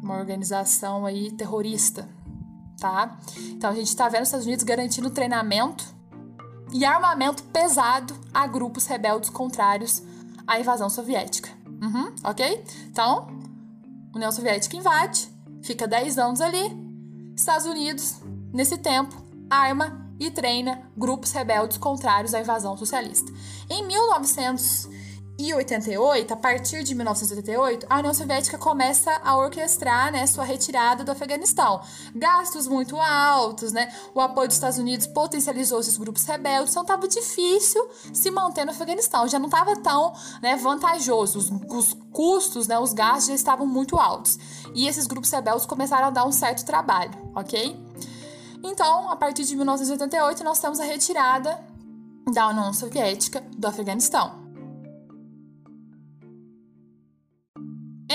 uma 0.00 0.16
organização 0.18 1.04
aí 1.04 1.32
terrorista, 1.32 2.08
tá? 2.78 3.18
Então 3.50 3.70
a 3.70 3.74
gente 3.74 3.88
está 3.88 4.08
vendo 4.08 4.22
os 4.22 4.28
Estados 4.28 4.46
Unidos 4.46 4.64
garantindo 4.64 5.10
treinamento 5.10 5.84
e 6.72 6.84
armamento 6.84 7.42
pesado 7.44 8.14
a 8.32 8.46
grupos 8.46 8.86
rebeldes 8.86 9.30
contrários 9.30 10.00
a 10.46 10.60
invasão 10.60 10.88
soviética. 10.88 11.50
Uhum, 11.82 12.14
ok? 12.22 12.64
Então, 12.86 13.26
União 14.14 14.30
Soviética 14.30 14.76
invade, 14.76 15.28
fica 15.62 15.86
10 15.88 16.18
anos 16.18 16.40
ali. 16.40 16.72
Estados 17.36 17.66
Unidos, 17.66 18.20
nesse 18.52 18.78
tempo, 18.78 19.14
arma 19.50 20.08
e 20.20 20.30
treina 20.30 20.88
grupos 20.96 21.32
rebeldes 21.32 21.78
contrários 21.78 22.32
à 22.34 22.40
invasão 22.40 22.76
socialista. 22.76 23.32
Em 23.68 23.84
1988, 25.38 26.32
a 26.32 26.36
partir 26.36 26.84
de 26.84 26.94
1988, 26.94 27.86
a 27.90 27.98
União 27.98 28.14
Soviética 28.14 28.56
começa 28.56 29.10
a 29.24 29.36
orquestrar 29.36 30.12
né, 30.12 30.26
sua 30.26 30.44
retirada 30.44 31.02
do 31.02 31.10
Afeganistão. 31.10 31.80
Gastos 32.14 32.68
muito 32.68 32.96
altos, 32.96 33.72
né? 33.72 33.92
O 34.14 34.20
apoio 34.20 34.46
dos 34.46 34.56
Estados 34.56 34.78
Unidos 34.78 35.06
potencializou 35.08 35.80
esses 35.80 35.96
grupos 35.98 36.24
rebeldes, 36.24 36.70
então 36.70 36.82
estava 36.82 37.08
difícil 37.08 37.84
se 38.12 38.30
manter 38.30 38.64
no 38.64 38.70
Afeganistão. 38.70 39.26
Já 39.26 39.38
não 39.38 39.46
estava 39.46 39.76
tão 39.76 40.12
né, 40.40 40.56
vantajoso, 40.56 41.38
os, 41.38 41.50
os 41.68 41.96
custos, 42.12 42.68
né, 42.68 42.78
os 42.78 42.92
gastos 42.92 43.26
já 43.26 43.34
estavam 43.34 43.66
muito 43.66 43.98
altos. 43.98 44.38
E 44.72 44.86
esses 44.86 45.06
grupos 45.06 45.30
rebeldes 45.30 45.66
começaram 45.66 46.06
a 46.06 46.10
dar 46.10 46.24
um 46.24 46.32
certo 46.32 46.64
trabalho, 46.64 47.12
ok? 47.34 47.76
Então, 48.62 49.10
a 49.10 49.16
partir 49.16 49.44
de 49.44 49.56
1988, 49.56 50.44
nós 50.44 50.58
temos 50.58 50.78
a 50.78 50.84
retirada 50.84 51.60
da 52.32 52.48
União 52.48 52.72
Soviética 52.72 53.42
do 53.56 53.66
Afeganistão. 53.66 54.43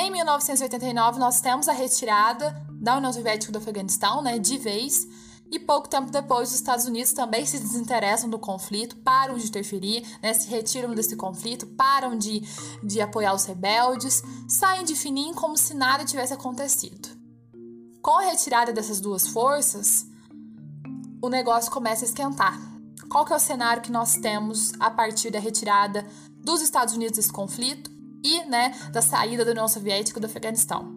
Em 0.02 0.10
1989, 0.12 1.20
nós 1.20 1.42
temos 1.42 1.68
a 1.68 1.74
retirada 1.74 2.56
da 2.72 2.96
União 2.96 3.12
Soviética 3.12 3.52
do 3.52 3.58
Afeganistão, 3.58 4.22
né, 4.22 4.40
de 4.40 4.58
vez, 4.58 5.06
e 5.52 5.60
pouco 5.60 5.90
tempo 5.90 6.10
depois, 6.10 6.48
os 6.48 6.56
Estados 6.56 6.86
Unidos 6.86 7.12
também 7.12 7.46
se 7.46 7.60
desinteressam 7.60 8.30
do 8.30 8.40
conflito, 8.40 8.96
param 8.96 9.36
de 9.36 9.46
interferir, 9.46 10.08
né, 10.24 10.34
se 10.34 10.48
retiram 10.48 10.96
desse 10.96 11.18
conflito, 11.18 11.68
param 11.68 12.18
de, 12.18 12.42
de 12.82 13.02
apoiar 13.02 13.34
os 13.34 13.44
rebeldes, 13.44 14.24
saem 14.48 14.86
de 14.86 14.96
fininho 14.96 15.36
como 15.36 15.58
se 15.58 15.74
nada 15.74 16.06
tivesse 16.06 16.34
acontecido. 16.34 17.10
Com 18.02 18.20
a 18.20 18.22
retirada 18.22 18.72
dessas 18.72 19.02
duas 19.02 19.28
forças, 19.28 20.08
o 21.22 21.28
negócio 21.28 21.70
começa 21.70 22.06
a 22.06 22.08
esquentar. 22.08 22.58
Qual 23.12 23.26
que 23.26 23.34
é 23.34 23.36
o 23.36 23.40
cenário 23.40 23.82
que 23.82 23.92
nós 23.92 24.16
temos 24.16 24.72
a 24.80 24.90
partir 24.90 25.30
da 25.30 25.40
retirada 25.40 26.08
dos 26.42 26.62
Estados 26.62 26.94
Unidos 26.94 27.18
desse 27.18 27.34
conflito 27.34 27.99
e, 28.24 28.44
né, 28.46 28.76
da 28.92 29.02
saída 29.02 29.46
da 29.46 29.52
União 29.52 29.68
Soviética 29.68 30.20
do 30.20 30.26
Afeganistão? 30.26 30.96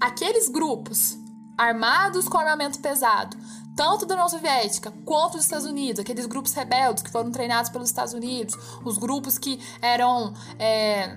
Aqueles 0.00 0.48
grupos 0.48 1.16
armados 1.56 2.28
com 2.28 2.38
armamento 2.38 2.80
pesado, 2.80 3.36
tanto 3.76 4.06
da 4.06 4.14
União 4.14 4.28
Soviética 4.28 4.92
quanto 5.04 5.34
dos 5.34 5.44
Estados 5.44 5.66
Unidos, 5.66 6.00
aqueles 6.00 6.26
grupos 6.26 6.52
rebeldes 6.52 7.02
que 7.02 7.10
foram 7.10 7.30
treinados 7.30 7.70
pelos 7.70 7.88
Estados 7.88 8.12
Unidos, 8.12 8.56
os 8.84 8.98
grupos 8.98 9.38
que 9.38 9.60
eram 9.80 10.34
é, 10.58 11.16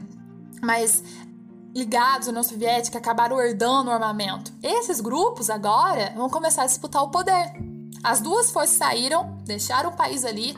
mais 0.61 1.03
ligados 1.75 2.27
à 2.27 2.31
União 2.31 2.43
Soviética, 2.43 2.97
acabaram 2.97 3.39
herdando 3.39 3.89
o 3.89 3.93
armamento. 3.93 4.51
Esses 4.63 4.99
grupos 4.99 5.49
agora 5.49 6.13
vão 6.15 6.29
começar 6.29 6.63
a 6.63 6.65
disputar 6.65 7.03
o 7.03 7.09
poder. 7.09 7.53
As 8.03 8.19
duas 8.19 8.49
forças 8.51 8.77
saíram, 8.77 9.37
deixaram 9.43 9.91
o 9.91 9.95
país 9.95 10.25
ali, 10.25 10.57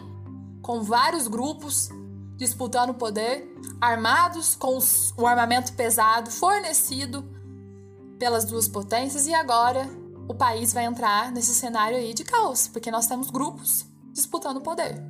com 0.61 0.81
vários 0.81 1.27
grupos 1.27 1.89
disputando 2.37 2.91
o 2.91 2.93
poder, 2.93 3.53
armados 3.81 4.55
com 4.55 4.77
o 5.17 5.27
armamento 5.27 5.73
pesado 5.73 6.29
fornecido 6.29 7.23
pelas 8.17 8.45
duas 8.45 8.67
potências, 8.67 9.27
e 9.27 9.33
agora 9.33 9.89
o 10.27 10.33
país 10.35 10.73
vai 10.73 10.85
entrar 10.85 11.31
nesse 11.31 11.55
cenário 11.55 11.97
aí 11.97 12.13
de 12.13 12.23
caos, 12.23 12.67
porque 12.67 12.91
nós 12.91 13.07
temos 13.07 13.29
grupos 13.29 13.85
disputando 14.11 14.57
o 14.57 14.61
poder. 14.61 15.01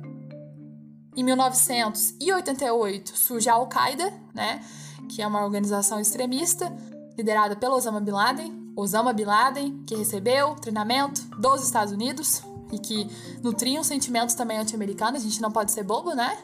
Em 1.16 1.24
1988 1.24 3.18
surge 3.18 3.48
a 3.48 3.54
Al-Qaeda, 3.54 4.12
né, 4.32 4.64
que 5.08 5.20
é 5.20 5.26
uma 5.26 5.44
organização 5.44 5.98
extremista 5.98 6.72
liderada 7.18 7.56
pelo 7.56 7.74
Osama 7.74 8.00
Bin 8.00 8.12
Laden, 8.12 8.72
Osama 8.76 9.12
Bin 9.12 9.24
Laden, 9.24 9.82
que 9.84 9.96
recebeu 9.96 10.54
treinamento 10.54 11.22
dos 11.36 11.64
Estados 11.64 11.92
Unidos 11.92 12.42
e 12.72 12.78
que 12.78 13.10
nutriam 13.42 13.82
sentimentos 13.82 14.34
também 14.36 14.56
anti-americanos, 14.58 15.20
a 15.20 15.24
gente 15.24 15.42
não 15.42 15.50
pode 15.50 15.72
ser 15.72 15.82
bobo, 15.82 16.14
né? 16.14 16.38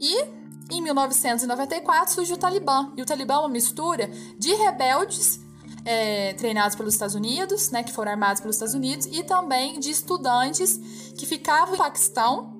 E 0.00 0.37
em 0.70 0.82
1994 0.82 2.14
surge 2.14 2.32
o 2.32 2.36
Talibã. 2.36 2.92
E 2.96 3.02
o 3.02 3.06
Talibã 3.06 3.34
é 3.34 3.38
uma 3.38 3.48
mistura 3.48 4.10
de 4.38 4.54
rebeldes 4.54 5.40
é, 5.84 6.34
treinados 6.34 6.76
pelos 6.76 6.94
Estados 6.94 7.14
Unidos, 7.14 7.70
né, 7.70 7.82
que 7.82 7.92
foram 7.92 8.12
armados 8.12 8.40
pelos 8.40 8.56
Estados 8.56 8.74
Unidos, 8.74 9.06
e 9.06 9.22
também 9.22 9.80
de 9.80 9.90
estudantes 9.90 10.78
que 11.16 11.24
ficavam 11.24 11.72
no 11.72 11.78
Paquistão 11.78 12.58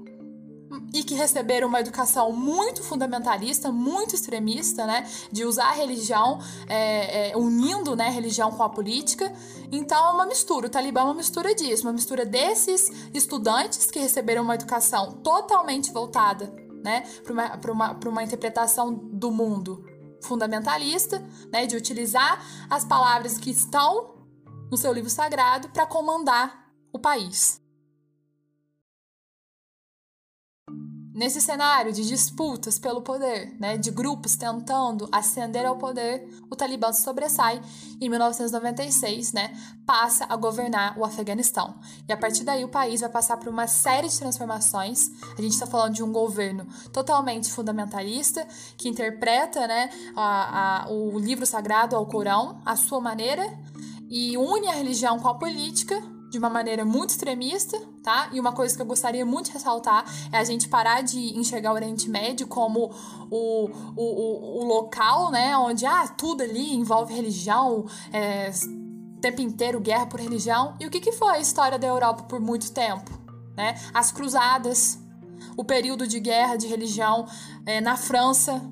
e 0.92 1.02
que 1.02 1.14
receberam 1.14 1.68
uma 1.68 1.80
educação 1.80 2.32
muito 2.32 2.82
fundamentalista, 2.82 3.70
muito 3.70 4.14
extremista, 4.14 4.86
né, 4.86 5.06
de 5.30 5.44
usar 5.44 5.68
a 5.68 5.72
religião, 5.72 6.38
é, 6.66 7.30
é, 7.30 7.36
unindo, 7.36 7.94
né, 7.94 8.08
religião 8.08 8.50
com 8.50 8.62
a 8.62 8.68
política. 8.68 9.32
Então 9.70 10.06
é 10.06 10.10
uma 10.10 10.26
mistura. 10.26 10.66
O 10.66 10.70
Talibã 10.70 11.00
é 11.00 11.04
uma 11.04 11.14
mistura 11.14 11.54
disso, 11.54 11.82
uma 11.82 11.92
mistura 11.92 12.24
desses 12.24 12.90
estudantes 13.12 13.90
que 13.90 13.98
receberam 13.98 14.42
uma 14.42 14.54
educação 14.54 15.12
totalmente 15.22 15.92
voltada, 15.92 16.67
né, 16.82 17.02
para 17.22 17.32
uma, 17.32 17.56
uma, 17.72 17.98
uma 18.06 18.22
interpretação 18.22 18.94
do 18.94 19.30
mundo 19.30 19.84
fundamentalista, 20.22 21.22
né, 21.52 21.66
de 21.66 21.76
utilizar 21.76 22.44
as 22.68 22.84
palavras 22.84 23.38
que 23.38 23.50
estão 23.50 24.16
no 24.70 24.76
seu 24.76 24.92
livro 24.92 25.10
sagrado 25.10 25.68
para 25.70 25.86
comandar 25.86 26.70
o 26.92 26.98
país. 26.98 27.60
Nesse 31.18 31.40
cenário 31.40 31.92
de 31.92 32.06
disputas 32.06 32.78
pelo 32.78 33.02
poder, 33.02 33.52
né, 33.58 33.76
de 33.76 33.90
grupos 33.90 34.36
tentando 34.36 35.08
ascender 35.10 35.66
ao 35.66 35.76
poder, 35.76 36.28
o 36.48 36.54
Talibã 36.54 36.92
se 36.92 37.02
sobressai 37.02 37.60
e 38.00 38.06
em 38.06 38.08
1996, 38.08 39.32
né, 39.32 39.52
passa 39.84 40.26
a 40.28 40.36
governar 40.36 40.96
o 40.96 41.04
Afeganistão. 41.04 41.74
E 42.08 42.12
a 42.12 42.16
partir 42.16 42.44
daí 42.44 42.62
o 42.62 42.68
país 42.68 43.00
vai 43.00 43.10
passar 43.10 43.36
por 43.36 43.48
uma 43.48 43.66
série 43.66 44.08
de 44.08 44.16
transformações. 44.16 45.10
A 45.36 45.42
gente 45.42 45.54
está 45.54 45.66
falando 45.66 45.94
de 45.94 46.04
um 46.04 46.12
governo 46.12 46.68
totalmente 46.92 47.50
fundamentalista 47.50 48.46
que 48.76 48.88
interpreta, 48.88 49.66
né, 49.66 49.90
a, 50.14 50.84
a, 50.84 50.88
o 50.88 51.18
livro 51.18 51.44
sagrado, 51.44 51.96
ao 51.96 52.06
Corão, 52.06 52.62
à 52.64 52.76
sua 52.76 53.00
maneira 53.00 53.58
e 54.08 54.38
une 54.38 54.68
a 54.68 54.72
religião 54.72 55.18
com 55.18 55.26
a 55.26 55.34
política 55.34 56.00
de 56.30 56.38
uma 56.38 56.50
maneira 56.50 56.84
muito 56.84 57.10
extremista, 57.10 57.80
tá? 58.02 58.28
E 58.32 58.40
uma 58.40 58.52
coisa 58.52 58.74
que 58.76 58.82
eu 58.82 58.86
gostaria 58.86 59.24
muito 59.24 59.46
de 59.46 59.52
ressaltar 59.52 60.04
é 60.30 60.38
a 60.38 60.44
gente 60.44 60.68
parar 60.68 61.02
de 61.02 61.18
enxergar 61.38 61.72
o 61.72 61.74
Oriente 61.74 62.08
Médio 62.08 62.46
como 62.46 62.92
o, 63.30 63.70
o, 63.96 64.02
o, 64.02 64.60
o 64.60 64.64
local, 64.64 65.30
né? 65.30 65.56
Onde, 65.56 65.86
ah, 65.86 66.06
tudo 66.08 66.42
ali 66.42 66.74
envolve 66.74 67.14
religião, 67.14 67.86
é, 68.12 68.50
tempo 69.20 69.40
inteiro 69.40 69.80
guerra 69.80 70.06
por 70.06 70.20
religião. 70.20 70.76
E 70.78 70.86
o 70.86 70.90
que, 70.90 71.00
que 71.00 71.12
foi 71.12 71.36
a 71.36 71.38
história 71.38 71.78
da 71.78 71.86
Europa 71.86 72.24
por 72.24 72.40
muito 72.40 72.72
tempo? 72.72 73.10
Né? 73.56 73.74
As 73.92 74.12
cruzadas, 74.12 74.98
o 75.56 75.64
período 75.64 76.06
de 76.06 76.20
guerra 76.20 76.56
de 76.56 76.66
religião 76.66 77.26
é, 77.66 77.80
na 77.80 77.96
França, 77.96 78.62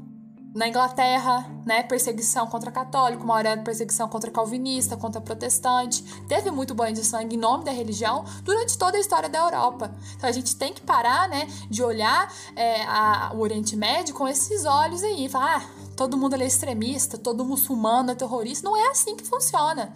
na 0.56 0.66
Inglaterra, 0.66 1.46
né, 1.66 1.82
perseguição 1.82 2.46
contra 2.46 2.72
católico, 2.72 3.22
uma 3.22 3.34
hora 3.34 3.58
perseguição 3.58 4.08
contra 4.08 4.30
calvinista, 4.30 4.96
contra 4.96 5.20
protestante. 5.20 6.02
Teve 6.26 6.50
muito 6.50 6.74
banho 6.74 6.94
de 6.94 7.04
sangue 7.04 7.36
em 7.36 7.38
nome 7.38 7.62
da 7.62 7.70
religião 7.70 8.24
durante 8.42 8.78
toda 8.78 8.96
a 8.96 9.00
história 9.00 9.28
da 9.28 9.38
Europa. 9.38 9.94
Então 10.16 10.30
a 10.30 10.32
gente 10.32 10.56
tem 10.56 10.72
que 10.72 10.80
parar, 10.80 11.28
né, 11.28 11.46
de 11.68 11.82
olhar 11.84 12.32
é, 12.56 12.82
a, 12.84 13.32
o 13.34 13.40
Oriente 13.40 13.76
Médio 13.76 14.14
com 14.14 14.26
esses 14.26 14.64
olhos 14.64 15.02
aí, 15.02 15.26
e 15.26 15.28
falar, 15.28 15.62
ah, 15.62 15.92
todo 15.94 16.16
mundo 16.16 16.34
é 16.36 16.46
extremista, 16.46 17.18
todo 17.18 17.44
muçulmano 17.44 18.12
é 18.12 18.14
terrorista. 18.14 18.66
Não 18.66 18.74
é 18.74 18.88
assim 18.88 19.14
que 19.14 19.24
funciona, 19.24 19.92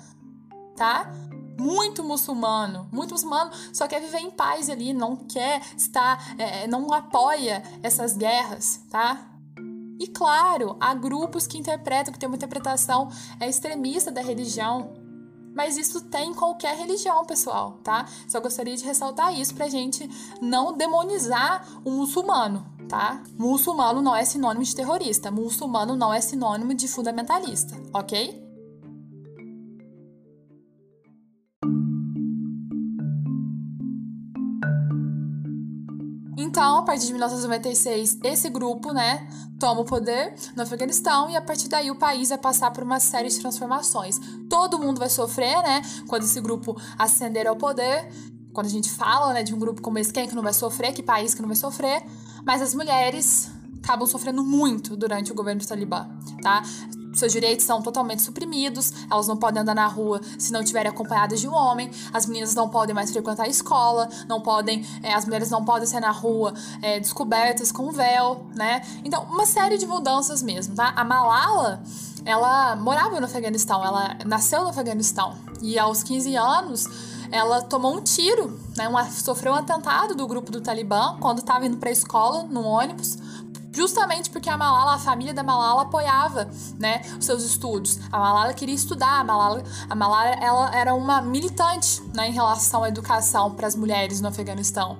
tá? 0.76 1.10
muito 1.58 2.02
muçulmano, 2.02 2.88
muito 2.90 3.12
muçulmano, 3.12 3.50
só 3.70 3.86
quer 3.86 4.00
viver 4.00 4.20
em 4.20 4.30
paz 4.30 4.70
ali, 4.70 4.94
não 4.94 5.14
quer 5.14 5.60
estar, 5.76 6.34
é, 6.38 6.66
não 6.66 6.90
apoia 6.90 7.62
essas 7.82 8.16
guerras, 8.16 8.80
tá? 8.90 9.29
E 10.00 10.06
claro, 10.06 10.78
há 10.80 10.94
grupos 10.94 11.46
que 11.46 11.58
interpretam, 11.58 12.10
que 12.10 12.18
tem 12.18 12.26
uma 12.26 12.34
interpretação 12.34 13.10
é, 13.38 13.46
extremista 13.46 14.10
da 14.10 14.22
religião. 14.22 14.94
Mas 15.54 15.76
isso 15.76 16.00
tem 16.00 16.30
em 16.30 16.34
qualquer 16.34 16.74
religião, 16.74 17.22
pessoal, 17.26 17.78
tá? 17.84 18.06
Só 18.26 18.40
gostaria 18.40 18.74
de 18.74 18.84
ressaltar 18.84 19.38
isso 19.38 19.54
pra 19.54 19.68
gente 19.68 20.08
não 20.40 20.74
demonizar 20.74 21.68
o 21.84 21.90
muçulmano, 21.90 22.64
tá? 22.88 23.22
Muçulmano 23.36 24.00
não 24.00 24.16
é 24.16 24.24
sinônimo 24.24 24.64
de 24.64 24.74
terrorista, 24.74 25.30
muçulmano 25.30 25.94
não 25.94 26.14
é 26.14 26.20
sinônimo 26.22 26.72
de 26.72 26.88
fundamentalista, 26.88 27.76
ok? 27.92 28.49
Então, 36.50 36.78
a 36.78 36.82
partir 36.82 37.06
de 37.06 37.12
1996, 37.12 38.18
esse 38.24 38.50
grupo, 38.50 38.92
né, 38.92 39.24
toma 39.60 39.82
o 39.82 39.84
poder 39.84 40.34
no 40.56 40.64
Afeganistão 40.64 41.30
e 41.30 41.36
a 41.36 41.40
partir 41.40 41.68
daí 41.68 41.92
o 41.92 41.94
país 41.94 42.30
vai 42.30 42.38
passar 42.38 42.72
por 42.72 42.82
uma 42.82 42.98
série 42.98 43.28
de 43.28 43.38
transformações. 43.38 44.18
Todo 44.48 44.76
mundo 44.76 44.98
vai 44.98 45.08
sofrer, 45.08 45.62
né, 45.62 45.80
quando 46.08 46.24
esse 46.24 46.40
grupo 46.40 46.76
ascender 46.98 47.46
ao 47.46 47.54
poder. 47.54 48.10
Quando 48.52 48.66
a 48.66 48.70
gente 48.70 48.90
fala, 48.90 49.32
né, 49.32 49.44
de 49.44 49.54
um 49.54 49.60
grupo 49.60 49.80
como 49.80 49.96
esse, 50.00 50.12
quem 50.12 50.24
é 50.24 50.26
que 50.26 50.34
não 50.34 50.42
vai 50.42 50.52
sofrer, 50.52 50.92
que 50.92 51.04
país 51.04 51.34
que 51.34 51.40
não 51.40 51.48
vai 51.48 51.56
sofrer, 51.56 52.02
mas 52.44 52.60
as 52.60 52.74
mulheres 52.74 53.48
acabam 53.80 54.08
sofrendo 54.08 54.42
muito 54.42 54.96
durante 54.96 55.30
o 55.30 55.34
governo 55.36 55.60
do 55.60 55.68
Talibã, 55.68 56.08
tá? 56.42 56.64
Seus 57.12 57.32
direitos 57.32 57.64
são 57.64 57.82
totalmente 57.82 58.22
suprimidos, 58.22 58.92
elas 59.10 59.26
não 59.26 59.36
podem 59.36 59.62
andar 59.62 59.74
na 59.74 59.86
rua 59.86 60.20
se 60.38 60.52
não 60.52 60.60
estiverem 60.60 60.90
acompanhadas 60.90 61.40
de 61.40 61.48
um 61.48 61.54
homem, 61.54 61.90
as 62.12 62.26
meninas 62.26 62.54
não 62.54 62.68
podem 62.68 62.94
mais 62.94 63.10
frequentar 63.10 63.44
a 63.44 63.48
escola, 63.48 64.08
não 64.28 64.40
podem, 64.40 64.86
é, 65.02 65.14
as 65.14 65.24
mulheres 65.24 65.50
não 65.50 65.64
podem 65.64 65.86
sair 65.86 66.00
na 66.00 66.10
rua 66.10 66.54
é, 66.82 67.00
descobertas 67.00 67.72
com 67.72 67.90
véu, 67.90 68.46
né? 68.54 68.82
Então, 69.04 69.24
uma 69.24 69.46
série 69.46 69.76
de 69.76 69.86
mudanças 69.86 70.42
mesmo, 70.42 70.74
tá? 70.74 70.92
A 70.96 71.04
Malala, 71.04 71.82
ela 72.24 72.76
morava 72.76 73.18
no 73.18 73.26
Afeganistão, 73.26 73.84
ela 73.84 74.16
nasceu 74.26 74.62
no 74.62 74.68
Afeganistão 74.68 75.36
e 75.62 75.78
aos 75.78 76.02
15 76.02 76.36
anos 76.36 76.86
ela 77.32 77.62
tomou 77.62 77.96
um 77.96 78.00
tiro, 78.00 78.58
né? 78.76 78.88
Uma, 78.88 79.08
sofreu 79.10 79.52
um 79.52 79.56
atentado 79.56 80.14
do 80.14 80.26
grupo 80.26 80.50
do 80.50 80.60
Talibã 80.60 81.16
quando 81.20 81.38
estava 81.38 81.66
indo 81.66 81.76
para 81.76 81.88
a 81.88 81.92
escola 81.92 82.42
no 82.44 82.62
ônibus 82.62 83.18
justamente 83.72 84.30
porque 84.30 84.48
a 84.48 84.56
Malala, 84.56 84.94
a 84.94 84.98
família 84.98 85.32
da 85.32 85.42
Malala 85.42 85.82
apoiava, 85.82 86.50
né, 86.78 87.02
os 87.18 87.24
seus 87.24 87.44
estudos. 87.44 87.98
A 88.10 88.18
Malala 88.18 88.52
queria 88.52 88.74
estudar, 88.74 89.20
a 89.20 89.24
Malala, 89.24 89.62
a 89.88 89.94
Malala 89.94 90.30
ela 90.30 90.74
era 90.74 90.94
uma 90.94 91.22
militante, 91.22 92.02
né, 92.14 92.28
em 92.28 92.32
relação 92.32 92.82
à 92.82 92.88
educação 92.88 93.52
para 93.52 93.66
as 93.66 93.74
mulheres 93.74 94.20
no 94.20 94.28
Afeganistão. 94.28 94.98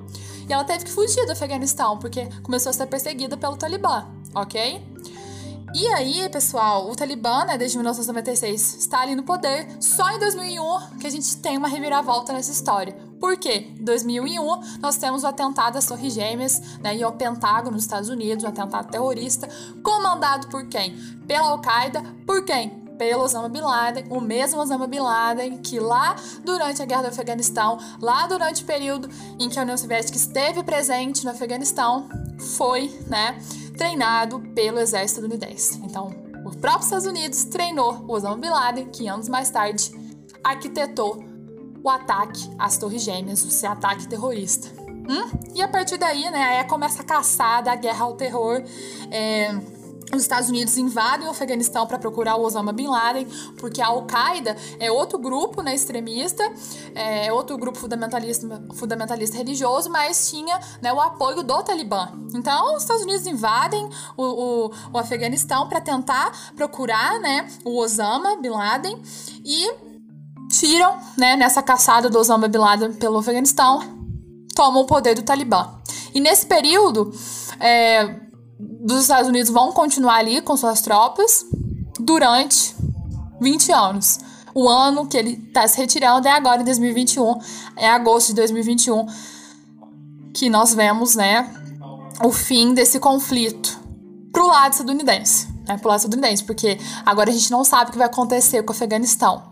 E 0.49 0.53
ela 0.53 0.65
teve 0.65 0.85
que 0.85 0.91
fugir 0.91 1.25
do 1.27 1.33
Afeganistão 1.33 1.99
porque 1.99 2.27
começou 2.43 2.71
a 2.71 2.73
ser 2.73 2.87
perseguida 2.87 3.37
pelo 3.37 3.57
Talibã, 3.57 4.07
ok? 4.35 4.83
E 5.73 5.87
aí, 5.87 6.29
pessoal, 6.29 6.91
o 6.91 6.97
Talibã, 6.97 7.45
né, 7.45 7.57
desde 7.57 7.77
1996, 7.77 8.75
está 8.75 9.03
ali 9.03 9.15
no 9.15 9.23
poder. 9.23 9.69
Só 9.81 10.11
em 10.11 10.19
2001 10.19 10.99
que 10.99 11.07
a 11.07 11.11
gente 11.11 11.37
tem 11.37 11.57
uma 11.57 11.69
reviravolta 11.69 12.33
nessa 12.33 12.51
história. 12.51 12.93
Por 13.21 13.37
quê? 13.37 13.69
Em 13.79 13.85
2001, 13.85 14.81
nós 14.81 14.97
temos 14.97 15.23
o 15.23 15.29
atentado 15.29 15.77
às 15.79 15.87
Torres 15.87 16.13
Gêmeas 16.13 16.61
né, 16.81 16.97
e 16.97 17.03
ao 17.03 17.13
Pentágono 17.13 17.73
nos 17.73 17.85
Estados 17.85 18.09
Unidos, 18.09 18.43
um 18.45 18.49
atentado 18.49 18.91
terrorista, 18.91 19.49
comandado 19.83 20.49
por 20.49 20.67
quem? 20.67 20.97
Pela 21.29 21.51
Al-Qaeda. 21.51 22.03
Por 22.27 22.45
quem? 22.45 22.81
pelo 23.01 23.23
Osama 23.23 23.49
Bin 23.49 23.63
Laden, 23.63 24.05
o 24.11 24.21
mesmo 24.21 24.61
Osama 24.61 24.87
Bin 24.87 24.99
Laden 24.99 25.57
que 25.57 25.81
lá 25.81 26.17
durante 26.45 26.83
a 26.83 26.85
guerra 26.85 27.05
do 27.05 27.09
Afeganistão, 27.09 27.79
lá 27.99 28.27
durante 28.27 28.63
o 28.63 28.67
período 28.67 29.09
em 29.39 29.49
que 29.49 29.59
a 29.59 29.63
União 29.63 29.75
Soviética 29.75 30.19
esteve 30.19 30.63
presente 30.63 31.25
no 31.25 31.31
Afeganistão, 31.31 32.11
foi, 32.39 32.95
né, 33.09 33.41
treinado 33.81 34.41
pelo 34.55 34.79
exército 34.79 35.21
estadunidense. 35.21 35.81
Então, 35.83 36.13
os 36.45 36.55
próprios 36.57 36.85
Estados 36.85 37.07
Unidos 37.07 37.45
treinou 37.45 38.05
o 38.07 38.13
Osama 38.13 38.37
Bin 38.37 38.51
Laden, 38.51 38.91
que 38.91 39.09
anos 39.09 39.27
mais 39.27 39.49
tarde 39.49 39.91
arquitetou 40.45 41.25
o 41.83 41.89
ataque 41.89 42.47
às 42.59 42.77
Torres 42.77 43.01
Gêmeas, 43.01 43.43
esse 43.43 43.67
ataque 43.67 44.07
terrorista. 44.07 44.69
Hum? 45.09 45.31
E 45.55 45.63
a 45.63 45.69
partir 45.69 45.97
daí, 45.97 46.31
né, 46.31 46.59
aí 46.59 46.65
começa 46.65 47.01
a 47.01 47.05
caçada, 47.07 47.73
a 47.73 47.75
guerra 47.75 48.05
ao 48.05 48.13
terror. 48.17 48.63
É 49.11 49.80
os 50.13 50.23
Estados 50.23 50.49
Unidos 50.49 50.77
invadem 50.77 51.27
o 51.29 51.31
Afeganistão 51.31 51.87
para 51.87 51.99
procurar 51.99 52.37
o 52.37 52.43
Osama 52.43 52.73
Bin 52.73 52.89
Laden, 52.89 53.27
porque 53.59 53.81
a 53.81 53.87
Al-Qaeda 53.87 54.57
é 54.79 54.91
outro 54.91 55.19
grupo 55.19 55.63
né, 55.63 55.75
extremista, 55.75 56.43
é 56.95 57.33
outro 57.33 57.57
grupo 57.57 57.79
fundamentalista, 57.79 58.63
fundamentalista 58.75 59.37
religioso, 59.37 59.89
mas 59.91 60.31
tinha 60.31 60.59
né, 60.83 60.93
o 60.93 61.01
apoio 61.01 61.43
do 61.43 61.63
Talibã. 61.63 62.09
Então, 62.35 62.77
os 62.77 62.83
Estados 62.83 63.03
Unidos 63.03 63.27
invadem 63.27 63.89
o, 64.17 64.25
o, 64.25 64.73
o 64.93 64.99
Afeganistão 64.99 65.69
para 65.69 65.81
tentar 65.81 66.53
procurar 66.57 67.21
né, 67.21 67.49
o 67.65 67.79
Osama 67.79 68.37
Bin 68.37 68.51
Laden 68.51 69.01
e 69.45 69.73
tiram, 70.51 70.99
né, 71.17 71.37
nessa 71.37 71.63
caçada 71.63 72.11
do 72.11 72.19
Osama 72.19 72.49
Bin 72.49 72.59
Laden 72.59 72.93
pelo 72.95 73.19
Afeganistão, 73.19 73.81
tomam 74.55 74.83
o 74.83 74.87
poder 74.87 75.15
do 75.15 75.23
Talibã. 75.23 75.71
E 76.13 76.21
nesse 76.21 76.47
período, 76.47 77.13
é, 77.61 78.30
dos 78.61 79.03
Estados 79.03 79.29
Unidos 79.29 79.51
vão 79.51 79.73
continuar 79.73 80.17
ali 80.17 80.41
com 80.43 80.57
suas 80.57 80.81
tropas 80.81 81.47
durante 81.99 82.75
20 83.41 83.73
anos. 83.73 84.19
O 84.55 84.69
ano 84.69 85.07
que 85.07 85.17
ele 85.17 85.43
está 85.49 85.67
se 85.67 85.79
retirando 85.79 86.27
é 86.27 86.33
agora, 86.33 86.61
em 86.61 86.65
2021, 86.65 87.39
é 87.77 87.89
agosto 87.89 88.29
de 88.29 88.35
2021, 88.35 89.07
que 90.35 90.51
nós 90.51 90.75
vemos, 90.75 91.15
né, 91.15 91.49
o 92.25 92.33
fim 92.33 92.75
desse 92.75 92.99
conflito 92.99 93.79
pro 94.33 94.47
lado 94.47 94.73
estadunidense, 94.73 95.49
né, 95.67 95.79
pro 95.79 95.89
lado 95.89 95.99
estadunidense, 95.99 96.45
porque 96.45 96.79
agora 97.07 97.31
a 97.31 97.33
gente 97.33 97.51
não 97.51 97.65
sabe 97.65 97.91
o 97.91 97.93
que 97.93 97.99
vai 97.99 98.07
acontecer 98.07 98.63
com 98.63 98.73
o 98.73 98.77
Afeganistão. 98.77 99.51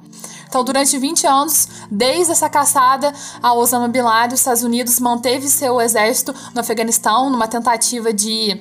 Então, 0.48 0.64
durante 0.64 0.96
20 0.96 1.26
anos, 1.26 1.68
desde 1.90 2.32
essa 2.32 2.48
caçada 2.48 3.12
ao 3.42 3.59
Osama 3.59 3.86
Bin 3.86 4.00
Laden, 4.00 4.34
os 4.34 4.40
Estados 4.40 4.62
Unidos 4.62 4.98
manteve 4.98 5.46
seu 5.46 5.80
exército 5.80 6.34
no 6.54 6.61
Afeganistão 6.61 7.28
numa 7.28 7.46
tentativa 7.46 8.12
de 8.12 8.59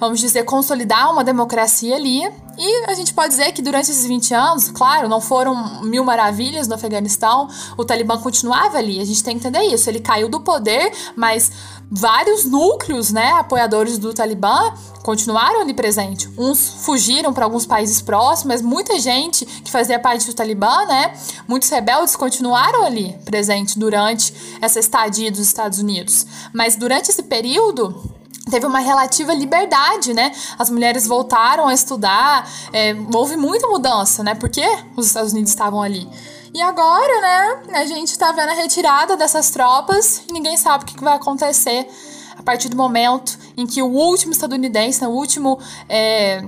vamos 0.00 0.18
dizer, 0.18 0.44
consolidar 0.44 1.12
uma 1.12 1.22
democracia 1.22 1.94
ali. 1.94 2.22
E 2.58 2.84
a 2.86 2.94
gente 2.94 3.14
pode 3.14 3.30
dizer 3.30 3.52
que 3.52 3.62
durante 3.62 3.90
esses 3.90 4.04
20 4.06 4.34
anos, 4.34 4.70
claro, 4.70 5.08
não 5.08 5.20
foram 5.20 5.82
mil 5.82 6.04
maravilhas 6.04 6.66
no 6.66 6.74
Afeganistão, 6.74 7.48
o 7.76 7.84
Talibã 7.84 8.18
continuava 8.18 8.78
ali. 8.78 9.00
A 9.00 9.04
gente 9.04 9.22
tem 9.22 9.38
que 9.38 9.46
entender 9.46 9.64
isso. 9.66 9.88
Ele 9.88 10.00
caiu 10.00 10.28
do 10.28 10.40
poder, 10.40 10.92
mas 11.14 11.52
vários 11.90 12.44
núcleos, 12.44 13.10
né, 13.10 13.32
apoiadores 13.32 13.98
do 13.98 14.14
Talibã 14.14 14.72
continuaram 15.02 15.62
ali 15.62 15.74
presente. 15.74 16.28
Uns 16.38 16.84
fugiram 16.84 17.32
para 17.32 17.44
alguns 17.44 17.66
países 17.66 18.00
próximos, 18.00 18.46
mas 18.46 18.62
muita 18.62 18.98
gente 18.98 19.44
que 19.44 19.70
fazia 19.70 19.98
parte 19.98 20.26
do 20.26 20.34
Talibã, 20.34 20.84
né, 20.86 21.12
muitos 21.48 21.68
rebeldes 21.68 22.14
continuaram 22.14 22.84
ali 22.84 23.18
presente 23.24 23.78
durante 23.78 24.32
essa 24.60 24.78
estadia 24.78 25.30
dos 25.30 25.40
Estados 25.40 25.78
Unidos. 25.78 26.26
Mas 26.52 26.76
durante 26.76 27.10
esse 27.10 27.22
período, 27.24 28.19
teve 28.48 28.66
uma 28.66 28.80
relativa 28.80 29.34
liberdade, 29.34 30.14
né? 30.14 30.32
As 30.58 30.70
mulheres 30.70 31.06
voltaram 31.06 31.68
a 31.68 31.74
estudar, 31.74 32.48
é, 32.72 32.94
houve 33.12 33.36
muita 33.36 33.66
mudança, 33.68 34.22
né? 34.22 34.34
Porque 34.34 34.64
os 34.96 35.06
Estados 35.06 35.32
Unidos 35.32 35.50
estavam 35.50 35.82
ali. 35.82 36.08
E 36.52 36.60
agora, 36.60 37.20
né, 37.20 37.78
a 37.78 37.84
gente 37.84 38.18
tá 38.18 38.32
vendo 38.32 38.50
a 38.50 38.54
retirada 38.54 39.16
dessas 39.16 39.50
tropas 39.50 40.22
e 40.28 40.32
ninguém 40.32 40.56
sabe 40.56 40.82
o 40.82 40.86
que 40.86 41.02
vai 41.02 41.14
acontecer 41.14 41.88
a 42.36 42.42
partir 42.42 42.68
do 42.68 42.76
momento 42.76 43.38
em 43.56 43.66
que 43.66 43.82
o 43.82 43.86
último 43.86 44.32
estadunidense, 44.32 45.04
o 45.04 45.10
último 45.10 45.60
é, 45.88 46.42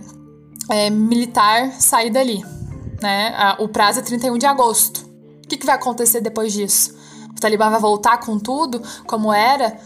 é, 0.68 0.90
militar 0.90 1.70
sair 1.72 2.10
dali. 2.10 2.42
Né? 3.00 3.34
O 3.58 3.68
prazo 3.68 4.00
é 4.00 4.02
31 4.02 4.38
de 4.38 4.46
agosto. 4.46 5.08
O 5.44 5.48
que 5.48 5.64
vai 5.66 5.74
acontecer 5.74 6.20
depois 6.20 6.52
disso? 6.52 6.96
O 7.30 7.40
Talibã 7.40 7.68
vai 7.70 7.80
voltar 7.80 8.18
com 8.18 8.38
tudo, 8.38 8.82
como 9.06 9.32
era? 9.32 9.78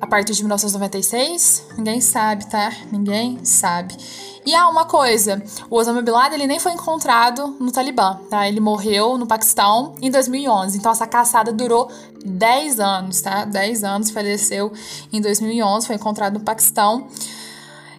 A 0.00 0.06
partir 0.06 0.32
de 0.32 0.42
1996? 0.42 1.66
Ninguém 1.76 2.00
sabe, 2.00 2.46
tá? 2.46 2.72
Ninguém 2.90 3.44
sabe. 3.44 3.96
E 4.44 4.54
há 4.54 4.68
uma 4.68 4.86
coisa, 4.86 5.42
o 5.68 5.76
Osama 5.76 6.00
Bin 6.00 6.12
Laden 6.12 6.34
ele 6.38 6.46
nem 6.46 6.58
foi 6.58 6.72
encontrado 6.72 7.56
no 7.60 7.70
Talibã, 7.70 8.18
tá? 8.30 8.48
Ele 8.48 8.58
morreu 8.58 9.18
no 9.18 9.26
Paquistão 9.26 9.94
em 10.00 10.10
2011. 10.10 10.78
Então 10.78 10.90
essa 10.90 11.06
caçada 11.06 11.52
durou 11.52 11.90
10 12.24 12.80
anos, 12.80 13.20
tá? 13.20 13.44
10 13.44 13.84
anos, 13.84 14.10
faleceu 14.10 14.72
em 15.12 15.20
2011, 15.20 15.86
foi 15.86 15.96
encontrado 15.96 16.34
no 16.34 16.40
Paquistão. 16.40 17.06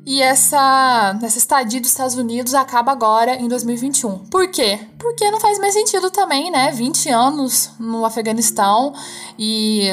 E 0.03 0.19
essa, 0.19 1.19
essa 1.21 1.37
estadia 1.37 1.79
dos 1.79 1.91
Estados 1.91 2.15
Unidos 2.15 2.55
acaba 2.55 2.91
agora 2.91 3.35
em 3.35 3.47
2021. 3.47 4.25
Por 4.25 4.47
quê? 4.47 4.79
Porque 4.97 5.29
não 5.29 5.39
faz 5.39 5.59
mais 5.59 5.75
sentido 5.75 6.09
também, 6.09 6.49
né? 6.49 6.71
20 6.71 7.09
anos 7.09 7.69
no 7.79 8.03
Afeganistão 8.03 8.95
e 9.37 9.89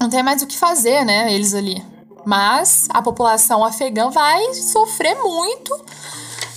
não 0.00 0.08
tem 0.08 0.22
mais 0.22 0.40
o 0.40 0.46
que 0.46 0.56
fazer, 0.56 1.04
né? 1.04 1.32
Eles 1.32 1.52
ali. 1.52 1.84
Mas 2.24 2.88
a 2.90 3.02
população 3.02 3.62
afegã 3.62 4.08
vai 4.08 4.54
sofrer 4.54 5.16
muito. 5.22 5.78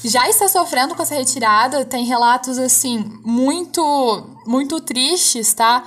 Já 0.03 0.29
está 0.29 0.47
sofrendo 0.47 0.95
com 0.95 1.03
essa 1.03 1.13
retirada. 1.13 1.83
Tem 1.83 2.05
relatos 2.05 2.57
assim 2.57 3.03
muito, 3.23 3.81
muito 4.47 4.79
tristes, 4.79 5.53
tá? 5.53 5.83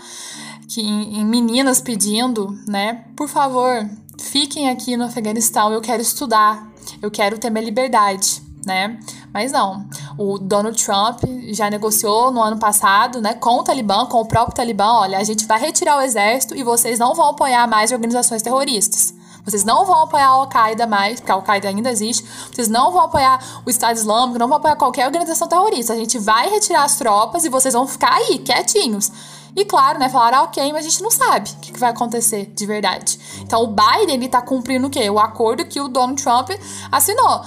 Que 0.68 0.82
em, 0.82 1.20
em 1.20 1.24
meninas 1.24 1.80
pedindo, 1.80 2.58
né? 2.68 3.04
Por 3.16 3.28
favor, 3.28 3.88
fiquem 4.20 4.68
aqui 4.68 4.96
no 4.96 5.04
Afeganistão. 5.04 5.72
Eu 5.72 5.80
quero 5.80 6.02
estudar. 6.02 6.70
Eu 7.00 7.10
quero 7.10 7.38
ter 7.38 7.50
minha 7.50 7.64
liberdade, 7.64 8.42
né? 8.66 8.98
Mas 9.36 9.52
não. 9.52 9.84
O 10.16 10.38
Donald 10.38 10.82
Trump 10.82 11.20
já 11.48 11.68
negociou 11.68 12.30
no 12.30 12.40
ano 12.40 12.58
passado, 12.58 13.20
né, 13.20 13.34
com 13.34 13.58
o 13.58 13.62
Talibã, 13.62 14.06
com 14.06 14.18
o 14.18 14.24
próprio 14.24 14.56
Talibã, 14.56 14.86
olha, 14.94 15.18
a 15.18 15.24
gente 15.24 15.44
vai 15.44 15.60
retirar 15.60 15.98
o 15.98 16.00
exército 16.00 16.56
e 16.56 16.62
vocês 16.62 16.98
não 16.98 17.14
vão 17.14 17.28
apoiar 17.28 17.66
mais 17.66 17.92
organizações 17.92 18.40
terroristas. 18.40 19.12
Vocês 19.44 19.62
não 19.62 19.84
vão 19.84 20.04
apoiar 20.04 20.28
a 20.28 20.30
Al-Qaeda 20.30 20.86
mais, 20.86 21.20
porque 21.20 21.30
a 21.30 21.34
Al-Qaeda 21.34 21.68
ainda 21.68 21.90
existe. 21.90 22.26
Vocês 22.50 22.66
não 22.66 22.90
vão 22.90 23.02
apoiar 23.02 23.38
o 23.66 23.68
Estado 23.68 23.98
Islâmico, 23.98 24.38
não 24.38 24.48
vão 24.48 24.56
apoiar 24.56 24.74
qualquer 24.76 25.04
organização 25.04 25.46
terrorista. 25.46 25.92
A 25.92 25.96
gente 25.96 26.18
vai 26.18 26.48
retirar 26.48 26.84
as 26.84 26.96
tropas 26.96 27.44
e 27.44 27.50
vocês 27.50 27.74
vão 27.74 27.86
ficar 27.86 28.14
aí, 28.14 28.38
quietinhos. 28.38 29.12
E 29.54 29.66
claro, 29.66 29.98
né, 29.98 30.08
falaram, 30.08 30.44
ok, 30.44 30.72
mas 30.72 30.86
a 30.86 30.88
gente 30.88 31.02
não 31.02 31.10
sabe 31.10 31.50
o 31.50 31.56
que 31.60 31.78
vai 31.78 31.90
acontecer 31.90 32.50
de 32.54 32.64
verdade. 32.64 33.20
Então 33.42 33.62
o 33.62 33.66
Biden, 33.66 34.14
ele 34.14 34.28
tá 34.30 34.40
cumprindo 34.40 34.86
o 34.86 34.90
quê? 34.90 35.10
O 35.10 35.18
acordo 35.18 35.62
que 35.66 35.78
o 35.78 35.88
Donald 35.88 36.22
Trump 36.22 36.52
assinou 36.90 37.42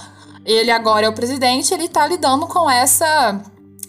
ele 0.53 0.71
agora 0.71 1.05
é 1.05 1.09
o 1.09 1.13
presidente, 1.13 1.73
ele 1.73 1.85
está 1.85 2.07
lidando 2.07 2.47
com 2.47 2.69
essa 2.69 3.41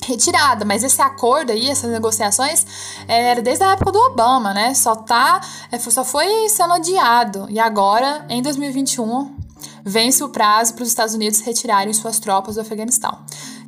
retirada, 0.04 0.64
mas 0.64 0.82
esse 0.82 1.00
acordo 1.00 1.52
aí, 1.52 1.68
essas 1.68 1.90
negociações, 1.90 2.66
era 3.06 3.40
desde 3.42 3.64
a 3.64 3.72
época 3.72 3.92
do 3.92 3.98
Obama, 3.98 4.52
né? 4.52 4.74
Só 4.74 4.94
tá, 4.94 5.40
é, 5.70 5.78
só 5.78 6.04
foi 6.04 6.48
sendo 6.48 6.74
adiado. 6.74 7.46
E 7.50 7.58
agora, 7.58 8.24
em 8.28 8.42
2021, 8.42 9.36
vence 9.84 10.22
o 10.24 10.28
prazo 10.28 10.74
para 10.74 10.82
os 10.82 10.88
Estados 10.88 11.14
Unidos 11.14 11.40
retirarem 11.40 11.92
suas 11.92 12.18
tropas 12.18 12.54
do 12.54 12.60
Afeganistão. 12.60 13.18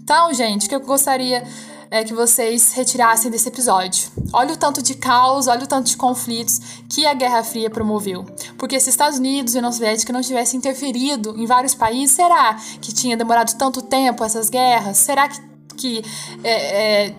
Então, 0.02 0.32
gente, 0.32 0.66
o 0.66 0.68
que 0.68 0.74
eu 0.74 0.80
gostaria 0.80 1.44
é 1.92 2.02
que 2.02 2.14
vocês 2.14 2.72
retirassem 2.72 3.30
desse 3.30 3.48
episódio. 3.48 4.10
Olha 4.32 4.54
o 4.54 4.56
tanto 4.56 4.82
de 4.82 4.94
caos, 4.94 5.46
olha 5.46 5.64
o 5.64 5.66
tanto 5.66 5.88
de 5.88 5.96
conflitos 5.98 6.58
que 6.88 7.04
a 7.04 7.12
Guerra 7.12 7.44
Fria 7.44 7.68
promoveu. 7.68 8.24
Porque 8.56 8.80
se 8.80 8.88
Estados 8.88 9.18
Unidos 9.18 9.54
e 9.54 9.58
União 9.58 9.70
Soviética 9.70 10.10
não 10.10 10.22
tivessem 10.22 10.56
interferido 10.56 11.34
em 11.36 11.44
vários 11.44 11.74
países, 11.74 12.16
será 12.16 12.56
que 12.80 12.94
tinha 12.94 13.14
demorado 13.14 13.54
tanto 13.58 13.82
tempo 13.82 14.24
essas 14.24 14.48
guerras? 14.48 14.96
Será 14.96 15.28
que, 15.28 15.38
que 15.76 16.02
é, 16.42 17.08
é, 17.08 17.14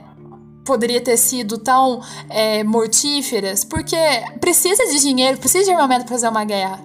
poderia 0.65 0.99
ter 0.99 1.17
sido 1.17 1.59
tão 1.59 2.01
é, 2.27 2.63
mortíferas? 2.63 3.63
Porque 3.63 3.95
precisa 4.41 4.87
de 4.87 4.99
dinheiro, 4.99 5.37
precisa 5.37 5.65
de 5.65 5.69
armamento 5.69 6.05
para 6.05 6.15
fazer 6.15 6.29
uma 6.29 6.43
guerra. 6.43 6.83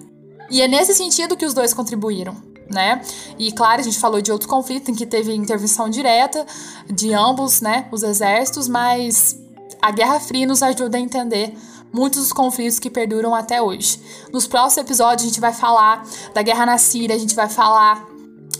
E 0.51 0.61
é 0.61 0.68
nesse 0.68 0.93
sentido 0.93 1.39
que 1.39 1.47
os 1.47 1.55
dois 1.55 1.72
contribuíram 1.72 2.48
né? 2.71 3.01
E 3.39 3.51
claro, 3.53 3.81
a 3.81 3.85
gente 3.85 3.99
falou 3.99 4.21
de 4.21 4.31
outros 4.31 4.51
conflitos 4.51 4.89
em 4.89 4.95
que 4.95 5.07
teve 5.07 5.35
intervenção 5.35 5.89
direta 5.89 6.47
de 6.91 7.12
ambos, 7.14 7.61
né, 7.61 7.89
os 7.91 8.03
exércitos, 8.03 8.69
mas 8.69 9.39
a 9.81 9.91
Guerra 9.91 10.21
Fria 10.21 10.47
nos 10.47 10.62
ajuda 10.62 10.99
a 10.99 11.01
entender 11.01 11.55
muitos 11.93 12.21
dos 12.21 12.33
conflitos 12.33 12.79
que 12.79 12.91
perduram 12.91 13.35
até 13.35 13.61
hoje. 13.62 14.01
Nos 14.33 14.47
próximos 14.47 14.85
episódios 14.85 15.23
a 15.23 15.29
gente 15.29 15.41
vai 15.41 15.53
falar 15.53 16.05
da 16.35 16.43
guerra 16.43 16.66
na 16.66 16.79
Síria, 16.79 17.16
a 17.16 17.19
gente 17.19 17.35
vai 17.35 17.49
falar 17.49 18.07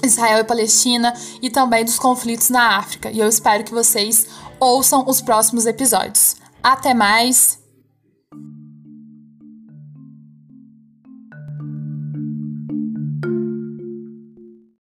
Israel 0.03 0.41
e 0.41 0.45
Palestina 0.45 1.13
e 1.43 1.51
também 1.51 1.85
dos 1.85 1.99
conflitos 1.99 2.51
na 2.51 2.79
África. 2.79 3.11
E 3.11 3.19
eu 3.19 3.29
espero 3.29 3.65
que 3.65 3.73
vocês 3.73 4.27
ouçam 4.61 5.05
os 5.07 5.21
próximos 5.21 5.67
episódios. 5.67 6.37
Até 6.63 6.95
mais! 6.95 7.58